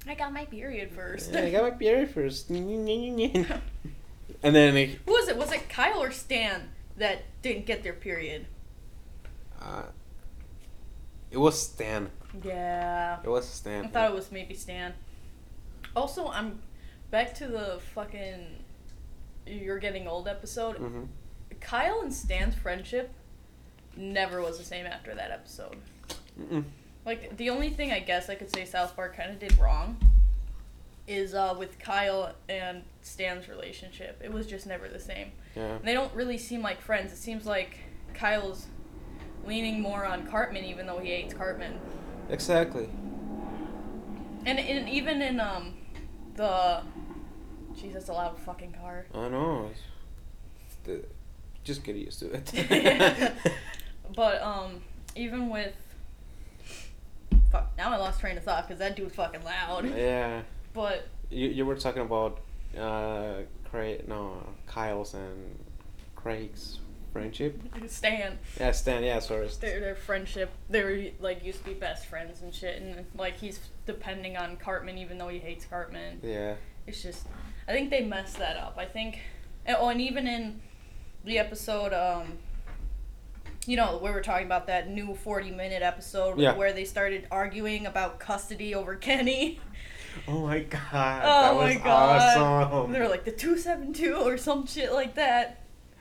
I 0.07 0.15
got 0.15 0.33
my 0.33 0.45
period 0.45 0.91
first. 0.91 1.33
I 1.35 1.51
got 1.51 1.61
my 1.63 1.71
period 1.71 2.09
first. 2.09 2.49
And 4.43 4.55
then 4.55 4.75
he, 4.75 4.99
Who 5.05 5.11
was 5.13 5.27
it? 5.27 5.37
Was 5.37 5.51
it 5.51 5.69
Kyle 5.69 6.01
or 6.01 6.11
Stan 6.11 6.69
that 6.97 7.23
didn't 7.41 7.65
get 7.65 7.83
their 7.83 7.93
period? 7.93 8.45
uh, 9.61 9.83
it 11.29 11.37
was 11.37 11.61
Stan. 11.61 12.09
Yeah. 12.43 13.19
It 13.23 13.29
was 13.29 13.47
Stan. 13.47 13.85
I 13.85 13.87
thought 13.87 14.09
it 14.09 14.15
was 14.15 14.31
maybe 14.31 14.53
Stan. 14.53 14.93
Also, 15.95 16.27
I'm 16.27 16.59
back 17.09 17.33
to 17.35 17.47
the 17.47 17.79
fucking 17.93 18.63
You're 19.45 19.79
Getting 19.79 20.07
Old 20.07 20.27
episode. 20.27 20.77
hmm 20.77 21.03
Kyle 21.59 22.01
and 22.01 22.11
Stan's 22.13 22.55
friendship 22.55 23.11
never 23.95 24.41
was 24.41 24.57
the 24.57 24.63
same 24.63 24.85
after 24.87 25.13
that 25.13 25.29
episode. 25.31 25.75
Mm-mm. 26.39 26.63
Like 27.05 27.37
the 27.37 27.49
only 27.51 27.69
thing 27.69 27.91
I 27.91 27.99
guess 27.99 28.29
I 28.29 28.35
could 28.35 28.53
say 28.53 28.65
South 28.65 28.95
Park 28.95 29.15
kind 29.15 29.29
of 29.31 29.37
did 29.39 29.57
wrong 29.59 29.97
is 31.11 31.33
uh, 31.33 31.55
with 31.57 31.79
Kyle 31.79 32.33
and 32.49 32.83
Stan's 33.01 33.47
relationship. 33.47 34.21
It 34.23 34.31
was 34.31 34.47
just 34.47 34.65
never 34.65 34.87
the 34.87 34.99
same. 34.99 35.31
Yeah. 35.55 35.75
And 35.75 35.83
they 35.83 35.93
don't 35.93 36.13
really 36.13 36.37
seem 36.37 36.61
like 36.61 36.81
friends. 36.81 37.11
It 37.11 37.17
seems 37.17 37.45
like 37.45 37.79
Kyle's 38.13 38.67
leaning 39.45 39.81
more 39.81 40.05
on 40.05 40.27
Cartman, 40.27 40.65
even 40.65 40.85
though 40.85 40.99
he 40.99 41.09
hates 41.09 41.33
Cartman. 41.33 41.79
Exactly. 42.29 42.89
And, 44.45 44.59
and 44.59 44.89
even 44.89 45.21
in 45.21 45.39
um 45.39 45.73
the, 46.35 46.81
Jesus, 47.75 48.07
a 48.09 48.13
loud 48.13 48.39
fucking 48.39 48.73
car. 48.73 49.05
I 49.13 49.29
know. 49.29 49.69
The, 50.83 51.03
just 51.63 51.83
get 51.83 51.95
used 51.95 52.19
to 52.19 52.33
it. 52.33 53.33
But 54.15 54.41
um, 54.41 54.81
even 55.15 55.49
with, 55.49 55.73
fuck, 57.51 57.71
now 57.77 57.91
I 57.91 57.97
lost 57.97 58.19
train 58.19 58.37
of 58.37 58.43
thought 58.43 58.67
because 58.67 58.79
that 58.79 58.95
dude's 58.95 59.15
fucking 59.15 59.43
loud. 59.43 59.85
yeah. 59.95 60.41
But 60.73 61.07
You, 61.29 61.47
you 61.49 61.65
were 61.65 61.75
talking 61.75 62.01
about 62.01 62.39
uh 62.77 63.41
Craig 63.69 64.07
no 64.07 64.41
Kyle's 64.67 65.13
and 65.13 65.57
Craig's 66.15 66.79
friendship. 67.13 67.59
Stan. 67.87 68.37
Yeah, 68.59 68.71
Stan. 68.71 69.03
Yeah, 69.03 69.19
sorry. 69.19 69.47
their 69.59 69.79
their 69.79 69.95
friendship 69.95 70.49
they 70.69 70.83
were 70.83 70.99
like 71.19 71.43
used 71.43 71.59
to 71.59 71.65
be 71.65 71.73
best 71.73 72.05
friends 72.05 72.41
and 72.41 72.53
shit 72.53 72.81
and 72.81 73.05
like 73.17 73.37
he's 73.37 73.59
depending 73.85 74.37
on 74.37 74.55
Cartman 74.57 74.97
even 74.97 75.17
though 75.17 75.27
he 75.27 75.39
hates 75.39 75.65
Cartman. 75.65 76.19
Yeah. 76.23 76.55
It's 76.87 77.01
just 77.03 77.25
I 77.67 77.71
think 77.73 77.89
they 77.89 78.03
messed 78.05 78.37
that 78.39 78.55
up. 78.57 78.75
I 78.77 78.85
think 78.85 79.19
and, 79.65 79.77
oh 79.79 79.89
and 79.89 79.99
even 80.01 80.25
in 80.27 80.61
the 81.25 81.37
episode 81.39 81.93
um 81.93 82.37
you 83.67 83.77
know, 83.77 83.99
we 84.03 84.09
were 84.09 84.21
talking 84.21 84.45
about 84.47 84.65
that 84.67 84.89
new 84.89 85.13
40 85.13 85.51
minute 85.51 85.83
episode 85.83 86.39
Yeah. 86.39 86.55
where 86.55 86.73
they 86.73 86.85
started 86.85 87.27
arguing 87.29 87.85
about 87.85 88.19
custody 88.19 88.73
over 88.73 88.95
Kenny. 88.95 89.59
Oh 90.27 90.45
my 90.47 90.59
god. 90.59 91.21
Oh 91.23 91.41
that 91.41 91.55
my 91.55 91.73
was 91.75 91.83
god. 91.83 92.37
awesome. 92.71 92.91
They 92.91 92.99
were 92.99 93.07
like 93.07 93.25
the 93.25 93.31
272 93.31 94.15
or 94.15 94.37
some 94.37 94.65
shit 94.67 94.91
like 94.93 95.15
that. 95.15 95.57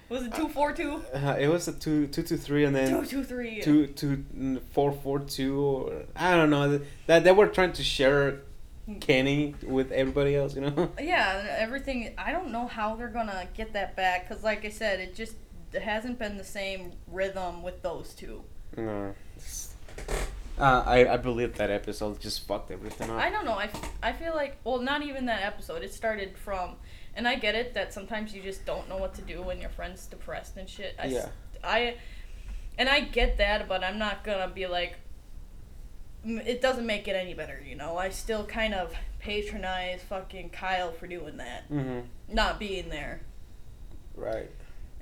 Was 0.09 0.23
it 0.23 0.35
242? 0.35 1.03
Uh, 1.15 1.37
it 1.39 1.47
was 1.49 1.69
a 1.69 1.73
two 1.73 2.09
two 2.09 2.23
two 2.25 2.37
three 2.37 2.65
and 2.65 2.75
then 2.75 2.89
223. 2.89 3.61
two 3.63 3.87
two 3.87 4.25
mm, 4.37 4.61
four 4.73 4.91
four 4.91 5.21
two 5.21 5.61
or 5.61 6.03
I 6.17 6.35
don't 6.37 6.51
know 6.51 6.81
that 7.07 7.23
they 7.23 7.31
were 7.33 7.47
trying 7.47 7.73
to 7.75 7.85
share 7.85 8.41
Kenny 8.99 9.55
with 9.63 9.93
everybody 9.93 10.35
else, 10.35 10.57
you 10.57 10.63
know. 10.63 10.91
Yeah, 11.01 11.55
everything. 11.57 12.13
I 12.19 12.33
don't 12.33 12.51
know 12.51 12.67
how 12.67 12.97
they're 12.97 13.07
gonna 13.09 13.47
get 13.55 13.73
that 13.75 13.95
back 13.95 14.29
because, 14.29 14.43
like 14.43 14.65
I 14.65 14.71
said, 14.71 14.99
it 14.99 15.15
just 15.15 15.37
it 15.73 15.83
hasn't 15.83 16.19
been 16.19 16.37
the 16.37 16.45
same 16.45 16.93
rhythm 17.07 17.63
with 17.63 17.83
those 17.83 18.13
two. 18.15 18.43
No. 18.77 19.15
Uh, 20.61 20.83
I 20.87 21.15
I 21.15 21.17
believe 21.17 21.55
that 21.57 21.71
episode 21.71 22.21
just 22.21 22.47
fucked 22.47 22.71
everything 22.71 23.09
up. 23.11 23.17
I 23.17 23.31
don't 23.31 23.45
know. 23.47 23.55
I, 23.55 23.65
f- 23.65 23.93
I 24.03 24.13
feel 24.13 24.35
like 24.35 24.59
well, 24.65 24.79
not 24.79 25.03
even 25.03 25.27
that 25.27 25.43
episode. 25.43 25.83
It 25.83 25.95
started 25.95 26.37
from, 26.37 26.77
and 27.17 27.27
I 27.27 27.37
get 27.37 27.55
it 27.55 27.73
that 27.75 27.95
sometimes 27.95 28.35
you 28.35 28.43
just 28.43 28.67
don't 28.67 28.89
know 28.89 28.99
what 28.99 29.15
to 29.15 29.23
do 29.23 29.41
when 29.43 29.61
your 29.61 29.71
friend's 29.71 30.05
depressed 30.07 30.57
and 30.59 30.69
shit. 30.69 30.95
I, 30.99 31.07
s- 31.07 31.13
Yeah. 31.13 31.29
I, 31.65 31.97
and 32.79 32.89
I 32.89 33.01
get 33.01 33.39
that, 33.39 33.69
but 33.69 33.83
I'm 33.83 33.99
not 33.99 34.23
gonna 34.25 34.49
be 34.49 34.67
like. 34.67 34.97
It 36.23 36.61
doesn't 36.61 36.85
make 36.85 37.09
it 37.09 37.13
any 37.17 37.33
better, 37.33 37.63
you 37.67 37.75
know. 37.77 37.97
I 37.97 38.11
still 38.11 38.45
kind 38.45 38.75
of 38.75 38.93
patronize 39.21 40.03
fucking 40.03 40.51
Kyle 40.51 40.93
for 40.93 41.07
doing 41.07 41.39
that, 41.39 41.71
Mm-hmm. 41.73 42.01
not 42.35 42.59
being 42.59 42.91
there, 42.91 43.23
Right. 44.15 44.51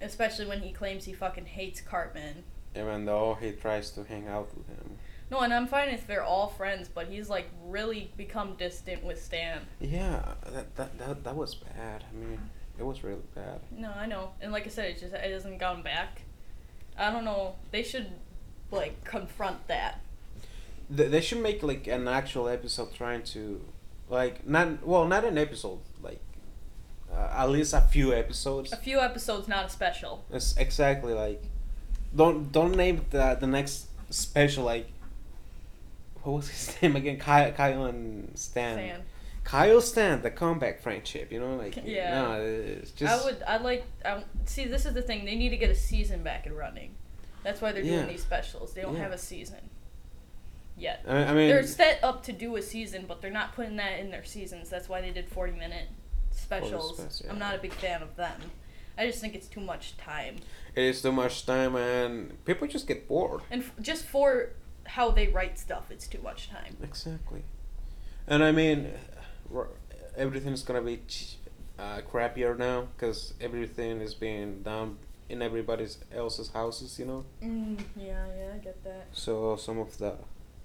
especially 0.01 0.47
when 0.47 0.61
he 0.61 0.71
claims 0.71 1.07
he 1.07 1.13
fucking 1.13 1.47
hates 1.47 1.81
Cartman. 1.81 2.45
Even 2.77 3.05
though 3.05 3.37
he 3.41 3.51
tries 3.51 3.91
to 3.93 4.05
hang 4.05 4.29
out 4.29 4.57
with 4.57 4.69
him. 4.69 4.98
No, 5.31 5.41
and 5.41 5.53
I'm 5.53 5.67
fine 5.67 5.91
if 5.91 6.07
they're 6.07 6.23
all 6.23 6.49
friends, 6.49 6.89
but 6.89 7.09
he's 7.09 7.29
like 7.29 7.51
really 7.65 8.11
become 8.17 8.55
distant 8.57 9.05
with 9.05 9.23
Stan. 9.23 9.61
Yeah, 9.81 10.23
that 10.53 10.75
that 10.77 10.99
that, 10.99 11.25
that 11.25 11.37
was 11.37 11.55
bad. 11.55 12.05
I 12.11 12.17
mean, 12.17 12.41
it 12.79 12.85
was 12.85 13.05
really 13.05 13.21
bad. 13.35 13.61
No, 13.71 13.91
I 13.91 14.07
know, 14.07 14.31
and 14.41 14.53
like 14.53 14.67
I 14.67 14.71
said, 14.71 14.87
it 14.87 14.99
just 14.99 15.13
it 15.13 15.31
hasn't 15.31 15.59
gone 15.59 15.83
back. 15.83 16.23
I 16.97 17.13
don't 17.13 17.25
know. 17.25 17.57
They 17.71 17.83
should 17.83 18.11
like 18.71 19.05
confront 19.05 19.69
that. 19.69 20.01
They, 20.89 21.09
they 21.09 21.21
should 21.21 21.43
make 21.43 21.63
like 21.63 21.87
an 21.87 22.09
actual 22.09 22.49
episode 22.49 22.95
trying 22.95 23.23
to, 23.35 23.61
like 24.09 24.47
not 24.47 24.87
well 24.87 25.07
not 25.07 25.25
an 25.25 25.37
episode 25.37 25.81
like, 26.03 26.23
uh, 27.13 27.29
at 27.37 27.51
least 27.51 27.75
a 27.75 27.83
few 27.83 28.15
episodes. 28.15 28.73
A 28.73 28.77
few 28.77 28.99
episodes, 28.99 29.47
not 29.47 29.67
a 29.67 29.69
special. 29.69 30.25
It's 30.33 30.57
exactly 30.57 31.13
like, 31.13 31.43
don't 32.17 32.51
don't 32.51 32.75
name 32.75 33.05
the 33.11 33.37
the 33.39 33.47
next 33.47 33.89
special 34.09 34.65
like. 34.65 34.89
Oh, 36.29 36.33
what 36.33 36.37
was 36.39 36.49
his 36.51 36.77
name 36.83 36.95
again? 36.97 37.19
Kyle, 37.19 37.51
Kyle 37.53 37.85
and 37.87 38.31
Stan. 38.39 38.75
Stan. 38.77 39.03
Kyle 39.45 39.81
Stan, 39.81 40.21
the 40.23 40.31
comeback 40.31 40.83
friendship. 40.83 41.33
You 41.33 41.41
know, 41.41 41.57
like 41.57 41.77
Yeah. 41.85 42.11
No, 42.23 42.43
it's 42.43 42.91
just. 42.91 43.23
I 43.23 43.25
would. 43.25 43.43
I'd 43.45 43.63
like. 43.63 43.87
I 44.05 44.23
see. 44.45 44.67
This 44.67 44.85
is 44.85 44.93
the 44.93 45.01
thing. 45.03 45.25
They 45.25 45.37
need 45.37 45.49
to 45.51 45.57
get 45.57 45.71
a 45.71 45.75
season 45.75 46.23
back 46.23 46.45
and 46.47 46.57
running. 46.57 46.95
That's 47.45 47.61
why 47.63 47.73
they're 47.73 47.83
Yeah. 47.83 47.97
doing 47.97 48.09
these 48.09 48.23
specials. 48.23 48.75
They 48.75 48.83
don't 48.83 48.95
Yeah. 48.95 49.05
have 49.05 49.13
a 49.13 49.19
season 49.19 49.71
yet. 50.77 51.03
I, 51.09 51.17
I 51.25 51.33
mean, 51.35 51.49
they're 51.49 51.63
set 51.67 52.05
up 52.05 52.23
to 52.25 52.33
do 52.33 52.57
a 52.57 52.63
season, 52.63 53.07
but 53.09 53.23
they're 53.23 53.31
not 53.31 53.55
putting 53.55 53.77
that 53.77 53.99
in 54.01 54.11
their 54.11 54.25
seasons. 54.25 54.69
That's 54.69 54.89
why 54.89 55.01
they 55.01 55.13
did 55.13 55.29
forty 55.29 55.53
minute 55.55 55.89
specials. 56.31 56.99
spec- 57.09 57.31
I'm 57.33 57.39
not 57.39 57.55
a 57.55 57.59
big 57.59 57.73
fan 57.73 58.03
of 58.03 58.17
them. 58.17 58.39
I 58.99 59.07
just 59.07 59.21
think 59.21 59.35
it's 59.37 59.47
too 59.47 59.61
much 59.61 59.97
time, 59.97 60.37
it 60.75 60.83
is 60.83 61.01
too 61.01 61.13
much 61.13 61.47
time, 61.47 61.77
and 61.77 62.45
people 62.45 62.67
just 62.67 62.89
get 62.89 63.07
bored. 63.07 63.43
and 63.49 63.63
f- 63.63 63.71
just 63.81 64.05
for 64.05 64.51
how 64.89 65.11
they 65.11 65.29
write 65.29 65.59
stuff, 65.59 65.91
it's 65.91 66.07
too 66.07 66.21
much 66.23 66.51
time. 66.51 66.77
Exactly. 66.83 67.43
And 68.27 68.43
I 68.43 68.53
mean, 68.53 68.91
everything's 70.17 70.63
gonna 70.63 70.83
be 70.83 70.99
ch- 71.07 71.37
uh, 71.79 72.01
crappier 72.01 72.59
now 72.59 72.89
because 72.97 73.35
everything 73.41 74.01
is 74.01 74.15
being 74.15 74.63
done 74.63 74.99
in 75.29 75.43
everybody's 75.43 75.99
else's 76.13 76.49
houses, 76.51 76.99
you 76.99 77.05
know. 77.05 77.25
Mm, 77.43 77.79
yeah, 77.97 78.25
yeah, 78.39 78.53
I 78.55 78.59
get 78.59 78.83
that. 78.85 79.07
So 79.13 79.57
some 79.57 79.79
of 79.79 79.97
the 79.99 80.15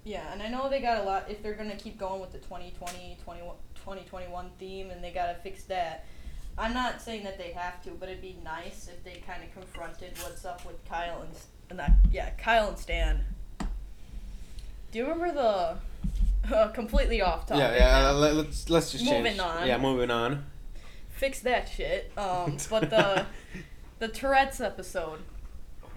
Yeah, 0.04 0.32
and 0.32 0.42
I 0.42 0.48
know 0.48 0.68
they 0.68 0.80
got 0.80 1.02
a 1.02 1.04
lot. 1.04 1.30
If 1.30 1.42
they're 1.42 1.54
gonna 1.54 1.76
keep 1.76 1.98
going 1.98 2.20
with 2.20 2.32
the 2.32 2.38
2020, 2.38 3.18
21 3.24 3.56
2021 3.76 4.50
theme, 4.58 4.90
and 4.90 5.02
they 5.04 5.12
gotta 5.12 5.36
fix 5.42 5.64
that. 5.64 6.06
I'm 6.56 6.72
not 6.72 7.02
saying 7.02 7.24
that 7.24 7.36
they 7.36 7.50
have 7.52 7.82
to, 7.84 7.90
but 7.90 8.08
it'd 8.08 8.22
be 8.22 8.38
nice 8.44 8.88
if 8.88 9.02
they 9.02 9.20
kind 9.26 9.42
of 9.42 9.52
confronted 9.52 10.12
what's 10.22 10.44
up 10.44 10.64
with 10.64 10.82
Kyle 10.84 11.22
and 11.22 11.30
and 11.70 11.78
that. 11.78 11.92
Yeah, 12.10 12.30
Kyle 12.30 12.68
and 12.68 12.78
Stan. 12.78 13.24
Do 14.94 14.98
you 15.00 15.04
remember 15.08 15.32
the? 15.34 15.76
Uh, 16.54 16.68
completely 16.72 17.22
off 17.22 17.46
topic. 17.46 17.62
yeah 17.62 17.74
yeah. 17.74 18.00
now. 18.02 18.12
Let, 18.12 18.34
let's 18.34 18.68
let's 18.68 18.92
just 18.92 19.02
Moving 19.02 19.24
change. 19.24 19.40
on. 19.40 19.66
Yeah, 19.66 19.78
moving 19.78 20.10
on. 20.10 20.44
Fix 21.08 21.40
that 21.40 21.70
shit. 21.70 22.12
Um, 22.18 22.58
but 22.70 22.90
the 22.90 23.24
the 23.98 24.08
Tourette's 24.08 24.60
episode. 24.60 25.20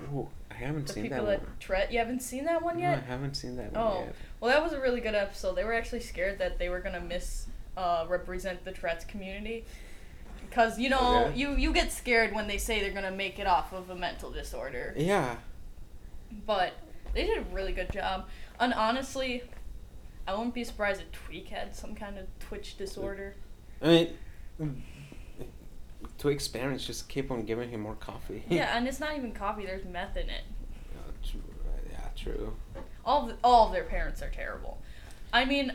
Ooh, 0.04 0.30
I 0.50 0.54
haven't 0.54 0.88
The 0.88 0.94
seen 0.94 1.10
that 1.10 1.26
one. 1.26 1.42
Tourette. 1.60 1.92
You 1.92 2.00
haven't 2.00 2.22
seen 2.22 2.46
that 2.46 2.62
one 2.62 2.78
No, 2.78 2.84
yet? 2.84 3.04
I 3.06 3.12
haven't 3.12 3.34
seen 3.36 3.58
that 3.58 3.74
one 3.74 3.84
Oh, 3.84 4.00
yet. 4.06 4.16
well, 4.40 4.50
that 4.54 4.64
was 4.64 4.72
a 4.72 4.80
really 4.80 5.02
good 5.02 5.16
episode. 5.16 5.56
They 5.58 5.66
were 5.66 5.74
actually 5.74 6.00
scared 6.00 6.40
that 6.40 6.60
they 6.60 6.70
were 6.70 6.80
gonna 6.80 7.02
miss 7.02 7.48
uh, 7.76 8.06
represent 8.08 8.64
the 8.64 8.72
Tourette's 8.72 9.04
community, 9.04 9.66
because 10.50 10.80
you 10.80 10.90
know 10.90 11.26
Okay. 11.26 11.38
you 11.38 11.52
you 11.58 11.74
get 11.74 11.92
scared 11.92 12.34
when 12.34 12.48
they 12.48 12.58
say 12.58 12.80
they're 12.80 12.94
gonna 12.94 13.12
make 13.12 13.38
it 13.38 13.48
off 13.48 13.74
of 13.74 13.90
a 13.90 13.96
mental 13.96 14.32
disorder, 14.32 14.94
Yeah. 14.96 15.36
but 16.46 16.72
they 17.14 17.26
did 17.26 17.38
a 17.40 17.42
really 17.54 17.74
good 17.74 17.92
job. 17.92 18.30
And 18.60 18.74
honestly, 18.74 19.44
I 20.28 20.34
wouldn't 20.34 20.54
be 20.54 20.64
surprised 20.64 21.02
if 21.02 21.12
Tweek 21.12 21.48
had 21.50 21.76
some 21.76 21.96
kind 21.96 22.18
of 22.18 22.26
Twitch 22.40 22.78
disorder. 22.78 23.36
I 23.82 24.10
mean, 24.60 24.84
to 26.18 26.30
experience, 26.30 26.86
just 26.86 27.08
keep 27.08 27.32
on 27.32 27.44
giving 27.44 27.70
him 27.70 27.82
more 27.82 27.96
coffee. 27.96 28.44
yeah, 28.50 28.72
and 28.78 28.88
it's 28.88 29.00
not 29.00 29.16
even 29.16 29.32
coffee. 29.32 29.66
There's 29.66 29.86
meth 29.86 30.18
in 30.18 30.30
it. 30.30 30.44
Yeah, 30.94 31.30
true. 31.32 31.42
Yeah, 31.92 32.08
true. 32.16 32.56
All 33.06 33.30
of, 33.30 33.38
all 33.44 33.68
of 33.68 33.74
their 33.74 33.84
parents 33.84 34.22
are 34.22 34.30
terrible. 34.30 34.80
I 35.32 35.46
mean, 35.46 35.74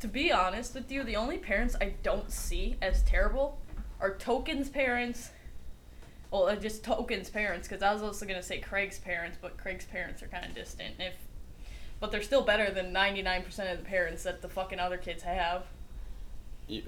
to 0.00 0.08
be 0.08 0.32
honest 0.32 0.74
with 0.74 0.90
you, 0.90 1.04
the 1.04 1.16
only 1.16 1.38
parents 1.38 1.76
I 1.80 1.94
don't 2.02 2.30
see 2.30 2.76
as 2.80 3.02
terrible 3.02 3.58
are 4.00 4.14
Token's 4.14 4.68
parents. 4.68 5.30
Well, 6.30 6.46
uh, 6.46 6.56
just 6.56 6.82
Token's 6.82 7.30
parents, 7.30 7.68
because 7.68 7.82
I 7.82 7.92
was 7.92 8.02
also 8.02 8.26
gonna 8.26 8.42
say 8.42 8.60
Craig's 8.60 8.98
parents, 8.98 9.38
but 9.40 9.56
Craig's 9.56 9.86
parents 9.86 10.22
are 10.22 10.28
kind 10.28 10.44
of 10.44 10.54
distant. 10.54 10.94
If, 10.98 11.14
but 12.00 12.10
they're 12.10 12.22
still 12.22 12.42
better 12.42 12.70
than 12.70 12.92
ninety 12.92 13.22
nine 13.22 13.42
percent 13.42 13.68
of 13.70 13.78
the 13.78 13.84
parents 13.84 14.22
that 14.24 14.42
the 14.42 14.48
fucking 14.48 14.78
other 14.78 14.96
kids 14.96 15.22
have. 15.22 15.64
You, 16.66 16.82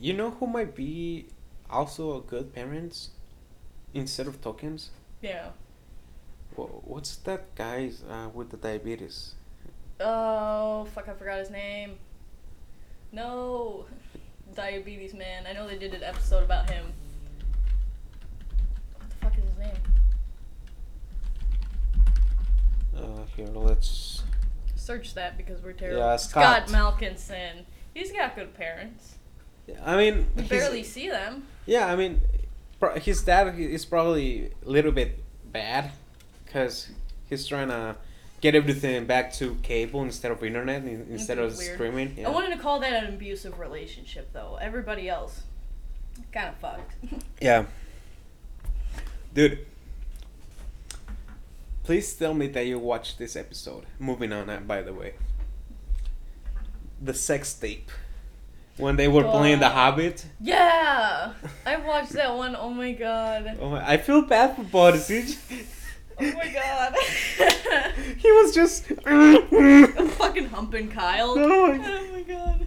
you 0.00 0.12
know 0.12 0.30
who 0.32 0.46
might 0.46 0.74
be 0.74 1.26
also 1.70 2.16
a 2.18 2.20
good 2.20 2.54
parents 2.54 3.10
instead 3.94 4.26
of 4.26 4.40
tokens? 4.40 4.90
Yeah. 5.22 5.48
Wha- 6.56 6.66
What's 6.66 7.16
that 7.16 7.54
guy's 7.54 8.02
uh, 8.08 8.28
with 8.34 8.50
the 8.50 8.56
diabetes? 8.56 9.34
Oh 10.00 10.86
fuck! 10.94 11.08
I 11.08 11.14
forgot 11.14 11.38
his 11.38 11.50
name. 11.50 11.96
No, 13.12 13.86
diabetes 14.54 15.14
man. 15.14 15.46
I 15.46 15.52
know 15.52 15.66
they 15.68 15.78
did 15.78 15.94
an 15.94 16.02
episode 16.02 16.42
about 16.42 16.68
him. 16.68 16.86
What 18.98 19.08
the 19.10 19.16
fuck 19.16 19.38
is 19.38 19.44
his 19.44 19.58
name? 19.58 19.76
Uh, 22.96 23.24
here, 23.36 23.46
let's. 23.46 24.22
Search 24.76 25.14
that 25.14 25.36
because 25.36 25.62
we're 25.62 25.72
terrible. 25.72 26.00
Yeah, 26.00 26.16
Scott. 26.16 26.66
Malkinson. 26.68 27.64
He's 27.94 28.12
got 28.12 28.34
good 28.36 28.54
parents. 28.54 29.14
I 29.82 29.96
mean, 29.96 30.26
We 30.36 30.42
barely 30.42 30.82
see 30.82 31.08
them. 31.08 31.46
Yeah, 31.64 31.86
I 31.86 31.96
mean, 31.96 32.20
his 33.00 33.22
dad 33.22 33.58
is 33.58 33.84
probably 33.86 34.50
a 34.64 34.68
little 34.68 34.92
bit 34.92 35.22
bad, 35.50 35.92
cause 36.52 36.90
he's 37.30 37.46
trying 37.46 37.68
to 37.68 37.96
get 38.42 38.54
everything 38.54 39.06
back 39.06 39.32
to 39.32 39.54
cable 39.62 40.02
instead 40.02 40.30
of 40.30 40.44
internet 40.44 40.84
instead 40.84 41.38
of 41.38 41.56
weird. 41.56 41.74
streaming. 41.74 42.14
Yeah. 42.18 42.28
I 42.28 42.30
wanted 42.30 42.54
to 42.54 42.58
call 42.60 42.78
that 42.80 43.04
an 43.04 43.14
abusive 43.14 43.58
relationship, 43.58 44.30
though. 44.34 44.58
Everybody 44.60 45.08
else, 45.08 45.42
kind 46.32 46.48
of 46.48 46.56
fucked. 46.56 46.94
Yeah. 47.40 47.64
Dude. 49.32 49.66
Please 51.84 52.14
tell 52.14 52.34
me 52.34 52.46
that 52.48 52.66
you 52.66 52.78
watched 52.78 53.18
this 53.18 53.36
episode. 53.36 53.84
Moving 53.98 54.32
on, 54.32 54.48
uh, 54.48 54.60
by 54.60 54.82
the 54.82 54.92
way. 54.92 55.14
The 57.00 57.14
sex 57.14 57.52
tape. 57.54 57.90
When 58.78 58.96
they 58.96 59.06
were 59.06 59.22
playing 59.22 59.60
The. 59.60 59.68
Hobbit. 59.68 60.26
yeah, 60.40 61.34
I 61.64 61.76
watched 61.76 62.12
that 62.12 62.34
one. 62.34 62.56
Oh 62.56 62.70
my 62.70 62.92
god. 62.92 63.58
Oh 63.60 63.68
my, 63.70 63.88
I 63.88 63.98
feel 63.98 64.22
bad 64.22 64.56
for 64.56 64.64
Boris. 64.64 65.06
He, 65.06 65.36
Oh 66.18 66.32
my 66.32 66.48
god. 66.48 66.94
he 68.18 68.32
was 68.32 68.54
just. 68.54 68.84
Fucking 68.86 70.46
humping 70.46 70.90
Kyle. 70.90 71.36
No. 71.36 71.72
Oh 71.72 72.12
my 72.12 72.22
god. 72.22 72.66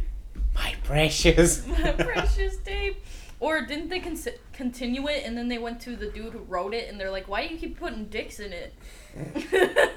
My 0.53 0.75
precious. 0.83 1.65
My 1.67 1.91
precious 1.91 2.57
tape. 2.57 3.03
Or 3.39 3.61
didn't 3.65 3.89
they 3.89 3.99
con- 3.99 4.17
continue 4.51 5.07
it 5.07 5.23
and 5.25 5.37
then 5.37 5.47
they 5.47 5.59
went 5.59 5.79
to 5.81 5.95
the 5.95 6.07
dude 6.07 6.33
who 6.33 6.39
wrote 6.39 6.73
it 6.73 6.89
and 6.89 6.99
they're 6.99 7.11
like, 7.11 7.27
why 7.27 7.47
do 7.47 7.53
you 7.53 7.59
keep 7.59 7.79
putting 7.79 8.05
dicks 8.05 8.39
in 8.39 8.51
it? 8.51 8.73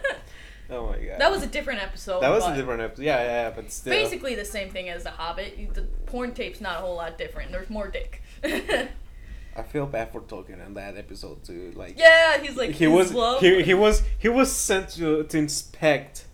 Oh 0.73 0.87
my 0.87 0.99
god. 0.99 1.19
that 1.21 1.33
was 1.33 1.43
a 1.43 1.49
different 1.49 1.83
episode. 1.83 2.21
That 2.21 2.29
was 2.31 2.47
a 2.47 2.55
different 2.55 2.81
episode. 2.81 3.03
Yeah, 3.03 3.21
yeah, 3.23 3.43
yeah, 3.49 3.51
but 3.51 3.73
still. 3.73 3.93
Basically 3.93 4.37
the 4.37 4.45
same 4.45 4.71
thing 4.71 4.89
as 4.89 5.03
The 5.03 5.11
Hobbit. 5.11 5.57
You- 5.59 5.69
The 5.73 5.83
porn 6.07 6.33
tape's 6.33 6.61
not 6.61 6.77
a 6.79 6.81
whole 6.81 6.95
lot 6.95 7.19
different. 7.19 7.51
There's 7.51 7.69
more 7.71 7.89
dick. 7.89 8.23
I 8.45 9.63
feel 9.65 9.87
bad 9.87 10.13
for 10.13 10.21
Tolkien 10.21 10.65
in 10.65 10.75
that 10.75 10.97
episode 10.97 11.43
too. 11.43 11.73
Like. 11.75 11.99
yeah, 11.99 12.39
he's 12.41 12.57
like, 12.57 12.71
he 12.71 12.87
was 12.87 13.11
he, 13.41 13.63
he 13.65 13.75
was 13.75 14.05
he 14.17 14.29
was 14.29 14.53
sent 14.53 14.91
to 14.91 15.25
to 15.25 15.39
inspect 15.39 16.27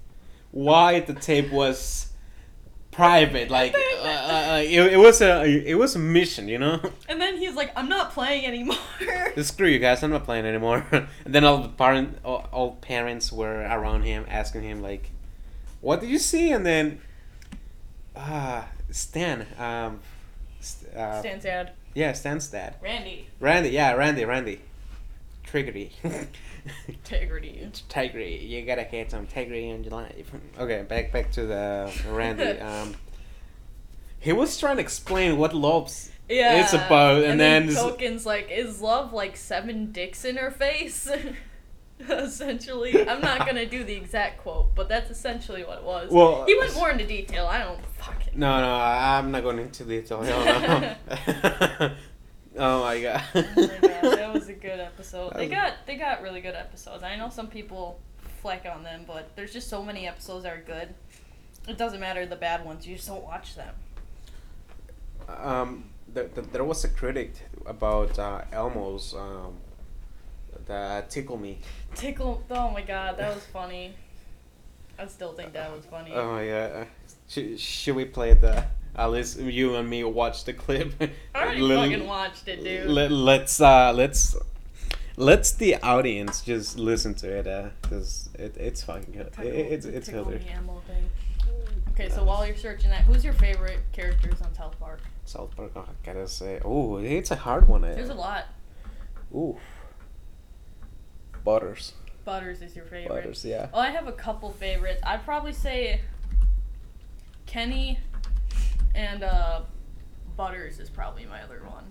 why 0.51 1.01
the 1.01 1.15
tape 1.15 1.51
was 1.51 2.09
private 2.97 3.51
like 3.51 3.75
uh, 3.75 4.07
uh, 4.07 4.63
it, 4.65 4.95
it 4.95 4.97
was 4.97 5.21
a 5.21 5.45
it 5.45 5.75
was 5.75 5.95
a 5.95 5.99
mission 5.99 6.49
you 6.49 6.59
know 6.59 6.81
and 7.11 7.21
then 7.21 7.37
he's 7.37 7.55
like, 7.55 7.71
I'm 7.77 7.91
not 7.91 8.13
playing 8.13 8.47
anymore. 8.47 8.79
screw 9.43 9.69
you 9.69 9.79
guys 9.79 10.03
i'm 10.03 10.11
not 10.11 10.25
playing 10.25 10.47
anymore 10.47 10.85
and 10.93 11.07
then 11.35 11.45
all 11.45 11.59
the 11.59 11.69
parent 11.69 12.17
all, 12.25 12.49
all 12.53 12.73
parents 12.77 13.31
were 13.31 13.61
around 13.61 14.03
him 14.03 14.25
asking 14.29 14.63
him 14.63 14.81
like 14.81 15.11
what 15.83 16.01
did 16.01 16.09
you 16.09 16.19
see 16.19 16.51
and 16.51 16.65
then 16.65 16.99
ah 18.17 18.67
stan 18.91 19.47
um 19.59 20.01
st- 20.61 20.95
uh, 20.95 21.21
Stan's 21.21 21.43
dad. 21.43 21.73
yeah 21.93 22.13
stan's 22.15 22.49
dad 22.49 22.77
Randy. 22.83 23.29
randy 23.41 23.69
yeah 23.69 23.93
randy 23.93 24.25
randy 24.25 24.63
triggery 25.47 25.93
Integrity. 26.89 27.61
integrity. 27.63 28.45
You 28.47 28.65
gotta 28.67 28.85
get 28.91 29.11
some 29.11 29.21
integrity 29.21 29.69
in 29.69 29.85
your 29.85 29.93
life. 29.93 30.31
Okay, 30.59 30.83
back 30.83 31.13
back 31.13 31.31
to 31.33 31.47
the 31.47 31.91
Randy. 32.09 32.59
Um, 32.61 32.95
he 34.19 34.33
was 34.33 34.59
trying 34.59 34.77
to 34.77 34.83
explain 34.83 35.37
what 35.39 35.55
love's 35.55 36.11
Yeah. 36.29 36.61
it's 36.63 36.73
about, 36.73 37.23
and, 37.23 37.39
then, 37.39 37.69
s- 37.69 37.77
Token's 37.77 38.27
like, 38.27 38.51
is 38.51 38.81
love 38.81 39.13
like 39.13 39.37
seven 39.37 39.93
dicks 39.93 40.25
in 40.25 40.37
her 40.37 40.51
face? 40.51 41.09
essentially, 42.09 43.09
I'm 43.09 43.21
not 43.21 43.47
gonna 43.47 43.67
do 43.67 43.85
the 43.85 43.95
exact 43.95 44.39
quote, 44.43 44.75
but 44.75 44.89
that's 44.89 45.11
essentially 45.11 45.63
what 45.65 45.79
it 45.79 45.85
was. 45.85 46.11
Well, 46.11 46.45
he 46.47 46.59
went 46.59 46.75
more 46.75 46.91
into 46.91 47.07
detail. 47.07 47.47
I 47.47 47.59
don't 47.59 47.85
fucking. 47.99 48.33
no, 48.39 48.61
no, 48.61 48.75
I'm 48.75 49.31
not 49.31 49.43
going 49.45 49.59
into 49.61 49.85
detail. 49.85 50.23
Hell 50.23 50.81
no. 50.81 51.91
oh 52.57 52.83
my 52.83 53.01
god. 53.01 53.23
Oh 53.35 53.45
my 53.57 53.67
god, 53.67 54.19
that 54.19 54.33
was 54.35 54.49
a 54.49 54.53
good 54.53 54.81
episode. 54.91 55.35
They 55.35 55.49
got 55.49 55.75
they 55.87 55.97
got 55.97 56.23
really 56.23 56.41
good 56.41 56.55
episodes. 56.55 57.03
I 57.03 57.17
know 57.17 57.29
some 57.29 57.49
people 57.49 58.01
fleck 58.43 58.67
on 58.73 58.83
them, 58.83 59.05
but 59.07 59.35
there's 59.37 59.53
just 59.53 59.69
so 59.69 59.83
many 59.83 60.07
episodes 60.07 60.45
that 60.45 60.53
are 60.53 60.63
good. 60.63 60.95
It 61.69 61.77
doesn't 61.79 62.01
matter 62.01 62.27
the 62.27 62.37
bad 62.37 62.65
ones. 62.65 62.87
You 62.87 62.97
just 62.97 63.09
don't 63.09 63.25
watch 63.25 63.57
them. 63.57 63.75
um, 65.29 65.85
there, 66.09 66.65
was 66.65 66.85
a 66.85 66.89
critic 66.89 67.35
about 67.67 68.19
uh, 68.19 68.43
Elmo's 68.53 69.15
um, 69.15 69.57
the 70.67 71.05
tickle 71.09 71.37
me. 71.37 71.59
Tickle. 71.95 72.43
Oh 72.51 72.71
my 72.71 72.83
god, 72.83 73.19
that 73.19 73.35
was 73.35 73.45
funny. 73.47 73.95
I 74.99 75.07
still 75.09 75.33
think 75.35 75.53
that 75.53 75.71
was 75.75 75.85
funny. 75.85 76.11
Oh 76.15 76.33
my 76.33 76.47
god. 76.47 76.87
Should, 77.29 77.59
should 77.61 77.97
we 77.97 78.05
play 78.05 78.35
the? 78.35 78.65
Alice, 78.97 79.37
you 79.37 79.75
and 79.77 79.89
me 79.89 80.03
watch 80.05 80.45
the 80.45 80.53
clip. 80.55 80.93
I 81.35 81.43
already 81.43 81.61
Lil- 81.69 81.83
fucking 81.91 82.07
watched 82.07 82.49
it, 82.49 82.65
dude. 82.65 82.89
Let, 82.89 83.11
let's 83.13 83.61
uh 83.61 83.93
let's 83.95 84.35
let's 85.19 85.53
the 85.53 85.77
audience 85.83 86.41
just 86.43 86.79
listen 86.79 87.15
to 87.15 87.31
it 87.31 87.47
uh 87.47 87.69
because 87.83 88.29
it, 88.39 88.57
it's 88.57 88.83
fucking 88.83 89.13
good 89.13 89.33
Tickle- 89.33 89.47
it, 89.47 89.55
it's 89.55 89.87
it's 89.87 90.07
tickle 90.07 90.25
hilarious 90.25 90.45
thing. 90.87 91.11
Okay, 91.91 92.09
so 92.11 92.25
while 92.25 92.47
you're 92.47 92.57
searching 92.57 92.91
that, 92.91 93.03
who's 93.03 93.25
your 93.25 93.33
favorite 93.35 93.81
characters 93.93 94.41
on 94.43 94.53
South 94.55 94.79
Park? 94.81 95.01
south 95.29 95.57
park 95.57 95.73
oh, 95.75 95.81
i 95.81 96.07
gotta 96.07 96.29
say 96.29 96.61
oh 96.65 96.99
it's 96.99 97.33
a 97.33 97.37
hard 97.37 97.67
one 97.67 97.81
There's 97.81 98.11
a 98.11 98.13
uh, 98.13 98.17
lot. 98.17 98.45
ooh 99.35 99.57
butters 101.45 101.95
Butters 102.25 102.63
is 102.63 102.77
your 102.77 102.85
favorite. 102.85 103.09
butters 103.09 103.45
yeah 103.45 103.69
Oh, 103.75 103.81
I 103.81 103.91
have 103.91 104.07
a 104.07 104.13
couple 104.13 104.53
favorites. 104.53 105.01
I'd 105.05 105.25
probably 105.25 105.53
say 105.53 106.01
Kenny 107.47 107.99
and 108.97 109.23
uh, 109.23 109.61
Butters 110.37 110.81
is 110.81 110.91
probably 110.91 111.25
my 111.27 111.43
other 111.43 111.61
one. 111.65 111.85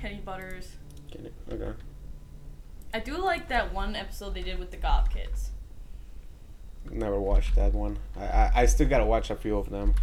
Kenny 0.00 0.22
Butters. 0.24 0.70
You- 1.12 1.30
okay 1.52 1.72
I 2.94 3.00
do 3.00 3.18
like 3.18 3.48
that 3.48 3.74
one 3.74 3.94
episode 3.94 4.32
they 4.34 4.42
did 4.42 4.58
with 4.58 4.70
the 4.70 4.76
Goth 4.78 5.10
Kids. 5.10 5.50
never 6.90 7.20
watched 7.20 7.54
that 7.56 7.72
one 7.74 7.98
I, 8.16 8.24
I 8.24 8.50
i 8.62 8.66
still 8.66 8.88
gotta 8.88 9.04
watch 9.04 9.28
a 9.30 9.36
few 9.36 9.58
of 9.58 9.68
them 9.68 9.94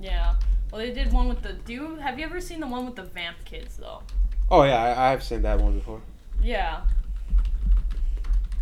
Yeah. 0.00 0.34
Well, 0.72 0.80
they 0.80 0.90
did 0.92 1.12
one 1.12 1.28
with 1.28 1.42
the. 1.42 1.52
Do 1.52 1.72
you 1.72 1.96
have 1.96 2.18
you 2.18 2.24
ever 2.24 2.40
seen 2.40 2.58
the 2.60 2.66
one 2.66 2.84
with 2.86 2.96
the 2.96 3.04
Vamp 3.04 3.36
Kids 3.44 3.76
though? 3.76 4.02
oh 4.50 4.62
yeah 4.64 4.82
i, 4.82 5.12
I've 5.12 5.22
seen 5.22 5.42
that 5.42 5.60
one 5.60 5.74
before 5.78 6.00
Yeah. 6.42 6.82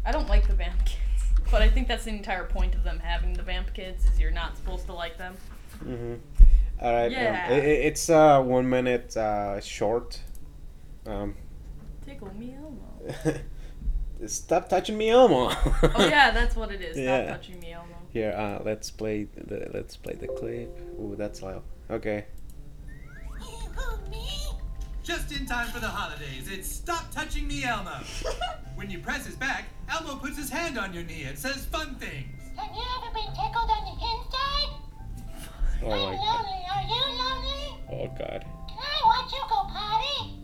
I 0.05 0.11
don't 0.13 0.29
like 0.29 0.47
the 0.49 0.55
Vamp 0.55 0.79
Kids, 0.85 1.23
but 1.51 1.63
I 1.63 1.69
think 1.69 1.89
that's 1.89 2.05
the 2.05 2.11
entire 2.11 2.45
point 2.45 2.75
of 2.75 2.83
them 2.85 2.99
having 2.99 3.33
the 3.35 3.43
Vamp 3.43 3.73
Kids 3.75 4.05
is 4.07 4.19
you're 4.19 4.31
not 4.33 4.57
supposed 4.57 4.87
to 4.87 4.93
like 4.95 5.17
them. 5.19 5.35
mm-hmm 5.85 6.15
all 6.83 6.93
right 6.93 7.11
Yeah. 7.11 7.47
um, 7.49 7.53
it, 7.59 7.65
it- 7.65 7.81
it's 7.87 8.11
uh 8.11 8.43
one 8.43 8.69
minute 8.69 9.17
uh 9.17 9.61
short 9.61 10.21
um 11.07 11.35
Tickle 12.05 12.33
me 12.35 12.55
Elmo. 12.57 13.39
Stop 14.27 14.69
touching 14.69 14.97
me, 14.97 15.11
Elmo. 15.11 15.51
Oh 15.51 16.07
yeah, 16.09 16.31
that's 16.31 16.55
what 16.55 16.71
it 16.71 16.81
is. 16.81 16.93
Stop 16.95 17.05
Yeah. 17.05 17.27
touching 17.33 17.59
me, 17.61 17.73
Elmo. 17.73 17.95
Here, 18.13 18.33
uh, 18.37 18.63
let's 18.65 18.89
play 18.91 19.25
the 19.37 19.69
let's 19.75 19.97
play 19.97 20.15
the 20.15 20.29
clip. 20.29 20.71
Ooh, 21.01 21.15
that's 21.19 21.43
loud. 21.43 21.63
Okay. 21.91 22.27
Just 25.03 25.33
in 25.33 25.45
time 25.47 25.67
for 25.67 25.81
the 25.81 25.89
holidays, 25.89 26.49
it's 26.49 26.69
Stop 26.69 27.11
Touching 27.11 27.49
Me, 27.49 27.65
Elmo. 27.65 27.99
when 28.77 28.89
you 28.89 29.01
press 29.01 29.27
his 29.27 29.35
back, 29.35 29.65
Elmo 29.91 30.15
puts 30.17 30.37
his 30.37 30.49
hand 30.49 30.79
on 30.79 30.95
your 30.95 31.03
knee 31.03 31.25
and 31.25 31.37
says 31.37 31.65
fun 31.65 31.97
things. 31.97 32.29
Have 32.57 32.71
you 32.77 32.83
ever 32.99 33.13
been 33.13 33.27
tickled 33.35 33.69
on 33.69 33.85
the 33.85 33.97
inside? 33.99 34.32
Oh 35.85 35.91
I'm 35.91 36.01
my 36.01 36.15
god. 36.17 36.47
Are 36.73 36.83
you 36.89 37.03
lonely? 37.19 37.63
Oh 37.91 38.07
god. 38.19 38.45
Can 38.69 38.79
I 38.79 39.01
watch 39.05 39.33
you 39.33 39.43
go 39.49 39.59
potty? 39.69 40.43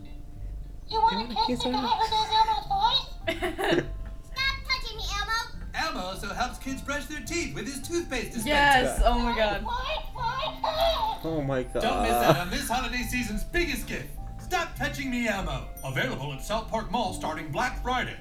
You 0.89 1.01
want 1.01 1.29
wanna 1.29 1.35
kiss 1.47 1.47
kiss 1.47 1.63
the 1.63 1.69
guy 1.71 1.87
who 1.87 2.05
does 2.09 2.29
Elmo's 2.39 2.67
voice? 2.67 3.85
Stop 4.33 4.55
touching 4.67 4.97
me, 4.97 5.03
Elmo. 5.19 5.39
Elmo 5.75 5.99
also 5.99 6.27
helps 6.33 6.57
kids 6.59 6.81
brush 6.81 7.05
their 7.05 7.21
teeth 7.21 7.53
with 7.55 7.65
his 7.65 7.87
toothpaste 7.87 8.33
dispenser. 8.33 8.49
Yes. 8.49 9.01
Oh 9.05 9.19
my 9.19 9.35
god. 9.35 9.63
What? 9.63 9.75
What? 10.13 10.55
Oh. 10.63 11.19
Oh 11.23 11.41
my 11.41 11.63
god. 11.63 11.81
Don't 11.81 12.03
miss 12.03 12.11
out 12.11 12.37
on 12.37 12.49
this 12.49 12.67
holiday 12.67 13.03
season's 13.03 13.43
biggest 13.43 13.87
gift. 13.87 14.07
Stop 14.41 14.75
touching 14.75 15.11
me, 15.11 15.27
Elmo. 15.27 15.67
Available 15.83 16.33
at 16.33 16.43
South 16.43 16.69
Park 16.69 16.91
Mall 16.91 17.13
starting 17.13 17.51
Black 17.51 17.83
Friday. 17.83 18.17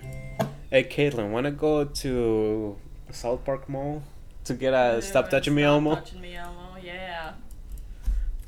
Hey 0.70 0.84
Caitlin, 0.84 1.30
wanna 1.30 1.50
go 1.50 1.84
to 1.84 2.76
South 3.10 3.42
Park 3.44 3.68
Mall 3.70 4.02
to 4.44 4.54
get 4.54 4.74
a 4.74 4.94
Yeah, 4.96 5.00
Stop 5.00 5.30
Touching 5.30 5.54
Me 5.54 5.62
Elmo? 5.62 5.94
Touching 5.94 6.20
me, 6.20 6.36
Elmo. 6.36 6.57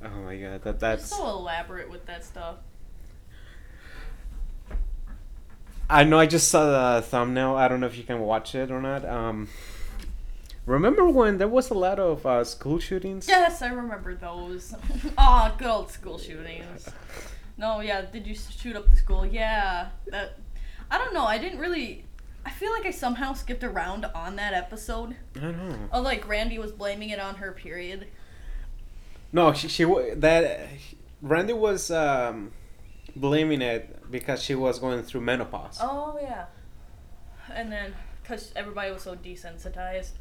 Oh 0.03 0.09
my 0.09 0.37
god, 0.37 0.63
that 0.63 0.81
They're 0.81 0.97
that's. 0.97 1.11
so 1.17 1.29
elaborate 1.29 1.91
with 1.91 2.07
that 2.07 2.25
stuff. 2.25 2.57
I 5.89 6.05
know 6.05 6.19
I 6.19 6.27
just 6.27 6.49
saw 6.49 6.97
the 6.97 7.03
thumbnail. 7.03 7.57
I 7.57 7.67
don't 7.69 7.81
know 7.81 7.87
if 7.87 7.99
you 7.99 8.05
can 8.05 8.21
watch 8.21 8.55
it 8.55 8.71
or 8.71 8.81
not. 8.81 9.05
Um, 9.05 9.49
remember 10.65 11.09
when 11.09 11.39
there 11.39 11.49
was 11.49 11.71
a 11.71 11.75
lot 11.75 11.99
of 11.99 12.25
uh, 12.25 12.45
school 12.45 12.79
shootings? 12.79 13.27
Yes, 13.27 13.61
I 13.61 13.69
remember 13.69 14.15
those. 14.15 14.75
Aw, 15.19 15.55
good 15.59 15.67
old 15.67 15.91
school 15.91 16.17
shootings. 16.17 16.89
No, 17.59 17.81
yeah, 17.81 18.03
did 18.03 18.27
you 18.27 18.35
shoot 18.37 18.77
up 18.77 18.89
the 18.89 18.97
school? 18.97 19.27
Yeah. 19.27 19.89
That 20.07 20.39
I 20.91 20.99
don't 20.99 21.13
know. 21.13 21.25
I 21.25 21.39
didn't 21.39 21.59
really 21.59 22.05
I 22.45 22.51
feel 22.51 22.73
like 22.73 22.87
I 22.87 22.91
somehow 22.91 23.33
skipped 23.35 23.65
around 23.65 24.07
on 24.07 24.37
that 24.37 24.55
episode. 24.55 25.17
I 25.37 25.41
don't 25.41 25.69
know. 25.69 25.89
Oh, 25.93 26.01
like 26.01 26.27
Randy 26.27 26.59
was 26.59 26.73
blaming 26.73 27.11
it 27.11 27.21
on 27.21 27.35
her 27.37 27.53
period. 27.53 28.07
No, 29.33 29.53
she 29.53 29.69
she 29.69 29.85
that 30.17 30.69
Randy 31.23 31.53
was 31.53 31.91
um, 31.91 32.53
blaming 33.15 33.63
it 33.63 34.11
because 34.11 34.43
she 34.43 34.55
was 34.55 34.79
going 34.79 35.03
through 35.03 35.21
menopause. 35.21 35.79
Oh 35.81 36.19
yeah. 36.21 36.47
And 37.53 37.71
then 37.71 37.95
cuz 38.25 38.53
everybody 38.57 38.91
was 38.93 39.03
so 39.03 39.15
desensitized. 39.17 40.13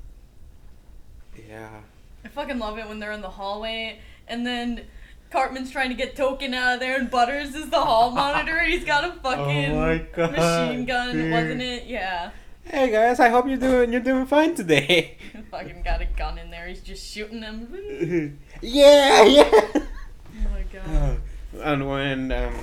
Yeah. 1.48 1.82
I 2.24 2.28
fucking 2.28 2.60
love 2.60 2.78
it 2.78 2.88
when 2.88 3.00
they're 3.00 3.12
in 3.14 3.22
the 3.22 3.30
hallway 3.30 4.00
and 4.28 4.46
then 4.46 4.86
Cartman's 5.32 5.72
trying 5.72 5.90
to 5.90 5.96
get 5.96 6.16
Token 6.16 6.54
out 6.54 6.74
of 6.76 6.80
there 6.80 7.00
and 7.00 7.10
Butters 7.10 7.56
is 7.56 7.70
the 7.70 7.80
hall 7.80 8.12
monitor 8.12 8.58
and 8.58 8.74
he's 8.74 8.84
got 8.84 9.06
a 9.06 9.12
fucking 9.24 9.72
Oh 9.72 10.06
God, 10.14 10.32
machine 10.34 10.86
gun, 10.86 11.14
dude. 11.16 11.32
wasn't 11.32 11.62
it? 11.62 11.86
Yeah. 11.86 12.32
Hey 12.72 12.92
guys, 12.92 13.20
I 13.20 13.30
hope 13.30 13.48
you're 13.48 13.58
doing 13.58 13.92
you're 13.92 14.00
doing 14.00 14.28
fine 14.28 14.54
today. 14.54 15.18
fucking 15.50 15.82
got 15.82 16.02
a 16.02 16.06
gun 16.06 16.38
in 16.38 16.52
there. 16.52 16.68
He's 16.68 16.82
just 16.82 17.04
shooting 17.04 17.40
them. 17.40 18.38
yeah, 18.62 19.24
yeah. 19.24 19.50
Oh 19.74 19.82
my 20.52 20.64
god. 20.72 21.20
and 21.64 21.90
when 21.90 22.32
um, 22.32 22.54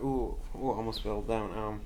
ooh, 0.00 0.36
ooh, 0.56 0.70
almost 0.70 1.04
fell 1.04 1.22
down. 1.22 1.56
Um, 1.56 1.80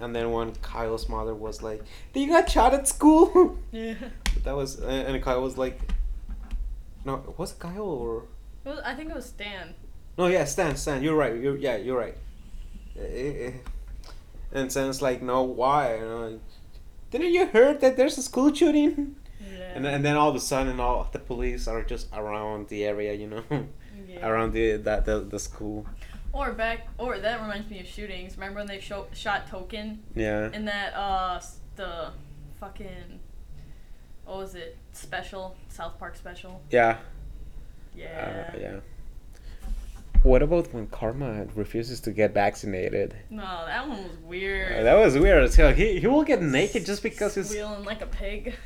and 0.00 0.14
then 0.14 0.32
when 0.32 0.52
Kyle's 0.56 1.08
mother 1.08 1.36
was 1.36 1.62
like, 1.62 1.84
"Do 2.12 2.18
you 2.18 2.26
got 2.26 2.50
shot 2.50 2.74
at 2.74 2.88
school?" 2.88 3.56
Yeah. 3.70 3.94
that 4.42 4.56
was 4.56 4.80
and 4.80 5.22
Kyle 5.22 5.42
was 5.42 5.56
like, 5.56 5.78
"No, 7.04 7.14
it 7.14 7.38
was 7.38 7.52
it 7.52 7.60
Kyle 7.60 7.82
or?" 7.82 8.24
Was, 8.64 8.80
I 8.84 8.96
think 8.96 9.10
it 9.10 9.14
was 9.14 9.26
Stan. 9.26 9.74
No, 10.18 10.26
yeah, 10.26 10.44
Stan, 10.46 10.74
Stan, 10.76 11.00
you're 11.04 11.14
right. 11.14 11.36
You're, 11.36 11.56
yeah, 11.56 11.76
you're 11.76 11.96
right. 11.96 12.16
Eh, 12.98 13.46
eh. 13.46 13.52
And 14.52 14.70
Stan's 14.70 15.00
like, 15.00 15.22
no, 15.22 15.42
why? 15.42 15.94
You 15.96 16.00
know, 16.02 16.40
Didn't 17.10 17.32
you 17.32 17.46
heard 17.46 17.80
that 17.80 17.96
there's 17.96 18.18
a 18.18 18.22
school 18.22 18.52
shooting? 18.52 19.16
Yeah. 19.40 19.72
And, 19.74 19.86
and 19.86 20.04
then 20.04 20.16
all 20.16 20.30
of 20.30 20.36
a 20.36 20.40
sudden, 20.40 20.80
all 20.80 21.08
the 21.12 21.18
police 21.18 21.66
are 21.68 21.82
just 21.82 22.08
around 22.12 22.68
the 22.68 22.84
area, 22.84 23.12
you 23.14 23.26
know, 23.28 23.44
yeah. 24.08 24.26
around 24.28 24.52
the 24.52 24.76
that 24.76 25.04
the, 25.04 25.20
the 25.20 25.38
school. 25.38 25.86
Or 26.32 26.52
back, 26.52 26.88
or 26.98 27.18
that 27.18 27.40
reminds 27.40 27.68
me 27.70 27.80
of 27.80 27.86
shootings. 27.86 28.36
Remember 28.36 28.58
when 28.58 28.66
they 28.68 28.80
show, 28.80 29.06
shot 29.12 29.46
Token 29.48 30.02
Yeah. 30.14 30.50
in 30.52 30.64
that 30.66 30.94
uh 30.94 31.40
the 31.76 32.10
fucking 32.60 33.20
what 34.24 34.36
was 34.38 34.54
it 34.54 34.76
special 34.92 35.56
South 35.68 35.98
Park 35.98 36.16
special? 36.16 36.60
Yeah. 36.70 36.98
Yeah. 37.96 38.52
Uh, 38.54 38.58
yeah. 38.60 38.80
What 40.22 40.42
about 40.42 40.74
when 40.74 40.86
Karma 40.88 41.46
refuses 41.54 41.98
to 42.00 42.10
get 42.10 42.34
vaccinated? 42.34 43.16
No, 43.30 43.64
that 43.66 43.88
one 43.88 44.02
was 44.04 44.18
weird. 44.18 44.80
Uh, 44.80 44.82
that 44.82 44.94
was 44.94 45.16
weird 45.16 45.42
as 45.44 45.56
hell. 45.56 45.72
He, 45.72 45.98
he 45.98 46.06
will 46.06 46.24
get 46.24 46.42
naked 46.42 46.84
just 46.84 47.02
because 47.02 47.36
he's. 47.36 47.48
Squealing 47.48 47.84
like 47.84 48.02
a 48.02 48.06
pig. 48.06 48.54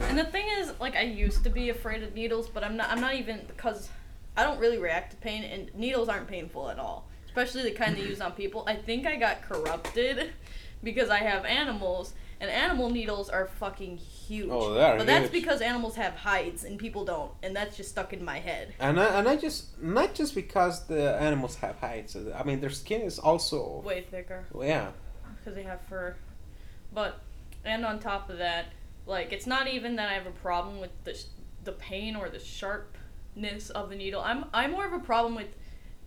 And 0.00 0.16
the 0.16 0.24
thing 0.24 0.46
is, 0.58 0.72
like, 0.80 0.94
I 0.94 1.02
used 1.02 1.42
to 1.44 1.50
be 1.50 1.70
afraid 1.70 2.04
of 2.04 2.14
needles, 2.14 2.48
but 2.48 2.62
I'm 2.62 2.76
not. 2.76 2.90
I'm 2.90 3.00
not 3.00 3.14
even 3.14 3.40
because 3.48 3.88
I 4.36 4.44
don't 4.44 4.60
really 4.60 4.78
react 4.78 5.10
to 5.10 5.16
pain, 5.16 5.42
and 5.42 5.74
needles 5.74 6.08
aren't 6.08 6.28
painful 6.28 6.70
at 6.70 6.78
all, 6.78 7.08
especially 7.26 7.64
the 7.64 7.72
kind 7.72 7.96
they 7.96 8.02
use 8.02 8.20
on 8.20 8.32
people. 8.32 8.62
I 8.68 8.76
think 8.76 9.04
I 9.04 9.16
got 9.16 9.42
corrupted 9.42 10.30
because 10.84 11.10
I 11.10 11.18
have 11.18 11.44
animals, 11.44 12.14
and 12.40 12.50
animal 12.50 12.90
needles 12.90 13.28
are 13.28 13.46
fucking 13.46 13.96
huge. 13.96 14.48
Oh, 14.50 14.74
they 14.74 14.82
are 14.82 14.96
But 14.98 15.06
that's 15.06 15.30
huge. 15.30 15.44
because 15.44 15.60
animals 15.60 15.96
have 15.96 16.14
hides 16.14 16.64
and 16.64 16.78
people 16.78 17.04
don't, 17.04 17.32
and 17.42 17.54
that's 17.54 17.76
just 17.76 17.90
stuck 17.90 18.12
in 18.12 18.24
my 18.24 18.38
head. 18.38 18.74
And 18.78 19.00
I, 19.00 19.18
and 19.18 19.28
I 19.28 19.36
just 19.36 19.80
not 19.82 20.14
just 20.14 20.34
because 20.34 20.86
the 20.86 21.16
animals 21.20 21.56
have 21.56 21.76
hides. 21.76 22.16
I 22.16 22.42
mean 22.44 22.60
their 22.60 22.70
skin 22.70 23.02
is 23.02 23.18
also 23.18 23.80
Way 23.84 24.02
thicker 24.10 24.44
yeah. 24.62 24.90
because 25.38 25.54
they 25.54 25.64
have 25.64 25.80
fur. 25.88 26.14
But 26.92 27.20
and 27.64 27.84
on 27.84 27.98
top 27.98 28.30
of 28.30 28.38
that, 28.38 28.66
like 29.06 29.32
it's 29.32 29.46
not 29.46 29.66
even 29.68 29.96
that 29.96 30.08
I 30.08 30.12
have 30.14 30.26
a 30.26 30.30
problem 30.30 30.80
with 30.80 30.90
the 31.04 31.20
the 31.64 31.72
pain 31.72 32.14
or 32.16 32.28
the 32.28 32.38
sharpness 32.38 33.70
of 33.70 33.90
the 33.90 33.96
needle. 33.96 34.22
I'm 34.22 34.44
I'm 34.54 34.72
more 34.72 34.86
of 34.86 34.92
a 34.92 35.00
problem 35.00 35.34
with 35.34 35.48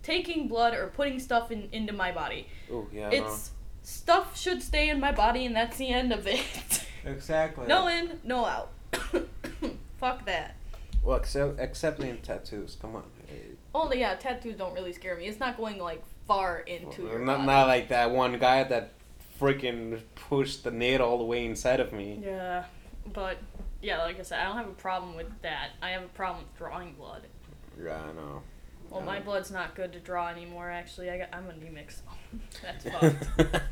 taking 0.02 0.48
blood 0.48 0.74
or 0.74 0.88
putting 0.88 1.20
stuff 1.20 1.50
in 1.50 1.68
into 1.72 1.92
my 1.92 2.10
body. 2.10 2.48
Oh 2.72 2.86
yeah. 2.92 3.10
It's 3.10 3.50
stuff 3.82 4.38
should 4.38 4.62
stay 4.62 4.88
in 4.88 5.00
my 5.00 5.12
body 5.12 5.46
and 5.46 5.54
that's 5.54 5.76
the 5.76 5.88
end 5.88 6.12
of 6.12 6.26
it. 6.26 6.84
exactly. 7.04 7.66
no 7.66 7.88
in, 7.88 8.20
no 8.24 8.44
out. 8.44 8.70
Fuck 9.98 10.26
that. 10.26 10.56
Well, 11.02 11.16
except 11.16 11.58
except 11.58 12.00
in 12.00 12.18
tattoos. 12.18 12.76
Come 12.80 12.96
on. 12.96 13.02
Oh 13.74 13.92
yeah, 13.92 14.14
tattoos 14.14 14.56
don't 14.56 14.74
really 14.74 14.92
scare 14.92 15.16
me. 15.16 15.26
It's 15.26 15.40
not 15.40 15.56
going 15.56 15.78
like 15.78 16.02
far 16.26 16.60
into 16.60 17.02
your 17.02 17.18
not 17.18 17.38
body. 17.38 17.46
not 17.46 17.66
like 17.66 17.88
that 17.88 18.10
one 18.10 18.38
guy 18.38 18.64
that 18.64 18.92
freaking 19.40 20.00
pushed 20.14 20.62
the 20.64 20.70
needle 20.70 21.08
all 21.08 21.18
the 21.18 21.24
way 21.24 21.44
inside 21.44 21.80
of 21.80 21.92
me. 21.92 22.20
Yeah, 22.22 22.64
but 23.12 23.38
yeah, 23.80 24.02
like 24.02 24.20
I 24.20 24.22
said, 24.22 24.40
I 24.40 24.44
don't 24.44 24.56
have 24.56 24.68
a 24.68 24.74
problem 24.74 25.16
with 25.16 25.30
that. 25.42 25.70
I 25.80 25.90
have 25.90 26.02
a 26.02 26.08
problem 26.08 26.44
with 26.44 26.56
drawing 26.56 26.92
blood. 26.94 27.22
Yeah, 27.82 28.00
I 28.00 28.12
know. 28.12 28.42
Well, 28.92 29.00
my 29.02 29.18
Um, 29.18 29.24
blood's 29.24 29.50
not 29.50 29.74
good 29.74 29.92
to 29.94 30.00
draw 30.00 30.28
anymore. 30.28 30.70
Actually, 30.70 31.10
I 31.10 31.18
got 31.18 31.28
I'm 31.32 31.48
anemic. 31.48 31.90
So 31.90 32.02
that's 32.62 32.84
fucked. 32.84 33.28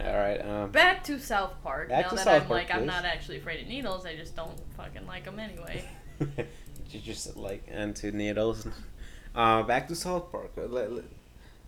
all 0.00 0.16
right. 0.16 0.38
Um. 0.38 0.70
Back 0.70 1.02
to 1.04 1.18
South 1.18 1.54
Park. 1.62 1.88
Back 1.88 2.04
now 2.04 2.10
to 2.10 2.16
that 2.16 2.24
South 2.24 2.42
I'm 2.42 2.48
Park, 2.48 2.68
like 2.68 2.74
I'm 2.74 2.86
not 2.86 3.04
actually 3.04 3.38
afraid 3.38 3.62
of 3.62 3.68
needles. 3.68 4.06
I 4.06 4.16
just 4.16 4.36
don't 4.36 4.58
fucking 4.76 5.06
like 5.06 5.24
them 5.24 5.38
anyway. 5.38 5.84
you 6.90 7.00
just 7.00 7.36
like 7.36 7.66
into 7.68 8.12
needles. 8.12 8.66
Uh, 9.34 9.62
back 9.62 9.88
to 9.88 9.94
South 9.94 10.30
Park. 10.30 10.52
Uh, 10.56 10.66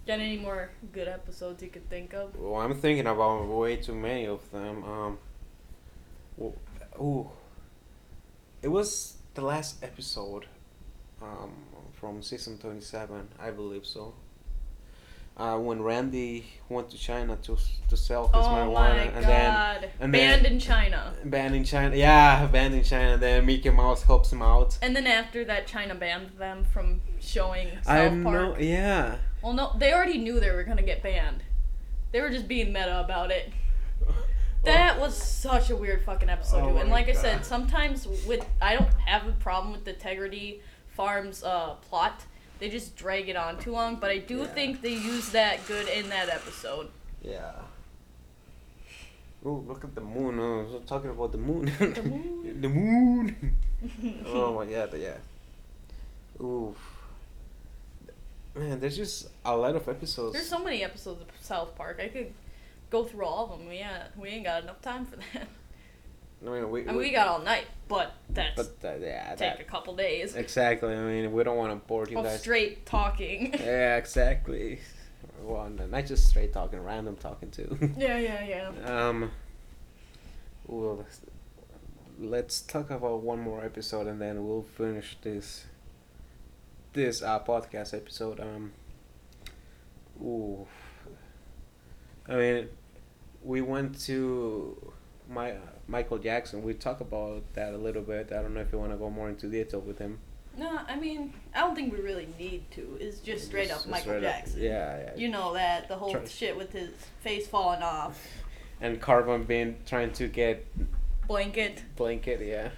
Got 0.04 0.18
any 0.18 0.36
more 0.38 0.70
good 0.92 1.06
episodes 1.06 1.62
you 1.62 1.68
could 1.68 1.88
think 1.88 2.12
of? 2.12 2.36
Well, 2.36 2.60
I'm 2.60 2.74
thinking 2.74 3.06
about 3.06 3.46
way 3.46 3.76
too 3.76 3.94
many 3.94 4.26
of 4.26 4.50
them. 4.50 4.82
Um, 4.82 5.18
well, 6.36 6.54
ooh, 7.00 7.30
it 8.62 8.68
was 8.68 9.16
the 9.34 9.42
last 9.42 9.82
episode, 9.84 10.46
um, 11.22 11.52
from 12.02 12.20
season 12.20 12.58
twenty-seven, 12.58 13.28
I 13.38 13.52
believe 13.52 13.86
so. 13.86 14.12
Uh, 15.36 15.56
when 15.56 15.80
Randy 15.80 16.44
went 16.68 16.90
to 16.90 16.98
China 16.98 17.36
to 17.42 17.56
to 17.88 17.96
sell 17.96 18.24
his 18.26 18.34
oh 18.34 18.48
marijuana, 18.48 18.74
my 18.74 18.88
and 19.18 19.24
then 19.24 19.52
god! 19.54 19.90
and 20.00 20.10
Banned 20.12 20.44
then- 20.44 20.52
in 20.54 20.58
China. 20.58 21.14
banned 21.24 21.54
in 21.54 21.62
China. 21.64 21.94
Yeah, 21.96 22.46
banned 22.46 22.74
in 22.74 22.82
China. 22.82 23.16
Then 23.18 23.46
Mickey 23.46 23.70
Mouse 23.70 24.02
helps 24.02 24.32
him 24.32 24.42
out. 24.42 24.76
And 24.82 24.96
then 24.96 25.06
after 25.06 25.44
that, 25.44 25.68
China 25.68 25.94
banned 25.94 26.30
them 26.38 26.64
from 26.64 27.00
showing 27.20 27.68
South 27.84 27.88
I 27.88 28.08
Park. 28.08 28.24
know. 28.24 28.56
Yeah. 28.58 29.18
Well, 29.40 29.52
no, 29.52 29.72
they 29.78 29.92
already 29.92 30.18
knew 30.18 30.40
they 30.40 30.50
were 30.50 30.64
gonna 30.64 30.82
get 30.82 31.04
banned. 31.04 31.44
They 32.10 32.20
were 32.20 32.30
just 32.30 32.48
being 32.48 32.72
meta 32.72 32.98
about 33.00 33.30
it. 33.30 33.52
That 34.64 35.00
was 35.00 35.16
such 35.20 35.70
a 35.70 35.76
weird 35.76 36.04
fucking 36.04 36.28
episode, 36.30 36.62
Oh. 36.62 36.76
And 36.76 36.88
like 36.88 37.08
I 37.08 37.14
said, 37.14 37.44
sometimes 37.44 38.06
with 38.28 38.46
I 38.60 38.76
don't 38.76 38.92
have 39.06 39.26
a 39.26 39.32
problem 39.32 39.72
with 39.72 39.84
the 39.84 39.92
Tegridy 39.92 40.60
Farms 40.94 41.42
uh, 41.42 41.74
plot. 41.88 42.24
They 42.59 42.68
just 42.68 42.94
drag 42.96 43.28
it 43.28 43.37
on 43.37 43.59
too 43.59 43.72
long, 43.72 43.96
but 43.96 44.11
I 44.11 44.18
do 44.18 44.38
Yeah. 44.38 44.46
think 44.46 44.83
they 44.83 44.92
use 44.94 45.31
that 45.31 45.66
good 45.66 45.88
in 45.88 46.08
that 46.10 46.29
episode. 46.29 46.90
Yeah. 47.23 47.52
Oh, 49.44 49.64
look 49.66 49.83
at 49.83 49.94
the 49.94 50.00
moon. 50.00 50.38
Oh, 50.38 50.66
we're 50.73 50.79
talking 50.81 51.10
about 51.10 51.33
the 51.33 51.38
moon. 51.38 51.64
The 51.79 52.02
moon. 52.02 52.60
the 52.60 52.69
moon. 52.69 53.56
oh 54.27 54.54
my 54.54 54.66
god, 54.66 54.94
yeah. 54.96 55.16
Ooh. 56.40 56.75
Man, 58.54 58.79
there's 58.81 58.96
just 58.96 59.29
a 59.44 59.56
lot 59.56 59.75
of 59.75 59.88
episodes. 59.88 60.35
There's 60.35 60.48
so 60.48 60.58
many 60.62 60.85
episodes 60.85 61.23
of 61.23 61.27
South 61.40 61.75
Park. 61.75 61.98
I 62.00 62.08
could 62.08 62.33
go 62.90 63.02
through 63.04 63.25
all 63.25 63.44
of 63.50 63.58
them. 63.58 63.69
We 63.69 63.79
yeah, 63.79 64.08
we 64.16 64.29
ain't 64.29 64.44
got 64.44 64.62
enough 64.62 64.81
time 64.83 65.06
for 65.06 65.16
that. 65.16 65.48
I 66.44 66.50
mean, 66.50 66.70
we, 66.70 66.82
I 66.82 66.84
mean, 66.86 66.96
we 66.96 67.10
got 67.10 67.28
all 67.28 67.40
night, 67.40 67.66
but 67.88 68.14
that's 68.28 68.68
But 68.68 68.88
uh, 68.88 68.96
yeah, 69.00 69.34
take 69.36 69.60
a 69.60 69.64
couple 69.64 69.94
days 69.94 70.34
exactly. 70.34 70.92
I 70.94 71.00
mean, 71.00 71.32
we 71.32 71.44
don't 71.44 71.56
want 71.56 71.72
to 71.72 71.86
bore 71.86 72.06
you 72.08 72.18
of 72.18 72.24
guys. 72.24 72.40
straight 72.40 72.84
talking. 72.84 73.54
Yeah, 73.60 73.96
exactly. 73.96 74.80
Well, 75.42 75.70
no, 75.70 75.86
not 75.86 76.06
just 76.06 76.28
straight 76.28 76.52
talking, 76.52 76.80
random 76.80 77.16
talking 77.16 77.50
too. 77.50 77.76
yeah, 77.96 78.18
yeah, 78.18 78.44
yeah. 78.44 79.08
Um. 79.08 79.30
Well, 80.66 81.06
let's 82.18 82.60
talk 82.60 82.90
about 82.90 83.22
one 83.22 83.40
more 83.40 83.64
episode 83.64 84.06
and 84.06 84.20
then 84.20 84.46
we'll 84.46 84.62
finish 84.62 85.16
this 85.22 85.64
this 86.92 87.22
uh, 87.22 87.40
podcast 87.40 87.94
episode. 87.94 88.40
Um, 88.40 88.72
ooh, 90.20 90.66
I 92.28 92.34
mean, 92.34 92.68
we 93.42 93.60
went 93.60 93.98
to 94.02 94.92
my 95.33 95.54
Michael 95.88 96.18
Jackson. 96.18 96.62
We 96.62 96.74
talk 96.74 97.00
about 97.00 97.42
that 97.54 97.72
a 97.72 97.76
little 97.78 98.02
bit. 98.02 98.30
I 98.33 98.42
don't 98.42 98.54
know 98.54 98.60
if 98.60 98.72
you 98.72 98.78
want 98.78 98.92
to 98.92 98.96
go 98.98 99.10
more 99.10 99.28
into 99.28 99.46
detail 99.48 99.80
with 99.80 99.98
him. 99.98 100.18
No, 100.56 100.80
I 100.87 100.96
mean, 100.96 101.33
I 101.54 101.60
don't 101.60 101.74
think 101.74 101.92
we 101.94 102.00
really 102.00 102.28
need 102.38 102.70
to. 102.72 102.98
It's 103.00 103.18
just 103.20 103.46
straight 103.46 103.70
up 103.70 103.87
Michael 103.87 104.00
straight 104.12 104.24
up- 104.24 104.35
Jackson. 104.35 104.62
yeah, 104.62 104.98
yeah. 104.98 105.10
You 105.16 105.28
know 105.28 105.54
that 105.54 105.88
the 105.88 105.96
whole 105.96 106.14
shit 106.26 106.56
with 106.56 106.72
his 106.72 106.90
face 107.20 107.46
falling 107.46 107.83
off, 107.83 108.22
and 108.80 109.00
Cartman 109.00 109.44
being 109.44 109.76
trying 109.87 110.12
to 110.12 110.28
get 110.28 110.66
blanket. 111.26 111.83
blanket. 111.96 112.40
Yeah. 112.46 112.68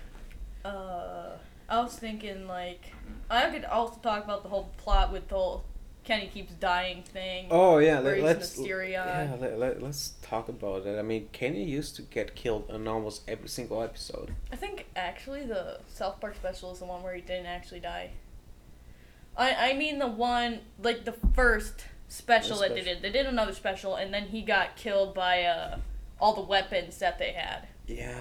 Uh, 0.68 1.36
I 1.68 1.82
was 1.82 1.96
thinking 1.96 2.46
like 2.46 2.92
I 3.28 3.50
could 3.50 3.64
also 3.64 3.98
talk 4.00 4.22
about 4.24 4.44
the 4.44 4.48
whole 4.48 4.70
plot 4.76 5.12
with 5.12 5.28
the 5.28 5.34
whole 5.34 5.64
Kenny 6.04 6.26
keeps 6.26 6.52
dying 6.54 7.02
thing. 7.02 7.46
Oh 7.50 7.78
yeah, 7.78 7.98
let, 7.98 8.18
Mysterion. 8.38 8.92
yeah 8.92 9.36
let, 9.40 9.58
let, 9.58 9.82
let's 9.82 10.12
talk 10.22 10.48
about 10.48 10.86
it. 10.86 10.98
I 10.98 11.02
mean, 11.02 11.28
Kenny 11.32 11.64
used 11.64 11.96
to 11.96 12.02
get 12.02 12.34
killed 12.34 12.68
in 12.68 12.86
almost 12.86 13.22
every 13.26 13.48
single 13.48 13.82
episode. 13.82 14.34
I 14.52 14.56
think 14.56 14.86
actually 14.94 15.44
the 15.44 15.80
South 15.88 16.20
Park 16.20 16.36
special 16.36 16.72
is 16.72 16.80
the 16.80 16.84
one 16.84 17.02
where 17.02 17.14
he 17.14 17.22
didn't 17.22 17.46
actually 17.46 17.80
die. 17.80 18.10
I 19.36 19.70
I 19.70 19.72
mean 19.72 19.98
the 19.98 20.06
one 20.06 20.60
like 20.82 21.04
the 21.04 21.14
first 21.34 21.86
special 22.08 22.58
The 22.58 22.68
that 22.68 22.74
they 22.74 22.82
did. 22.82 23.02
They 23.02 23.10
did 23.10 23.26
another 23.26 23.54
special 23.54 23.96
and 23.96 24.12
then 24.12 24.24
he 24.24 24.42
got 24.42 24.76
killed 24.76 25.14
by 25.14 25.44
uh 25.44 25.78
all 26.20 26.34
the 26.34 26.42
weapons 26.42 26.98
that 26.98 27.18
they 27.18 27.32
had. 27.32 27.66
Yeah. 27.86 28.14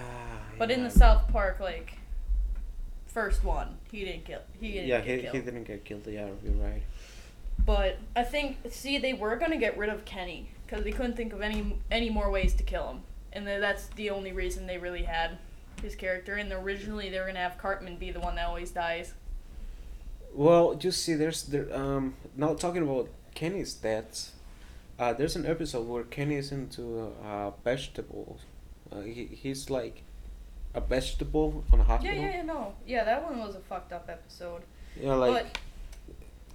But 0.58 0.70
in 0.70 0.82
the 0.82 0.90
South 0.90 1.28
Park 1.28 1.60
like 1.60 1.98
first 3.06 3.44
one, 3.44 3.76
he 3.92 4.04
didn't 4.04 4.24
kill. 4.24 4.40
He 4.58 4.72
didn't 4.72 4.88
yeah, 4.88 5.00
get 5.00 5.16
he, 5.16 5.22
killed. 5.22 5.34
he 5.34 5.40
didn't 5.42 5.64
get 5.64 5.84
killed. 5.84 6.06
Yeah, 6.06 6.28
you're 6.42 6.54
right. 6.54 6.82
But 7.58 7.98
I 8.14 8.24
think 8.24 8.58
see 8.70 8.98
they 8.98 9.12
were 9.12 9.36
gonna 9.36 9.56
get 9.56 9.78
rid 9.78 9.88
of 9.88 10.04
Kenny 10.04 10.50
because 10.66 10.84
they 10.84 10.92
couldn't 10.92 11.16
think 11.16 11.32
of 11.32 11.40
any 11.40 11.78
any 11.90 12.10
more 12.10 12.30
ways 12.30 12.54
to 12.54 12.62
kill 12.62 12.88
him, 12.88 13.02
and 13.32 13.46
that's 13.46 13.86
the 13.88 14.10
only 14.10 14.32
reason 14.32 14.66
they 14.66 14.78
really 14.78 15.04
had 15.04 15.38
his 15.82 15.94
character. 15.94 16.34
And 16.34 16.52
originally 16.52 17.10
they 17.10 17.18
were 17.18 17.26
gonna 17.26 17.38
have 17.38 17.58
Cartman 17.58 17.96
be 17.96 18.10
the 18.10 18.20
one 18.20 18.34
that 18.36 18.46
always 18.46 18.70
dies. 18.70 19.14
Well, 20.34 20.74
just 20.74 21.02
see, 21.02 21.14
there's 21.14 21.44
there 21.44 21.74
um 21.74 22.14
now 22.36 22.54
talking 22.54 22.82
about 22.82 23.08
Kenny's 23.34 23.74
death. 23.74 24.32
Uh, 24.98 25.12
there's 25.12 25.34
an 25.34 25.44
episode 25.44 25.88
where 25.88 26.04
Kenny 26.04 26.36
is 26.36 26.52
into 26.52 27.12
uh, 27.24 27.50
vegetables. 27.64 28.40
Uh, 28.92 29.00
he 29.00 29.26
he's 29.26 29.70
like 29.70 30.02
a 30.74 30.80
vegetable 30.80 31.64
on 31.72 31.80
a 31.80 31.84
Yeah, 32.02 32.12
yeah, 32.12 32.36
yeah, 32.36 32.42
no, 32.42 32.74
yeah, 32.86 33.04
that 33.04 33.22
one 33.22 33.38
was 33.38 33.54
a 33.54 33.60
fucked 33.60 33.92
up 33.92 34.08
episode. 34.08 34.62
Yeah, 35.00 35.14
like 35.14 35.44
but 35.44 35.58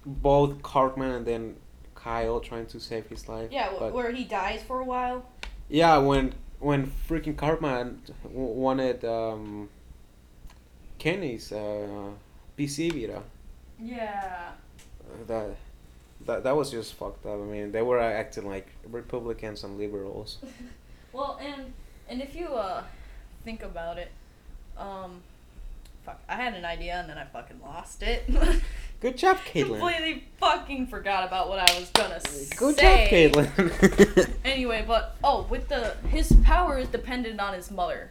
both 0.06 0.62
Cartman 0.62 1.10
and 1.12 1.26
then 1.26 1.56
Kyle 1.94 2.40
trying 2.40 2.66
to 2.66 2.80
save 2.80 3.06
his 3.06 3.28
life. 3.28 3.50
yeah, 3.52 3.70
but- 3.78 3.92
where 3.92 4.10
he 4.12 4.24
dies 4.24 4.62
for 4.62 4.80
a 4.80 4.84
while. 4.84 5.24
Yeah, 5.68 5.98
when 5.98 6.34
when 6.58 6.86
freaking 7.08 7.36
Cartman 7.36 8.02
w- 8.24 8.52
wanted 8.64 9.04
um, 9.04 9.68
Kenny's 10.98 11.52
uh, 11.52 12.10
PS 12.56 12.76
Vita, 12.76 13.22
Yeah. 13.78 14.50
uh, 15.02 15.24
that 15.26 15.56
that 16.26 16.44
that 16.44 16.56
was 16.56 16.70
just 16.70 16.94
fucked 16.94 17.24
up. 17.24 17.34
I 17.40 17.44
mean, 17.44 17.72
they 17.72 17.82
were 17.82 17.98
acting 17.98 18.46
like 18.46 18.68
Republicans 18.88 19.64
and 19.64 19.78
liberals. 19.78 20.38
Well, 21.12 21.40
and 21.42 21.72
and 22.08 22.22
if 22.22 22.36
you 22.36 22.46
uh 22.54 22.84
think 23.44 23.64
about 23.64 23.98
it, 23.98 24.12
um, 24.78 25.22
fuck, 26.04 26.20
I 26.28 26.36
had 26.36 26.54
an 26.54 26.64
idea 26.64 26.94
and 27.00 27.10
then 27.10 27.18
I 27.18 27.24
fucking 27.24 27.60
lost 27.60 28.02
it. 28.04 28.22
Good 29.00 29.16
job, 29.16 29.38
Caitlin. 29.38 29.78
Completely 29.80 30.24
fucking 30.38 30.86
forgot 30.88 31.26
about 31.26 31.48
what 31.48 31.58
I 31.58 31.78
was 31.78 31.88
gonna 31.90 32.20
say. 32.20 32.54
Good 32.56 32.78
job, 32.78 32.98
Caitlin. 33.08 34.34
Anyway, 34.44 34.84
but 34.86 35.16
oh, 35.24 35.46
with 35.48 35.68
the 35.68 35.94
his 36.08 36.32
power 36.44 36.78
is 36.78 36.88
dependent 36.88 37.40
on 37.40 37.54
his 37.54 37.70
mother. 37.70 38.10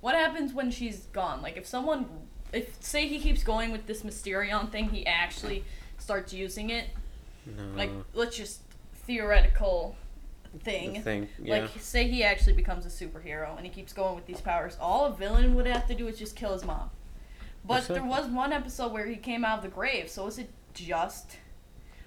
What 0.00 0.14
happens 0.14 0.52
when 0.52 0.70
she's 0.70 1.06
gone? 1.12 1.42
Like 1.42 1.56
if 1.56 1.66
someone, 1.66 2.06
if 2.52 2.76
say 2.80 3.08
he 3.08 3.18
keeps 3.18 3.42
going 3.42 3.72
with 3.72 3.86
this 3.86 4.02
Mysterion 4.02 4.70
thing, 4.70 4.90
he 4.90 5.04
actually 5.06 5.64
starts 5.98 6.32
using 6.32 6.70
it. 6.70 6.86
no. 7.46 7.76
Like 7.76 7.90
let's 8.14 8.36
just 8.36 8.60
theoretical 9.06 9.96
thing. 10.60 10.94
the 10.94 11.00
thing, 11.00 11.28
yeah. 11.42 11.62
Like 11.62 11.70
say 11.80 12.06
he 12.08 12.22
actually 12.22 12.52
becomes 12.52 12.86
a 12.86 12.88
superhero 12.90 13.56
and 13.56 13.64
he 13.66 13.72
keeps 13.72 13.92
going 13.92 14.14
with 14.14 14.26
these 14.26 14.40
powers. 14.40 14.76
All 14.80 15.06
a 15.06 15.12
villain 15.12 15.54
would 15.56 15.66
have 15.66 15.86
to 15.88 15.94
do 15.94 16.06
is 16.06 16.18
just 16.18 16.36
kill 16.36 16.52
his 16.52 16.64
mom. 16.64 16.90
But 17.64 17.86
there 17.88 18.04
was 18.04 18.26
one 18.26 18.52
episode 18.52 18.92
where 18.92 19.06
he 19.06 19.16
came 19.16 19.44
out 19.44 19.58
of 19.58 19.62
the 19.64 19.70
grave. 19.70 20.10
So 20.10 20.26
is 20.26 20.38
it 20.38 20.50
just? 20.74 21.36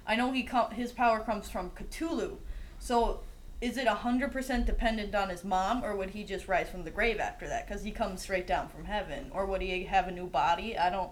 I 0.08 0.16
know 0.16 0.32
he 0.32 0.44
com- 0.44 0.72
his 0.72 0.92
power 0.92 1.20
comes 1.22 1.50
from 1.50 1.72
Cthulhu. 1.72 2.38
So 2.80 3.22
is 3.62 3.78
it 3.78 3.88
hundred 3.88 4.32
percent 4.32 4.66
dependent 4.66 5.16
on 5.16 5.30
his 5.30 5.44
mom, 5.44 5.84
or 5.84 5.96
would 5.96 6.10
he 6.12 6.24
just 6.24 6.48
rise 6.48 6.70
from 6.70 6.84
the 6.84 6.92
grave 6.92 7.20
after 7.20 7.48
that? 7.48 7.68
Because 7.68 7.84
he 7.84 7.92
comes 7.92 8.22
straight 8.22 8.46
down 8.48 8.68
from 8.68 8.86
heaven, 8.86 9.32
or 9.34 9.46
would 9.46 9.62
he 9.62 9.86
have 9.86 10.08
a 10.08 10.12
new 10.12 10.28
body? 10.28 10.78
I 10.78 10.90
don't. 10.90 11.12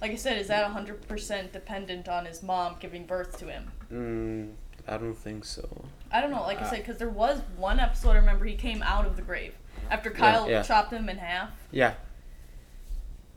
Like 0.00 0.10
I 0.12 0.16
said, 0.16 0.36
is 0.38 0.48
that 0.48 0.70
hundred 0.70 1.06
percent 1.08 1.52
dependent 1.52 2.08
on 2.08 2.26
his 2.26 2.42
mom 2.42 2.76
giving 2.80 3.06
birth 3.06 3.38
to 3.38 3.46
him? 3.46 3.70
mm, 3.90 4.52
I 4.86 4.98
don't 4.98 5.14
think 5.16 5.44
so. 5.46 5.66
I 6.12 6.20
don't 6.20 6.30
know. 6.30 6.42
Like 6.42 6.58
I 6.60 6.64
Uh, 6.66 6.70
said, 6.70 6.78
because 6.80 6.98
there 6.98 7.08
was 7.08 7.40
one 7.56 7.80
episode. 7.80 8.10
I 8.10 8.16
remember 8.16 8.44
he 8.44 8.54
came 8.54 8.82
out 8.82 9.06
of 9.06 9.16
the 9.16 9.22
grave 9.22 9.54
after 9.90 10.10
Kyle 10.10 10.48
yeah. 10.48 10.62
chopped 10.62 10.92
him 10.92 11.08
in 11.08 11.16
half. 11.18 11.50
Yeah. 11.72 11.94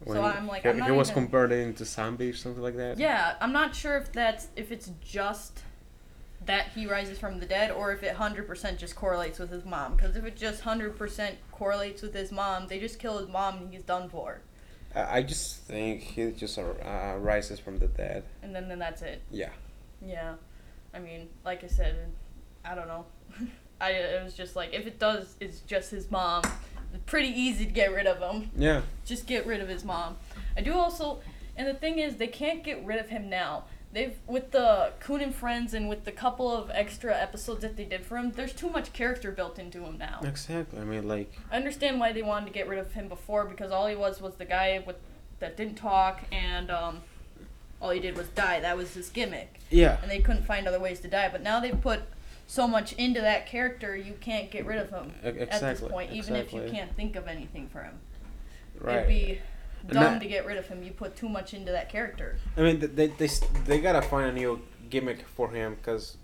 So 0.06 0.22
I'm 0.22 0.48
like, 0.48 0.64
he, 0.64 0.70
I'm 0.70 0.78
not 0.78 0.89
he 0.89 0.95
was 0.95 1.10
even- 1.10 1.24
converted 1.24 1.68
into 1.68 1.86
zombie 1.86 2.30
or 2.30 2.34
something 2.34 2.62
like 2.62 2.78
that. 2.78 2.98
Yeah, 2.98 3.36
I'm 3.41 3.52
not 3.52 3.76
sure 3.76 3.98
if 3.98 4.12
that's 4.12 4.48
if 4.56 4.72
it's 4.72 4.91
just 5.04 5.62
that 6.45 6.70
he 6.76 6.86
rises 6.86 7.18
from 7.18 7.39
the 7.39 7.45
dead 7.45 7.72
or 7.72 7.91
if 7.91 8.04
it 8.04 8.16
100% 8.16 8.78
just 8.78 8.95
correlates 8.95 9.39
with 9.39 9.50
his 9.50 9.66
mom. 9.66 9.95
Because 9.95 10.16
if 10.16 10.24
it 10.24 10.38
just 10.38 10.64
100% 10.64 11.32
correlates 11.52 12.02
with 12.02 12.14
his 12.14 12.32
mom, 12.32 12.68
they 12.68 12.80
just 12.80 13.00
kill 13.00 13.18
his 13.18 13.28
mom 13.28 13.58
and 13.58 13.74
he's 13.74 13.84
done 13.84 14.08
for. 14.08 14.39
I 14.95 15.18
I 15.18 15.24
just 15.24 15.58
think 15.64 16.02
he 16.02 16.32
just 16.32 16.58
uh, 16.58 17.16
rises 17.18 17.60
from 17.60 17.80
the 17.80 17.88
dead. 17.88 18.24
And 18.43 18.56
then, 18.56 18.70
then 18.70 18.80
that's 18.80 19.02
it. 19.02 19.22
Yeah. 19.32 19.50
Yeah. 20.02 20.36
I 20.93 21.00
mean, 21.00 21.28
like 21.43 21.64
I 21.64 21.68
said, 21.68 21.98
I 22.64 22.76
don't 22.76 22.88
know. 22.88 23.06
I 23.82 23.91
it 23.91 24.24
was 24.24 24.34
just 24.34 24.56
like 24.56 24.74
if 24.74 24.88
it 24.88 25.00
does, 25.00 25.36
it's 25.39 25.60
just 25.62 25.91
his 25.91 26.10
mom. 26.10 26.43
Pretty 27.06 27.30
easy 27.30 27.66
to 27.66 27.72
get 27.72 27.94
rid 27.94 28.08
of 28.08 28.20
him. 28.20 28.52
Yeah. 28.56 28.82
just 29.06 29.28
get 29.28 29.46
rid 29.46 29.62
of 29.62 29.70
his 29.70 29.84
mom. 29.84 30.18
I 30.58 30.62
do 30.62 30.74
also, 30.74 31.20
and 31.56 31.68
the 31.68 31.74
thing 31.74 32.00
is, 32.00 32.18
they 32.18 32.28
can't 32.28 32.64
get 32.64 32.86
rid 32.86 33.00
of 33.00 33.10
him 33.10 33.30
now. 33.30 33.64
They've 33.94 34.16
with 34.28 34.52
the 34.52 34.92
Coon 35.00 35.22
and 35.22 35.34
Friends 35.34 35.74
and 35.74 35.88
with 35.88 36.04
the 36.04 36.12
couple 36.12 36.52
of 36.52 36.70
extra 36.72 37.16
episodes 37.16 37.62
that 37.62 37.78
they 37.78 37.86
did 37.86 38.06
for 38.06 38.18
him. 38.18 38.32
There's 38.32 38.54
too 38.54 38.70
much 38.70 38.92
character 38.92 39.32
built 39.32 39.58
into 39.58 39.84
him 39.86 39.98
now. 39.98 40.20
Exactly. 40.24 40.80
I 40.80 40.84
mean, 40.84 41.08
like, 41.08 41.32
I 41.52 41.56
understand 41.56 42.00
why 42.00 42.12
they 42.12 42.22
wanted 42.22 42.48
to 42.48 42.52
get 42.52 42.68
rid 42.68 42.80
of 42.80 42.92
him 42.94 43.08
before 43.08 43.46
because 43.46 43.72
all 43.72 43.88
he 43.88 43.96
was 43.96 44.22
was 44.22 44.36
the 44.36 44.46
guy 44.46 44.84
with 44.86 44.98
that 45.40 45.56
didn't 45.56 45.76
talk 45.76 46.24
and 46.32 46.70
um, 46.70 47.02
all 47.82 47.92
he 47.92 48.00
did 48.00 48.18
was 48.18 48.28
die. 48.30 48.60
That 48.60 48.76
was 48.76 48.94
his 48.94 49.10
gimmick, 49.10 49.60
yeah. 49.70 49.98
and 50.02 50.12
they 50.12 50.20
couldn't 50.20 50.44
find 50.44 50.68
other 50.68 50.80
ways 50.80 51.00
to 51.02 51.08
die. 51.08 51.30
But 51.32 51.42
now 51.42 51.60
they've 51.60 51.80
put 51.80 52.02
so 52.48 52.68
much 52.68 52.93
into 52.93 53.22
that 53.22 53.45
character, 53.45 53.95
you 53.95 54.14
can't 54.20 54.50
get 54.50 54.66
rid 54.66 54.80
of 54.80 54.89
him 54.89 55.14
E- 55.24 55.28
at 55.28 55.60
this 55.60 55.82
point, 55.82 56.12
even 56.14 56.36
if 56.36 56.54
you 56.54 56.64
can't 56.72 56.95
think 56.95 57.16
of 57.16 57.28
anything 57.28 57.68
for 57.68 57.84
him. 57.84 58.00
Right. 58.80 58.95
It'd 58.95 59.08
be 59.08 59.41
dumb 59.88 60.14
that- 60.14 60.22
to 60.22 60.28
get 60.28 60.45
rid 60.45 60.58
of 60.58 60.68
him. 60.68 60.82
You 60.82 60.91
put 60.91 61.16
too 61.16 61.30
much 61.30 61.54
into 61.54 61.72
that 61.74 61.89
character. 61.89 62.38
I 62.56 62.62
mean, 62.62 62.80
th- 62.80 62.93
they 62.93 63.08
they 63.08 63.30
they 63.66 63.82
gotta 63.82 64.02
find 64.02 64.30
a 64.30 64.32
new 64.32 64.62
gimmick 64.89 65.28
for 65.28 65.52
him 65.52 65.76
because, 65.76 66.18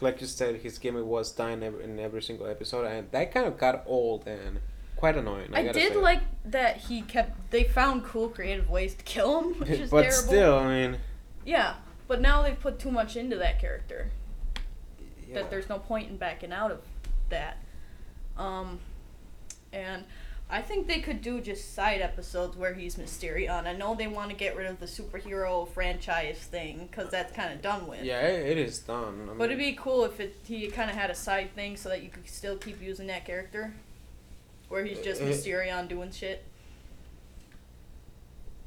like 0.00 0.20
you 0.20 0.28
said, 0.28 0.56
his 0.56 0.78
gimmick 0.78 1.04
was 1.04 1.32
dying 1.32 1.62
every, 1.62 1.82
in 1.84 1.98
every 1.98 2.22
single 2.22 2.46
episode, 2.46 2.86
and 2.86 3.10
that 3.10 3.34
kind 3.34 3.46
of 3.46 3.58
got 3.58 3.82
old 3.86 4.28
and 4.28 4.60
quite 4.96 5.16
annoying. 5.16 5.50
I, 5.52 5.70
I, 5.70 5.72
did 5.72 5.94
say. 5.94 5.98
like 5.98 6.20
that 6.44 6.76
he 6.76 7.02
kept. 7.02 7.50
They 7.50 7.64
found 7.64 8.04
cool, 8.04 8.28
creative 8.28 8.70
ways 8.70 8.94
to 8.94 9.02
kill 9.02 9.40
him, 9.40 9.54
which 9.58 9.68
is 9.80 9.90
but 9.90 10.02
terrible. 10.02 10.28
still, 10.28 10.58
I 10.58 10.68
mean, 10.68 10.98
yeah, 11.44 11.74
but 12.06 12.20
now 12.20 12.42
they've 12.42 12.58
put 12.58 12.78
too 12.78 12.92
much 12.92 13.16
into 13.16 13.36
that 13.36 13.60
character 13.60 14.10
yeah. 15.28 15.34
that 15.34 15.50
there's 15.50 15.68
no 15.68 15.78
point 15.78 16.10
in 16.10 16.16
backing 16.16 16.52
out 16.52 16.70
of 16.70 16.80
that. 17.30 17.58
Um, 18.36 18.78
and 19.72 20.04
I 20.50 20.60
think 20.62 20.86
they 20.86 21.00
could 21.00 21.22
do 21.22 21.40
just 21.40 21.74
side 21.74 22.00
episodes 22.00 22.56
where 22.56 22.74
he's 22.74 22.96
Mysterion. 22.96 23.66
I 23.66 23.72
know 23.72 23.94
they 23.94 24.06
want 24.06 24.30
to 24.30 24.36
get 24.36 24.56
rid 24.56 24.66
of 24.66 24.78
the 24.78 24.86
superhero 24.86 25.68
franchise 25.68 26.38
thing 26.38 26.88
because 26.90 27.10
that's 27.10 27.34
kind 27.34 27.52
of 27.52 27.62
done 27.62 27.86
with. 27.86 28.04
yeah, 28.04 28.20
it, 28.20 28.50
it 28.50 28.58
is 28.58 28.78
done. 28.80 29.28
I 29.30 29.34
But 29.34 29.44
it'd 29.46 29.58
be 29.58 29.72
cool 29.72 30.04
if 30.04 30.20
it 30.20 30.36
he 30.44 30.68
kind 30.68 30.90
of 30.90 30.96
had 30.96 31.10
a 31.10 31.14
side 31.14 31.54
thing 31.54 31.76
so 31.76 31.88
that 31.88 32.02
you 32.02 32.10
could 32.10 32.28
still 32.28 32.56
keep 32.56 32.82
using 32.82 33.06
that 33.06 33.24
character, 33.24 33.72
where 34.68 34.84
he's 34.84 35.00
just 35.00 35.22
Uh, 35.22 35.26
Mysterion 35.26 35.88
doing 35.88 36.10
shit. 36.10 36.44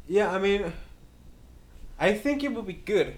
Yeah, 0.07 0.31
I 0.31 0.39
mean, 0.39 0.73
I 1.99 2.13
think 2.13 2.43
it 2.43 2.53
would 2.53 2.65
be 2.65 2.73
good 2.73 3.15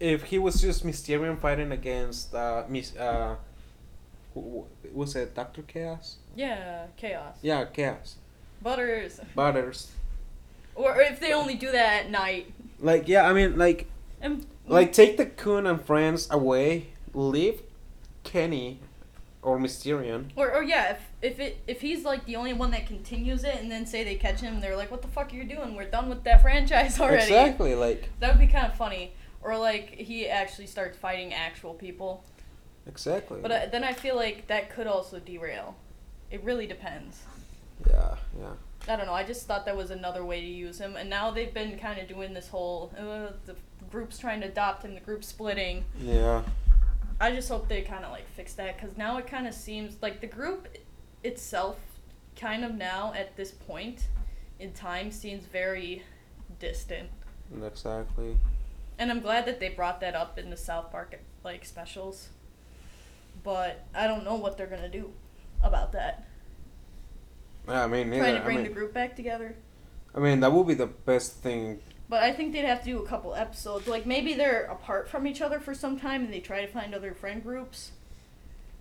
if 0.00 0.24
he 0.24 0.38
was 0.38 0.60
just 0.60 0.84
Mysterion 0.86 1.38
fighting 1.38 1.72
against 1.72 2.34
uh, 2.34 2.64
Miss 2.68 2.94
uh, 2.96 3.36
who, 4.34 4.40
who- 4.40 4.66
was 4.92 5.16
it 5.16 5.34
Doctor 5.34 5.62
Chaos? 5.62 6.16
Yeah, 6.36 6.86
chaos. 6.96 7.36
Yeah, 7.42 7.64
Chaos. 7.64 8.16
Butters. 8.62 9.20
Butters. 9.34 9.92
Or 10.74 11.00
if 11.00 11.18
they 11.20 11.32
only 11.32 11.54
do 11.54 11.70
that 11.72 12.04
at 12.04 12.10
night. 12.10 12.52
Like 12.80 13.08
yeah, 13.08 13.28
I 13.28 13.32
mean 13.32 13.58
like 13.58 13.86
And 14.20 14.46
like 14.66 14.92
take 14.92 15.16
the 15.16 15.26
Coon 15.26 15.66
and 15.66 15.80
friends 15.84 16.28
away. 16.30 16.88
Leave 17.14 17.62
Kenny 18.22 18.78
or 19.42 19.58
Mysterion. 19.58 20.30
Or, 20.36 20.52
or 20.52 20.62
yeah, 20.62 20.90
if 20.92 21.00
if 21.22 21.40
it 21.40 21.58
if 21.66 21.80
he's 21.80 22.04
like 22.04 22.24
the 22.26 22.36
only 22.36 22.52
one 22.52 22.70
that 22.72 22.86
continues 22.86 23.42
it, 23.44 23.56
and 23.56 23.70
then 23.70 23.86
say 23.86 24.04
they 24.04 24.14
catch 24.14 24.40
him, 24.40 24.60
they're 24.60 24.76
like, 24.76 24.90
"What 24.90 25.02
the 25.02 25.08
fuck 25.08 25.32
are 25.32 25.36
you 25.36 25.44
doing? 25.44 25.74
We're 25.74 25.90
done 25.90 26.08
with 26.08 26.22
that 26.24 26.42
franchise 26.46 27.00
already." 27.00 27.22
Exactly. 27.24 27.74
Like 27.74 28.10
That 28.20 28.30
would 28.32 28.40
be 28.46 28.52
kind 28.52 28.66
of 28.66 28.76
funny. 28.76 29.12
Or 29.42 29.56
like 29.56 29.90
he 29.90 30.28
actually 30.28 30.66
starts 30.66 30.96
fighting 30.96 31.32
actual 31.32 31.74
people. 31.74 32.24
exactly. 32.86 33.38
But 33.40 33.52
uh, 33.52 33.66
then 33.70 33.84
I 33.84 33.92
feel 33.92 34.16
like 34.16 34.46
that 34.48 34.70
could 34.70 34.86
also 34.86 35.18
derail. 35.20 35.76
It 36.30 36.42
really 36.44 36.66
depends. 36.66 37.22
yeah, 37.88 38.16
yeah. 38.38 38.52
I 38.86 38.96
don't 38.96 39.06
know. 39.06 39.14
I 39.14 39.22
just 39.24 39.46
thought 39.46 39.66
that 39.66 39.76
was 39.76 39.90
another 39.90 40.24
way 40.24 40.40
to 40.40 40.46
use 40.46 40.78
him, 40.78 40.96
and 40.96 41.10
now 41.10 41.30
they've 41.30 41.52
been 41.52 41.78
kind 41.78 42.00
of 42.00 42.08
doing 42.08 42.32
this 42.32 42.48
whole 42.48 42.92
uh, 42.98 43.32
the 43.46 43.54
group's 43.90 44.18
trying 44.18 44.40
to 44.40 44.48
adopt 44.48 44.84
him, 44.84 44.94
the 44.94 45.00
group's 45.00 45.28
splitting. 45.28 45.84
Yeah. 46.00 46.42
I 47.20 47.32
just 47.32 47.48
hope 47.48 47.68
they 47.68 47.82
kind 47.82 48.04
of 48.04 48.12
like 48.12 48.28
fix 48.34 48.54
that 48.54 48.76
because 48.80 48.96
now 48.96 49.18
it 49.18 49.26
kind 49.26 49.46
of 49.46 49.54
seems 49.54 49.96
like 50.00 50.20
the 50.20 50.26
group 50.26 50.68
itself, 51.24 51.76
kind 52.36 52.64
of 52.64 52.74
now 52.74 53.12
at 53.14 53.36
this 53.36 53.50
point 53.50 54.06
in 54.60 54.72
time, 54.72 55.10
seems 55.10 55.44
very 55.44 56.02
distant. 56.60 57.08
Exactly. 57.64 58.36
And 58.98 59.10
I'm 59.10 59.20
glad 59.20 59.46
that 59.46 59.60
they 59.60 59.68
brought 59.68 60.00
that 60.00 60.14
up 60.14 60.38
in 60.38 60.50
the 60.50 60.56
South 60.56 60.90
Park 60.90 61.18
like 61.44 61.64
specials. 61.64 62.28
But 63.44 63.86
I 63.94 64.06
don't 64.06 64.24
know 64.24 64.34
what 64.34 64.56
they're 64.56 64.66
gonna 64.66 64.88
do 64.88 65.12
about 65.62 65.92
that. 65.92 66.26
Yeah, 67.68 67.84
I 67.84 67.86
mean, 67.86 68.08
Trying 68.08 68.20
neither, 68.20 68.38
to 68.38 68.44
bring 68.44 68.58
I 68.58 68.60
mean, 68.62 68.68
the 68.68 68.74
group 68.74 68.94
back 68.94 69.14
together. 69.14 69.54
I 70.14 70.20
mean, 70.20 70.40
that 70.40 70.52
would 70.52 70.66
be 70.66 70.74
the 70.74 70.86
best 70.86 71.34
thing. 71.34 71.80
But 72.08 72.22
I 72.22 72.32
think 72.32 72.52
they'd 72.52 72.64
have 72.64 72.80
to 72.80 72.86
do 72.86 73.02
a 73.02 73.06
couple 73.06 73.34
episodes. 73.34 73.86
Like 73.86 74.06
maybe 74.06 74.34
they're 74.34 74.64
apart 74.64 75.08
from 75.08 75.26
each 75.26 75.42
other 75.42 75.60
for 75.60 75.74
some 75.74 76.00
time 76.00 76.24
and 76.24 76.32
they 76.32 76.40
try 76.40 76.64
to 76.64 76.66
find 76.66 76.94
other 76.94 77.12
friend 77.12 77.42
groups. 77.42 77.92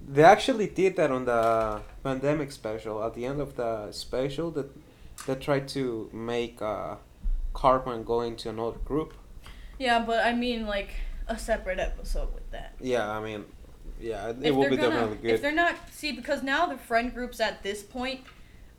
They 0.08 0.24
actually 0.24 0.68
did 0.68 0.96
that 0.96 1.12
on 1.12 1.26
the 1.26 1.82
pandemic 2.04 2.52
special. 2.52 3.04
At 3.04 3.16
the 3.16 3.26
end 3.26 3.42
of 3.42 3.56
the 3.56 3.92
special, 3.92 4.52
that 4.52 4.70
they 5.26 5.36
tried 5.36 5.68
to 5.70 6.10
make 6.14 6.62
uh, 6.62 6.96
Cartman 7.54 8.04
go 8.04 8.22
into 8.22 8.50
another 8.50 8.78
group. 8.86 9.14
Yeah, 9.78 10.04
but 10.06 10.26
I 10.26 10.34
mean 10.34 10.66
like 10.66 10.90
a 11.28 11.38
separate 11.38 11.80
episode 11.80 12.34
with 12.34 12.50
that. 12.52 12.74
Yeah, 12.80 13.10
I 13.10 13.22
mean, 13.22 13.46
yeah, 14.00 14.30
it 14.30 14.38
if 14.42 14.56
will 14.56 14.70
be 14.70 14.78
gonna, 14.78 14.90
definitely 14.90 15.30
If 15.30 15.42
they're 15.42 15.52
not, 15.52 15.76
see, 15.92 16.12
because 16.12 16.44
now 16.44 16.66
the 16.68 16.78
friend 16.78 17.14
groups 17.14 17.40
at 17.40 17.64
this 17.64 17.84
point, 17.84 18.22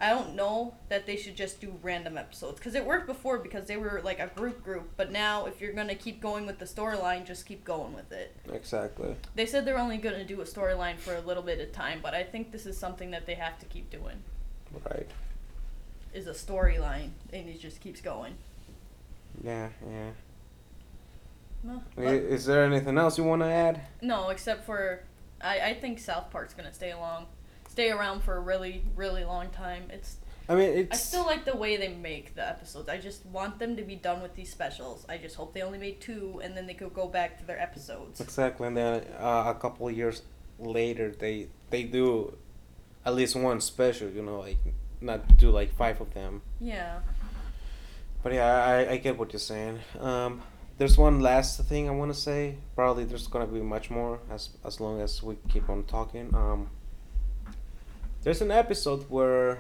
I 0.01 0.11
don't 0.11 0.37
know 0.37 0.75
that 0.89 1.07
they 1.07 1.17
should 1.17 1.37
just 1.37 1.61
do 1.61 1.77
random 1.83 2.17
episodes. 2.17 2.59
Because 2.59 2.75
it 2.75 2.85
worked 2.85 3.07
before 3.07 3.39
because 3.39 3.67
they 3.67 3.77
were 3.77 4.01
like 4.05 4.21
a 4.21 4.29
group 4.29 4.63
group. 4.63 4.91
But 4.97 5.11
now, 5.11 5.47
if 5.47 5.61
you're 5.61 5.73
gonna 5.73 5.95
keep 5.95 6.21
going 6.21 6.47
with 6.47 6.59
the 6.59 6.65
storyline, 6.65 7.27
just 7.27 7.47
keep 7.47 7.65
going 7.65 7.93
with 7.93 8.13
it. 8.13 8.35
Exactly. 8.53 9.17
They 9.35 9.47
said 9.47 9.65
they're 9.65 9.79
only 9.79 9.99
gonna 9.99 10.25
do 10.25 10.41
a 10.41 10.45
storyline 10.45 10.99
for 10.99 11.15
a 11.15 11.21
little 11.21 11.43
bit 11.43 11.61
of 11.61 11.73
time, 11.73 12.01
but 12.03 12.15
I 12.15 12.23
think 12.23 12.53
this 12.53 12.65
is 12.65 12.79
something 12.79 13.11
that 13.11 13.27
they 13.27 13.35
have 13.35 13.59
to 13.59 13.67
keep 13.67 13.91
doing. 13.91 14.23
Right. 14.89 15.09
Is 16.15 16.27
a 16.27 16.33
storyline, 16.33 17.11
and 17.33 17.49
it 17.49 17.61
just 17.61 17.81
keeps 17.81 18.01
going. 18.01 18.35
Yeah, 19.43 19.69
yeah. 19.89 20.11
No, 21.63 21.83
Is 21.97 22.47
there 22.47 22.65
anything 22.65 22.97
else 22.99 23.19
you 23.19 23.25
want 23.25 23.43
to 23.43 23.47
add? 23.47 23.81
no, 24.01 24.29
except 24.31 24.65
for, 24.65 25.03
I, 25.41 25.61
I 25.61 25.75
think 25.75 25.99
South 25.99 26.31
Park's 26.31 26.55
gonna 26.55 26.73
stay 26.73 26.93
along, 26.93 27.27
stay 27.69 27.91
around 27.91 28.23
for 28.23 28.37
a 28.37 28.41
really, 28.41 28.85
really 28.97 29.25
long 29.25 29.51
time. 29.51 29.85
It's 29.91 30.17
I 30.49 30.55
mean, 30.55 30.71
it's 30.79 30.95
I 30.95 30.97
still 30.97 31.27
like 31.27 31.45
the 31.45 31.55
way 31.57 31.77
they 31.77 31.89
make 31.89 32.35
the 32.35 32.49
episodes. 32.49 32.89
I 32.89 32.97
just 32.97 33.27
want 33.27 33.59
them 33.59 33.77
to 33.77 33.83
be 33.83 33.97
done 33.97 34.23
with 34.23 34.35
these 34.35 34.51
specials. 34.51 35.05
I 35.09 35.19
just 35.19 35.37
hope 35.37 35.53
they 35.53 35.61
only 35.61 35.77
made 35.79 36.01
two, 36.01 36.41
and 36.43 36.57
then 36.57 36.67
they 36.67 36.73
could 36.75 36.95
go 36.95 37.07
back 37.07 37.39
to 37.41 37.45
their 37.47 37.61
episodes. 37.61 38.19
exactly. 38.21 38.67
And 38.67 38.77
then 38.77 39.05
uh, 39.21 39.53
a 39.55 39.59
couple 39.61 39.89
of 39.89 39.95
years 39.97 40.23
later, 40.59 41.11
they 41.11 41.49
they 41.69 41.83
do 41.83 42.35
at 43.05 43.15
least 43.15 43.37
one 43.37 43.61
special. 43.61 44.09
You 44.09 44.23
know, 44.23 44.39
like 44.41 44.57
not 45.03 45.37
do 45.37 45.51
like 45.51 45.75
five 45.77 46.01
of 46.01 46.15
them. 46.15 46.41
Yeah. 46.61 47.01
But 48.23 48.33
yeah, 48.33 48.65
I, 48.65 48.93
I 48.93 48.97
get 48.97 49.19
what 49.19 49.33
you're 49.35 49.41
saying. 49.41 49.81
Um, 50.01 50.41
there's 50.79 50.97
one 50.97 51.21
last 51.21 51.61
thing 51.65 51.89
I 51.89 51.93
want 51.93 52.13
to 52.13 52.19
say. 52.19 52.55
Probably 52.77 53.05
there's 53.05 53.27
gonna 53.27 53.47
be 53.47 53.61
much 53.61 53.91
more 53.91 54.21
as 54.31 54.51
as 54.65 54.81
long 54.81 55.01
as 55.01 55.23
we 55.23 55.37
keep 55.49 55.69
on 55.69 55.85
talking. 55.85 56.33
Um, 56.33 56.71
there's 58.23 58.41
an 58.41 58.53
episode 58.53 59.11
where 59.11 59.59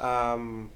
um, 0.00 0.70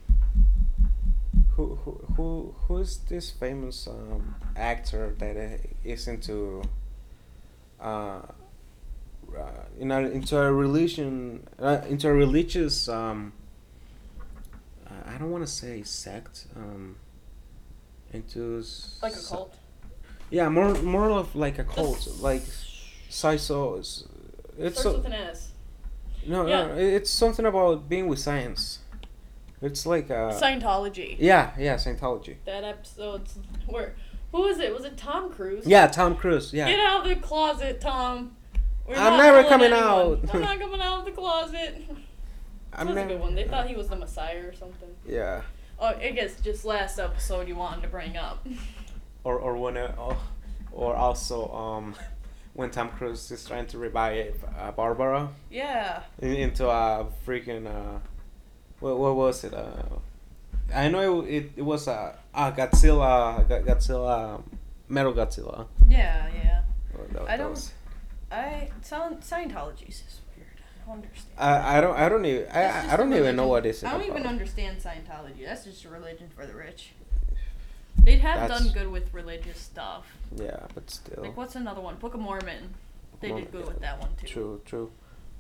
who 1.56 1.76
who 1.76 2.04
who 2.16 2.54
who 2.66 2.76
is 2.78 2.98
this 3.08 3.30
famous 3.30 3.88
um, 3.88 4.34
actor 4.54 5.14
that 5.18 5.36
uh, 5.36 6.10
into 6.10 6.62
uh, 7.80 8.20
uh, 9.34 9.64
in 9.78 9.90
a, 9.90 10.00
into 10.00 10.38
a 10.38 10.52
religion 10.52 11.46
uh, 11.58 11.80
into 11.88 12.06
a 12.06 12.12
religious 12.12 12.86
um, 12.86 13.32
I 15.06 15.16
don't 15.16 15.30
want 15.30 15.46
to 15.46 15.50
say 15.50 15.82
sect. 15.84 16.46
Um, 16.54 16.96
into 18.12 18.62
Like 19.02 19.14
a 19.14 19.22
cult. 19.28 19.54
Yeah, 20.30 20.48
more 20.48 20.74
more 20.82 21.10
of 21.10 21.34
like 21.34 21.58
a 21.58 21.64
cult, 21.64 21.96
s- 21.98 22.20
like 22.20 22.42
Sciso. 23.08 23.78
It's 23.78 24.04
Starts 24.58 24.82
so, 24.82 24.92
with 24.96 25.06
an 25.06 25.12
S. 25.14 25.52
no, 26.26 26.46
yeah. 26.46 26.66
no, 26.66 26.76
it's 26.76 27.10
something 27.10 27.46
about 27.46 27.88
being 27.88 28.06
with 28.08 28.18
science. 28.18 28.80
It's 29.62 29.84
like 29.86 30.10
uh, 30.10 30.30
Scientology. 30.40 31.16
yeah, 31.18 31.50
yeah, 31.58 31.74
Scientology. 31.76 32.36
That 32.46 32.64
episode's 32.64 33.38
where. 33.66 33.94
Who 34.32 34.42
was 34.42 34.60
it? 34.60 34.72
Was 34.72 34.84
it 34.84 34.96
Tom 34.96 35.32
Cruise? 35.32 35.66
Yeah, 35.66 35.88
Tom 35.88 36.14
Cruise. 36.14 36.52
Yeah, 36.54 36.68
Get 36.68 36.78
out 36.78 37.02
of 37.02 37.08
the 37.08 37.16
closet, 37.16 37.80
Tom. 37.80 38.36
We're 38.86 38.94
I'm 38.94 39.16
not 39.16 39.16
never 39.18 39.42
fooling 39.42 39.48
coming 39.48 39.72
anyone. 39.72 39.88
out. 40.22 40.34
I'm 40.34 40.40
not 40.40 40.58
coming 40.60 40.80
out 40.80 40.98
of 41.00 41.04
the 41.04 41.10
closet. 41.10 41.82
I'm 42.72 42.86
that 42.86 42.86
was 42.86 42.90
a 42.92 42.94
never- 42.94 43.08
good 43.08 43.20
one. 43.20 43.34
They 43.34 43.44
thought 43.48 43.66
he 43.66 43.74
was 43.74 43.88
the 43.88 43.96
Messiah 43.96 44.46
or 44.46 44.52
something. 44.54 44.88
Yeah, 45.06 45.42
Oh, 45.80 45.86
I 45.86 46.10
guess 46.10 46.38
just 46.40 46.64
last 46.64 46.98
episode 46.98 47.48
you 47.48 47.56
wanted 47.56 47.82
to 47.82 47.88
bring 47.88 48.16
up. 48.16 48.46
or 49.24 49.38
or 49.38 49.56
when 49.56 49.76
uh, 49.76 49.92
or, 49.98 50.16
or 50.72 50.94
also 50.96 51.50
um 51.52 51.94
when 52.54 52.70
Tom 52.70 52.88
Cruise 52.90 53.30
is 53.30 53.44
trying 53.44 53.66
to 53.68 53.78
revive 53.78 54.44
uh, 54.58 54.72
Barbara 54.72 55.28
yeah. 55.50 56.02
in, 56.20 56.34
into 56.34 56.68
a 56.68 57.06
freaking 57.26 57.66
uh 57.66 57.98
what 58.80 58.98
what 58.98 59.14
was 59.16 59.44
it 59.44 59.54
uh 59.54 59.82
I 60.74 60.88
know 60.88 61.22
it 61.22 61.28
it, 61.28 61.50
it 61.56 61.62
was 61.62 61.88
a 61.88 62.16
uh, 62.34 62.52
Godzilla 62.52 63.46
Godzilla 63.48 64.42
Metal 64.88 65.12
Godzilla. 65.12 65.66
Yeah, 65.88 66.28
yeah. 66.34 66.62
Oh, 66.96 67.04
that- 67.12 67.22
I 67.22 67.24
that 67.26 67.36
don't- 67.38 67.50
was- 67.50 67.72
I 68.32 68.70
Scient- 68.82 69.24
Scientology 69.28 69.88
is 69.88 70.00
just 70.00 70.20
weird. 70.36 70.48
I 70.56 70.78
don't 70.78 70.79
understand. 70.90 71.34
I, 71.38 71.78
I 71.78 71.80
don't 71.80 71.96
I 71.96 72.08
don't 72.08 72.24
even 72.24 72.46
I, 72.50 72.92
I 72.92 72.96
don't 72.96 73.12
even 73.12 73.36
know 73.36 73.46
what 73.48 73.66
is 73.66 73.82
I 73.84 73.92
don't 73.92 74.06
even 74.06 74.26
understand 74.26 74.78
Scientology. 74.78 75.44
That's 75.44 75.64
just 75.64 75.84
a 75.84 75.88
religion 75.88 76.28
for 76.34 76.46
the 76.46 76.54
rich. 76.54 76.90
They'd 78.02 78.18
have 78.20 78.40
That's- 78.48 78.64
done 78.64 78.72
good 78.72 78.88
with 78.90 79.12
religious 79.12 79.58
stuff. 79.58 80.06
Yeah, 80.36 80.66
but 80.74 80.90
still. 80.90 81.22
Like 81.22 81.36
what's 81.36 81.54
another 81.56 81.80
one? 81.80 81.96
Book 81.96 82.14
of 82.14 82.20
Mormon. 82.20 82.74
They 83.20 83.28
Mormon, 83.28 83.44
did 83.44 83.52
good 83.52 83.60
yeah. 83.62 83.68
with 83.68 83.80
that 83.80 84.00
one 84.00 84.10
too. 84.16 84.26
True, 84.26 84.60
true. 84.64 84.90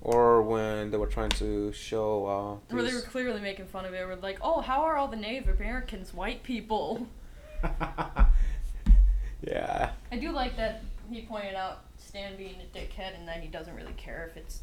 Or 0.02 0.42
when 0.42 0.90
they 0.90 0.96
were 0.96 1.06
trying 1.06 1.30
to 1.30 1.72
show 1.72 2.26
uh 2.26 2.74
Where 2.74 2.82
they 2.82 2.92
were 2.92 3.00
these- 3.00 3.08
clearly 3.08 3.40
making 3.40 3.66
fun 3.66 3.84
of 3.84 3.94
it. 3.94 4.06
Were 4.06 4.16
like, 4.16 4.38
oh, 4.42 4.60
how 4.60 4.82
are 4.82 4.96
all 4.96 5.08
the 5.08 5.16
Native 5.16 5.48
Americans 5.58 6.12
white 6.12 6.42
people? 6.42 7.06
yeah. 9.42 9.90
I 10.12 10.16
do 10.16 10.32
like 10.32 10.56
that 10.56 10.82
he 11.10 11.22
pointed 11.22 11.54
out 11.54 11.84
Stan 11.98 12.36
being 12.36 12.56
a 12.60 12.76
dickhead 12.76 13.18
and 13.18 13.26
that 13.28 13.40
he 13.40 13.48
doesn't 13.48 13.74
really 13.74 13.92
care 13.96 14.28
if 14.30 14.36
it's 14.36 14.60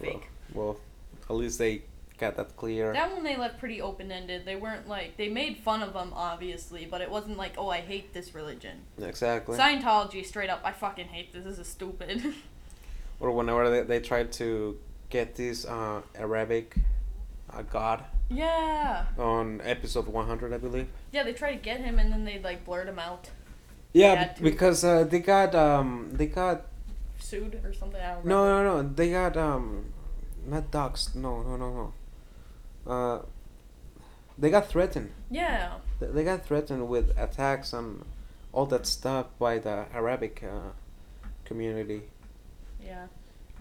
fake. 0.00 0.28
Well, 0.54 0.66
well, 0.66 0.80
at 1.28 1.36
least 1.36 1.58
they 1.58 1.82
got 2.18 2.36
that 2.36 2.56
clear. 2.56 2.92
That 2.92 3.12
one 3.12 3.22
they 3.22 3.36
left 3.36 3.58
pretty 3.58 3.80
open 3.80 4.10
ended. 4.10 4.44
They 4.44 4.56
weren't 4.56 4.88
like 4.88 5.16
they 5.16 5.28
made 5.28 5.58
fun 5.58 5.82
of 5.82 5.92
them 5.92 6.12
obviously, 6.14 6.86
but 6.86 7.00
it 7.00 7.10
wasn't 7.10 7.36
like 7.36 7.54
oh 7.58 7.68
I 7.68 7.78
hate 7.78 8.12
this 8.12 8.34
religion. 8.34 8.78
Exactly. 9.00 9.58
Scientology 9.58 10.24
straight 10.24 10.50
up 10.50 10.60
I 10.64 10.72
fucking 10.72 11.06
hate 11.06 11.32
this. 11.32 11.44
This 11.44 11.58
is 11.58 11.68
stupid. 11.68 12.34
or 13.20 13.30
whenever 13.30 13.70
they, 13.70 13.82
they 13.82 14.00
tried 14.00 14.32
to 14.32 14.78
get 15.10 15.34
this 15.36 15.64
uh, 15.64 16.02
Arabic 16.14 16.76
uh, 17.50 17.62
god 17.62 18.04
yeah. 18.28 19.06
on 19.18 19.60
episode 19.62 20.06
100, 20.08 20.52
I 20.52 20.58
believe. 20.58 20.88
Yeah, 21.12 21.22
they 21.22 21.32
tried 21.32 21.52
to 21.52 21.58
get 21.58 21.80
him 21.80 21.98
and 21.98 22.12
then 22.12 22.24
they 22.24 22.38
like 22.38 22.64
blurred 22.64 22.88
him 22.88 22.98
out, 22.98 23.30
Yeah, 23.92 24.34
because 24.40 24.84
uh, 24.84 25.04
they 25.04 25.20
got 25.20 25.54
um 25.54 26.10
they 26.12 26.26
got 26.26 26.66
sued 27.18 27.60
or 27.64 27.72
something. 27.72 28.00
I 28.00 28.14
don't 28.14 28.26
no 28.26 28.44
no 28.46 28.82
no 28.82 28.88
they 28.94 29.10
got 29.10 29.36
um 29.36 29.86
not 30.46 30.70
doxed 30.70 31.14
no 31.14 31.42
no 31.42 31.56
no 31.56 31.92
no 32.86 32.92
uh 32.92 33.22
they 34.38 34.50
got 34.50 34.68
threatened 34.68 35.12
Yeah. 35.30 35.72
Th- 35.98 36.12
they 36.12 36.22
got 36.24 36.44
threatened 36.44 36.88
with 36.88 37.16
attacks 37.18 37.72
and 37.72 38.04
all 38.52 38.66
that 38.66 38.86
stuff 38.86 39.26
by 39.38 39.58
the 39.58 39.86
Arabic 39.94 40.42
uh, 40.44 40.70
community 41.44 42.02
Yeah. 42.84 43.06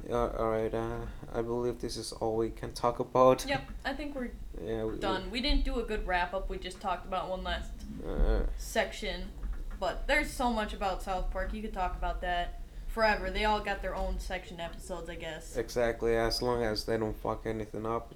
Uh, 0.09 0.27
all 0.37 0.49
right. 0.51 0.73
Uh, 0.73 0.99
I 1.33 1.41
believe 1.41 1.79
this 1.79 1.95
is 1.97 2.11
all 2.11 2.35
we 2.35 2.49
can 2.51 2.73
talk 2.73 2.99
about. 2.99 3.45
Yep, 3.47 3.61
I 3.85 3.93
think 3.93 4.13
we're 4.15 4.31
Yeah. 4.63 4.83
We, 4.83 4.97
done. 4.99 5.31
We 5.31 5.39
didn't 5.41 5.63
do 5.63 5.79
a 5.79 5.83
good 5.83 6.05
wrap 6.05 6.33
up. 6.33 6.49
We 6.49 6.57
just 6.57 6.79
talked 6.81 7.05
about 7.07 7.29
one 7.29 7.43
last 7.43 7.71
Uh, 8.05 8.41
section, 8.57 9.31
but 9.79 10.05
there's 10.07 10.29
so 10.29 10.51
much 10.51 10.73
about 10.73 11.01
South 11.01 11.31
Park. 11.31 11.53
You 11.53 11.61
could 11.61 11.73
talk 11.73 11.95
about 11.95 12.19
that 12.21 12.59
forever. 12.95 13.29
They 13.29 13.43
all 13.45 13.59
got 13.59 13.81
their 13.81 13.93
own 13.93 14.19
section 14.19 14.59
episodes, 14.59 15.09
I 15.09 15.15
guess. 15.15 15.57
exactly. 15.57 16.15
As 16.15 16.41
long 16.41 16.63
as 16.63 16.85
they 16.85 16.97
don't 16.97 17.15
fuck 17.21 17.41
anything 17.45 17.85
up, 17.85 18.15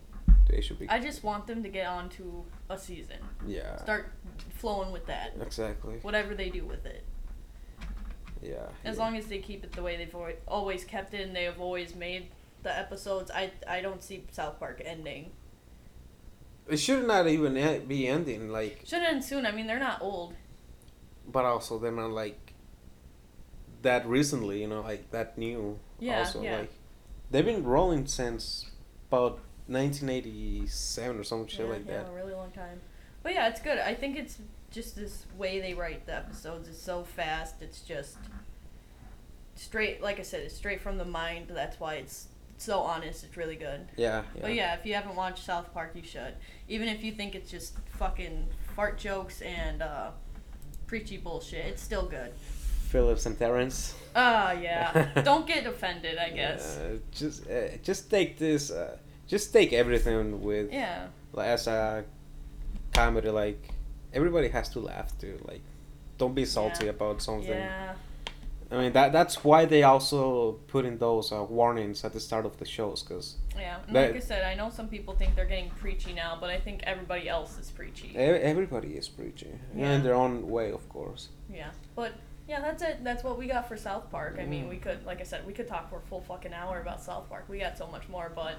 they 0.49 0.61
should 0.61 0.79
be. 0.79 0.89
I 0.89 0.99
just 0.99 1.21
want 1.23 1.45
them 1.45 1.61
to 1.63 1.69
get 1.69 1.85
on 1.85 2.09
to 2.17 2.45
a 2.69 2.77
season. 2.79 3.17
yeah. 3.45 3.75
Start 3.77 4.11
flowing 4.49 4.91
with 4.91 5.05
that. 5.07 5.33
Exactly. 5.41 5.95
Whatever 6.01 6.33
they 6.33 6.49
do 6.49 6.63
with 6.65 6.85
it. 6.85 7.03
Yeah. 8.41 8.67
As 8.85 8.95
yeah. 8.95 9.03
long 9.03 9.17
as 9.17 9.25
they 9.27 9.39
keep 9.39 9.65
it 9.65 9.73
the 9.73 9.83
way 9.83 9.97
they've 9.97 10.15
always 10.47 10.85
kept 10.85 11.13
it 11.13 11.27
and 11.27 11.35
they 11.35 11.43
have 11.43 11.59
always 11.59 11.93
made 11.93 12.29
the 12.63 12.75
episodes, 12.75 13.29
I, 13.31 13.51
I 13.67 13.81
don't 13.81 14.01
see 14.01 14.23
South 14.31 14.59
Park 14.59 14.81
ending. 14.85 15.31
It 16.69 16.77
should 16.77 17.05
not 17.05 17.27
even 17.27 17.53
be 17.87 18.07
ending 18.07 18.47
like, 18.49 18.83
Should 18.85 19.01
end 19.03 19.25
soon. 19.25 19.45
I 19.45 19.51
mean, 19.51 19.67
they're 19.67 19.79
not 19.79 20.01
old. 20.01 20.35
but 21.27 21.43
also 21.43 21.77
they're 21.79 21.91
not 21.91 22.11
like 22.11 22.48
that 23.81 24.07
recently. 24.07 24.61
You 24.61 24.67
know, 24.67 24.81
like 24.81 25.11
that 25.11 25.37
new. 25.37 25.79
Yeah, 25.99 26.19
Also, 26.19 26.41
yeah. 26.41 26.59
like 26.59 26.71
they've 27.31 27.45
been 27.45 27.63
rolling 27.63 28.07
since 28.07 28.69
about 29.09 29.39
1987 29.67 31.19
or 31.19 31.23
some 31.23 31.47
shit 31.47 31.59
yeah, 31.59 31.65
like 31.65 31.85
yeah, 31.87 32.03
that. 32.03 32.09
a 32.09 32.15
really 32.15 32.33
long 32.33 32.51
time. 32.51 32.79
But 33.21 33.33
yeah, 33.33 33.49
it's 33.49 33.61
good. 33.61 33.77
I 33.79 33.93
think 33.93 34.17
it's 34.17 34.39
just 34.71 34.95
this 34.95 35.25
way 35.37 35.59
they 35.59 35.73
write 35.73 36.05
the 36.05 36.15
episodes 36.15 36.67
is 36.67 36.81
so 36.81 37.03
fast. 37.03 37.61
It's 37.61 37.81
just 37.81 38.17
straight. 39.55 40.01
Like 40.01 40.19
I 40.19 40.23
said, 40.23 40.41
it's 40.41 40.55
straight 40.55 40.81
from 40.81 40.97
the 40.97 41.05
mind. 41.05 41.47
That's 41.49 41.79
why 41.79 41.95
it's 41.95 42.27
so 42.57 42.79
honest. 42.79 43.23
It's 43.23 43.37
really 43.37 43.55
good. 43.55 43.87
Yeah. 43.97 44.23
Yeah. 44.35 44.41
But 44.41 44.53
yeah, 44.55 44.73
if 44.75 44.85
you 44.85 44.93
haven't 44.93 45.15
watched 45.15 45.45
South 45.45 45.73
Park, 45.73 45.91
you 45.95 46.03
should. 46.03 46.33
Even 46.67 46.87
if 46.87 47.03
you 47.03 47.11
think 47.11 47.35
it's 47.35 47.51
just 47.51 47.75
fucking 47.97 48.47
fart 48.75 48.97
jokes 48.97 49.41
and 49.41 49.81
uh, 49.81 50.11
preachy 50.87 51.17
bullshit, 51.17 51.65
it's 51.65 51.81
still 51.81 52.05
good. 52.05 52.31
Phillips 52.89 53.25
and 53.27 53.37
Terrance. 53.37 53.93
Ah, 54.15 54.51
yeah. 54.51 55.09
Don't 55.23 55.45
get 55.45 55.65
offended, 55.67 56.17
I 56.17 56.29
guess. 56.31 56.77
Uh, 56.77 56.97
just 57.11 57.47
uh, 57.49 57.77
just 57.83 58.09
take 58.09 58.37
this. 58.39 58.71
Uh, 58.71 58.97
just 59.27 59.53
take 59.53 59.73
everything 59.73 60.41
with 60.41 60.71
Yeah. 60.73 61.07
like, 61.33 61.47
as 61.47 61.67
a 61.67 62.03
comedy. 62.93 63.29
Like 63.29 63.61
everybody 64.13 64.47
has 64.49 64.69
to 64.69 64.79
laugh 64.79 65.09
too. 65.19 65.37
Like 65.47 65.61
don't 66.17 66.33
be 66.33 66.45
salty 66.45 66.85
Yeah. 66.85 66.91
about 66.97 67.21
something. 67.21 67.49
Yeah. 67.49 67.93
I 68.71 68.77
mean 68.77 68.93
that 68.93 69.11
that's 69.11 69.43
why 69.43 69.65
they 69.65 69.83
also 69.83 70.53
put 70.73 70.83
in 70.85 70.97
those 70.97 71.31
uh, 71.31 71.43
warnings 71.43 72.03
at 72.03 72.13
the 72.13 72.19
start 72.19 72.45
of 72.45 72.57
the 72.57 72.65
shows 72.65 73.03
because 73.03 73.35
Yeah. 73.55 73.77
That- 73.93 74.13
like 74.13 74.15
I 74.23 74.25
said, 74.31 74.41
I 74.51 74.55
know 74.55 74.69
some 74.71 74.87
people 74.87 75.13
think 75.15 75.35
they're 75.35 75.45
getting 75.55 75.69
preachy 75.83 76.13
now, 76.13 76.37
but 76.41 76.49
I 76.49 76.59
think 76.59 76.81
everybody 76.83 77.29
else 77.29 77.59
is 77.59 77.69
preachy. 77.69 78.09
everybody 78.15 78.91
is 79.01 79.07
preachy 79.09 79.53
Yeah. 79.75 79.93
in 79.95 80.01
their 80.03 80.15
own 80.15 80.33
way, 80.49 80.71
of 80.71 80.83
course. 80.89 81.29
Yeah. 81.53 81.69
But 81.95 82.11
yeah, 82.49 82.59
that's 82.61 82.81
it. 82.81 83.03
That's 83.03 83.23
what 83.23 83.37
we 83.37 83.45
got 83.47 83.67
for 83.67 83.77
South 83.77 84.09
Park. 84.09 84.37
I 84.41 84.45
mean, 84.45 84.65
Mm. 84.65 84.69
we 84.69 84.77
could, 84.77 85.05
like 85.05 85.19
I 85.21 85.23
said, 85.23 85.45
we 85.45 85.53
could 85.53 85.67
talk 85.67 85.89
for 85.89 85.97
a 85.97 86.01
full 86.01 86.21
fucking 86.21 86.51
hour 86.53 86.81
about 86.81 86.99
South 87.01 87.29
Park. 87.29 87.45
We 87.47 87.59
got 87.59 87.77
so 87.77 87.85
much 87.87 88.09
more, 88.09 88.31
but 88.35 88.55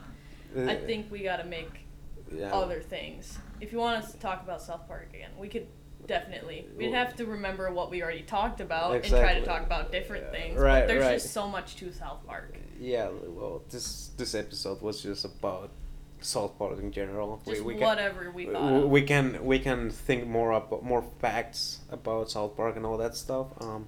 I 0.56 0.76
Uh, 0.76 0.86
think 0.86 1.10
we 1.10 1.20
got 1.24 1.38
to 1.38 1.44
make 1.44 1.86
yeah. 2.32 2.52
other 2.54 2.80
things. 2.80 3.38
If 3.60 3.72
you 3.72 3.78
want 3.78 4.02
us 4.04 4.12
to 4.12 4.18
talk 4.18 4.42
about 4.42 4.62
South 4.62 4.86
Park 4.86 5.08
again, 5.12 5.30
we 5.36 5.48
could 5.48 5.66
definitely. 6.06 6.66
We'd 6.76 6.92
have 6.92 7.14
to 7.16 7.26
remember 7.26 7.70
what 7.72 7.90
we 7.90 8.02
already 8.02 8.22
talked 8.22 8.60
about 8.60 8.94
and 8.94 9.04
try 9.04 9.34
to 9.38 9.44
talk 9.44 9.62
about 9.62 9.90
different 9.92 10.24
Yeah, 10.26 10.30
things. 10.38 10.58
right, 10.60 10.80
but 10.82 10.86
there's 10.88 11.02
right. 11.04 11.12
just 11.20 11.32
so 11.32 11.46
much 11.48 11.76
to 11.76 11.92
South 11.92 12.24
Park. 12.26 12.56
Yeah, 12.78 13.08
well, 13.26 13.62
this 13.70 14.08
this 14.16 14.34
episode 14.34 14.80
was 14.82 15.02
just 15.02 15.24
about 15.24 15.70
South 16.20 16.58
Park 16.58 16.78
in 16.78 16.92
general. 16.92 17.40
Just 17.46 17.62
we, 17.64 17.74
we 17.74 17.80
whatever 17.80 18.30
we 18.30 18.44
can, 18.44 18.52
thought. 18.54 18.72
we, 18.72 18.78
of. 18.82 18.90
we 18.90 19.02
can 19.02 19.44
we 19.44 19.58
can 19.58 19.90
think 19.90 20.26
more 20.26 20.52
about 20.52 20.82
more 20.84 21.04
facts 21.20 21.80
about 21.90 22.30
South 22.30 22.56
Park 22.56 22.76
and 22.76 22.84
all 22.86 22.96
that 22.98 23.14
stuff. 23.16 23.48
Um, 23.60 23.86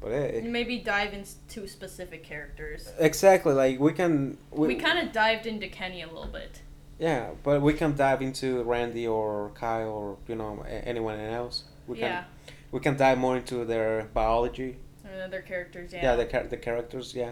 but 0.00 0.10
hey, 0.12 0.42
Maybe 0.44 0.78
dive 0.78 1.14
into 1.14 1.66
specific 1.66 2.22
characters. 2.22 2.90
exactly 2.98 3.54
like 3.54 3.80
we 3.80 3.92
can 3.92 4.36
We, 4.50 4.74
kind 4.76 4.98
of 4.98 5.12
dived 5.12 5.46
into 5.46 5.68
Kenny 5.68 6.02
a 6.02 6.06
little 6.06 6.26
bit. 6.26 6.60
yeah, 6.98 7.30
but 7.42 7.62
we 7.62 7.72
can 7.72 7.96
dive 7.96 8.20
into 8.22 8.62
Randy 8.62 9.06
or 9.06 9.50
Kyle 9.54 9.88
or 9.88 10.16
you 10.28 10.34
know 10.36 10.62
anyone 10.68 11.18
else. 11.18 11.64
We 11.86 11.96
can 11.98 12.04
yeah. 12.04 12.24
we 12.72 12.80
can 12.80 12.96
dive 12.96 13.18
more 13.18 13.36
into 13.36 13.64
their 13.64 14.08
biology. 14.12 14.76
And 15.04 15.32
their 15.32 15.42
characters, 15.42 15.92
yeah. 15.92 16.02
Yeah, 16.02 16.16
the 16.16 16.48
the 16.50 16.56
characters. 16.56 17.14
Yeah, 17.14 17.30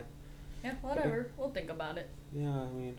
yeah, 0.64 0.74
whatever. 0.80 1.30
We'll 1.36 1.50
think 1.50 1.70
about 1.70 1.98
it. 1.98 2.08
yeah. 2.32 2.48
I 2.48 2.70
mean, 2.70 2.96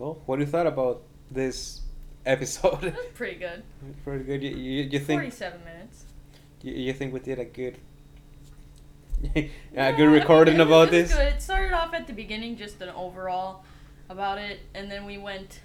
well, 0.00 0.22
what 0.26 0.36
do 0.36 0.42
you 0.42 0.50
thought 0.50 0.66
about 0.66 1.02
this 1.30 1.82
episode? 2.24 2.80
That's 2.80 2.96
pretty 3.14 3.38
good. 3.38 3.62
Pretty 4.02 4.24
good. 4.24 4.42
You, 4.42 4.50
you, 4.50 4.82
you 4.84 4.98
think 4.98 5.20
47 5.20 5.60
minutes. 5.64 6.04
you, 6.62 6.72
you 6.72 6.92
think 6.92 7.12
we 7.12 7.20
did 7.20 7.38
a 7.38 7.44
good 7.44 7.76
a 9.36 9.50
Yeah, 9.74 9.92
good 9.92 10.04
I 10.04 10.06
mean, 10.06 10.10
recording 10.10 10.60
about 10.60 10.90
this? 10.90 11.12
Good. 11.12 11.34
It 11.34 11.42
started 11.42 11.72
off 11.74 11.92
at 11.92 12.06
the 12.06 12.14
beginning, 12.14 12.56
just 12.56 12.80
an 12.80 12.88
overall 12.90 13.64
about 14.08 14.38
it, 14.38 14.60
and 14.74 14.90
then 14.90 15.04
we 15.04 15.18
went 15.18 15.60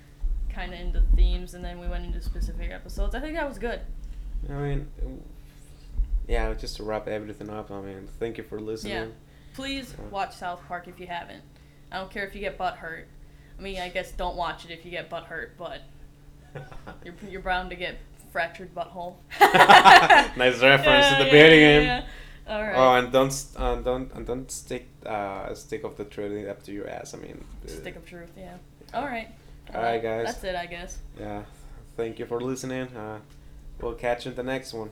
kind 0.50 0.74
of 0.74 0.80
into 0.80 1.02
themes, 1.16 1.54
and 1.54 1.64
then 1.64 1.80
we 1.80 1.88
went 1.88 2.06
into 2.06 2.22
specific 2.22 2.72
episodes. 2.72 3.16
I 3.16 3.22
think 3.22 3.36
that 3.36 3.48
was 3.48 3.58
good. 3.58 3.80
I 4.50 4.54
mean, 4.54 4.88
yeah. 6.28 6.54
Just 6.54 6.76
to 6.78 6.84
wrap 6.84 7.08
everything 7.08 7.50
up. 7.50 7.72
I 7.72 7.80
mean, 7.82 8.08
thank 8.20 8.38
you 8.38 8.44
for 8.44 8.60
listening. 8.60 8.94
Yeah. 8.94 9.06
Please 9.54 9.94
uh, 9.94 10.10
watch 10.12 10.36
South 10.36 10.62
Park 10.68 10.88
if 10.90 11.00
you 11.00 11.08
haven't. 11.08 11.42
I 11.92 11.98
don't 11.98 12.12
care 12.12 12.28
if 12.28 12.36
you 12.36 12.42
get 12.42 12.58
butt 12.58 12.76
hurt. 12.76 13.08
I 13.58 13.62
mean, 13.62 13.80
I 13.80 13.90
guess 13.90 14.12
don't 14.12 14.36
watch 14.36 14.66
it 14.66 14.72
if 14.72 14.86
you 14.86 14.92
get 14.92 15.10
butt 15.10 15.26
hurt, 15.26 15.58
but 15.58 15.82
you're 17.04 17.16
you're 17.30 17.42
bound 17.42 17.70
to 17.70 17.76
get 17.76 17.98
fractured 18.32 18.74
butthole. 18.76 19.16
nice 19.42 20.62
reference 20.62 21.10
to 21.10 21.24
the 21.24 21.30
video 21.32 21.82
game. 21.82 22.04
All 22.48 22.62
right. 22.62 22.76
Oh, 22.76 22.94
and 22.96 23.12
don't 23.12 23.46
uh, 23.58 23.76
don't 23.78 24.12
and 24.14 24.26
don't 24.28 24.52
stick 24.52 24.88
uh 25.06 25.54
stick 25.54 25.84
of 25.84 25.98
the 25.98 26.06
truth 26.06 26.48
up 26.48 26.62
to 26.64 26.72
your 26.72 26.88
ass. 26.88 27.14
I 27.14 27.18
mean, 27.18 27.44
uh, 27.66 27.70
Stick 27.70 27.96
of 27.96 28.06
truth, 28.06 28.30
yeah. 28.38 28.58
All 28.94 29.06
right. 29.06 29.30
All 29.74 29.82
right, 29.82 30.02
guys. 30.02 30.26
That's 30.28 30.44
it, 30.44 30.56
I 30.56 30.68
guess. 30.68 31.00
yeah. 31.20 31.44
Thank 31.98 32.20
you 32.20 32.26
for 32.26 32.40
listening. 32.42 32.88
Uh, 32.96 33.20
we'll 33.82 33.94
catch 33.94 34.26
you 34.26 34.32
in 34.32 34.36
the 34.38 34.44
next 34.44 34.74
one. 34.74 34.90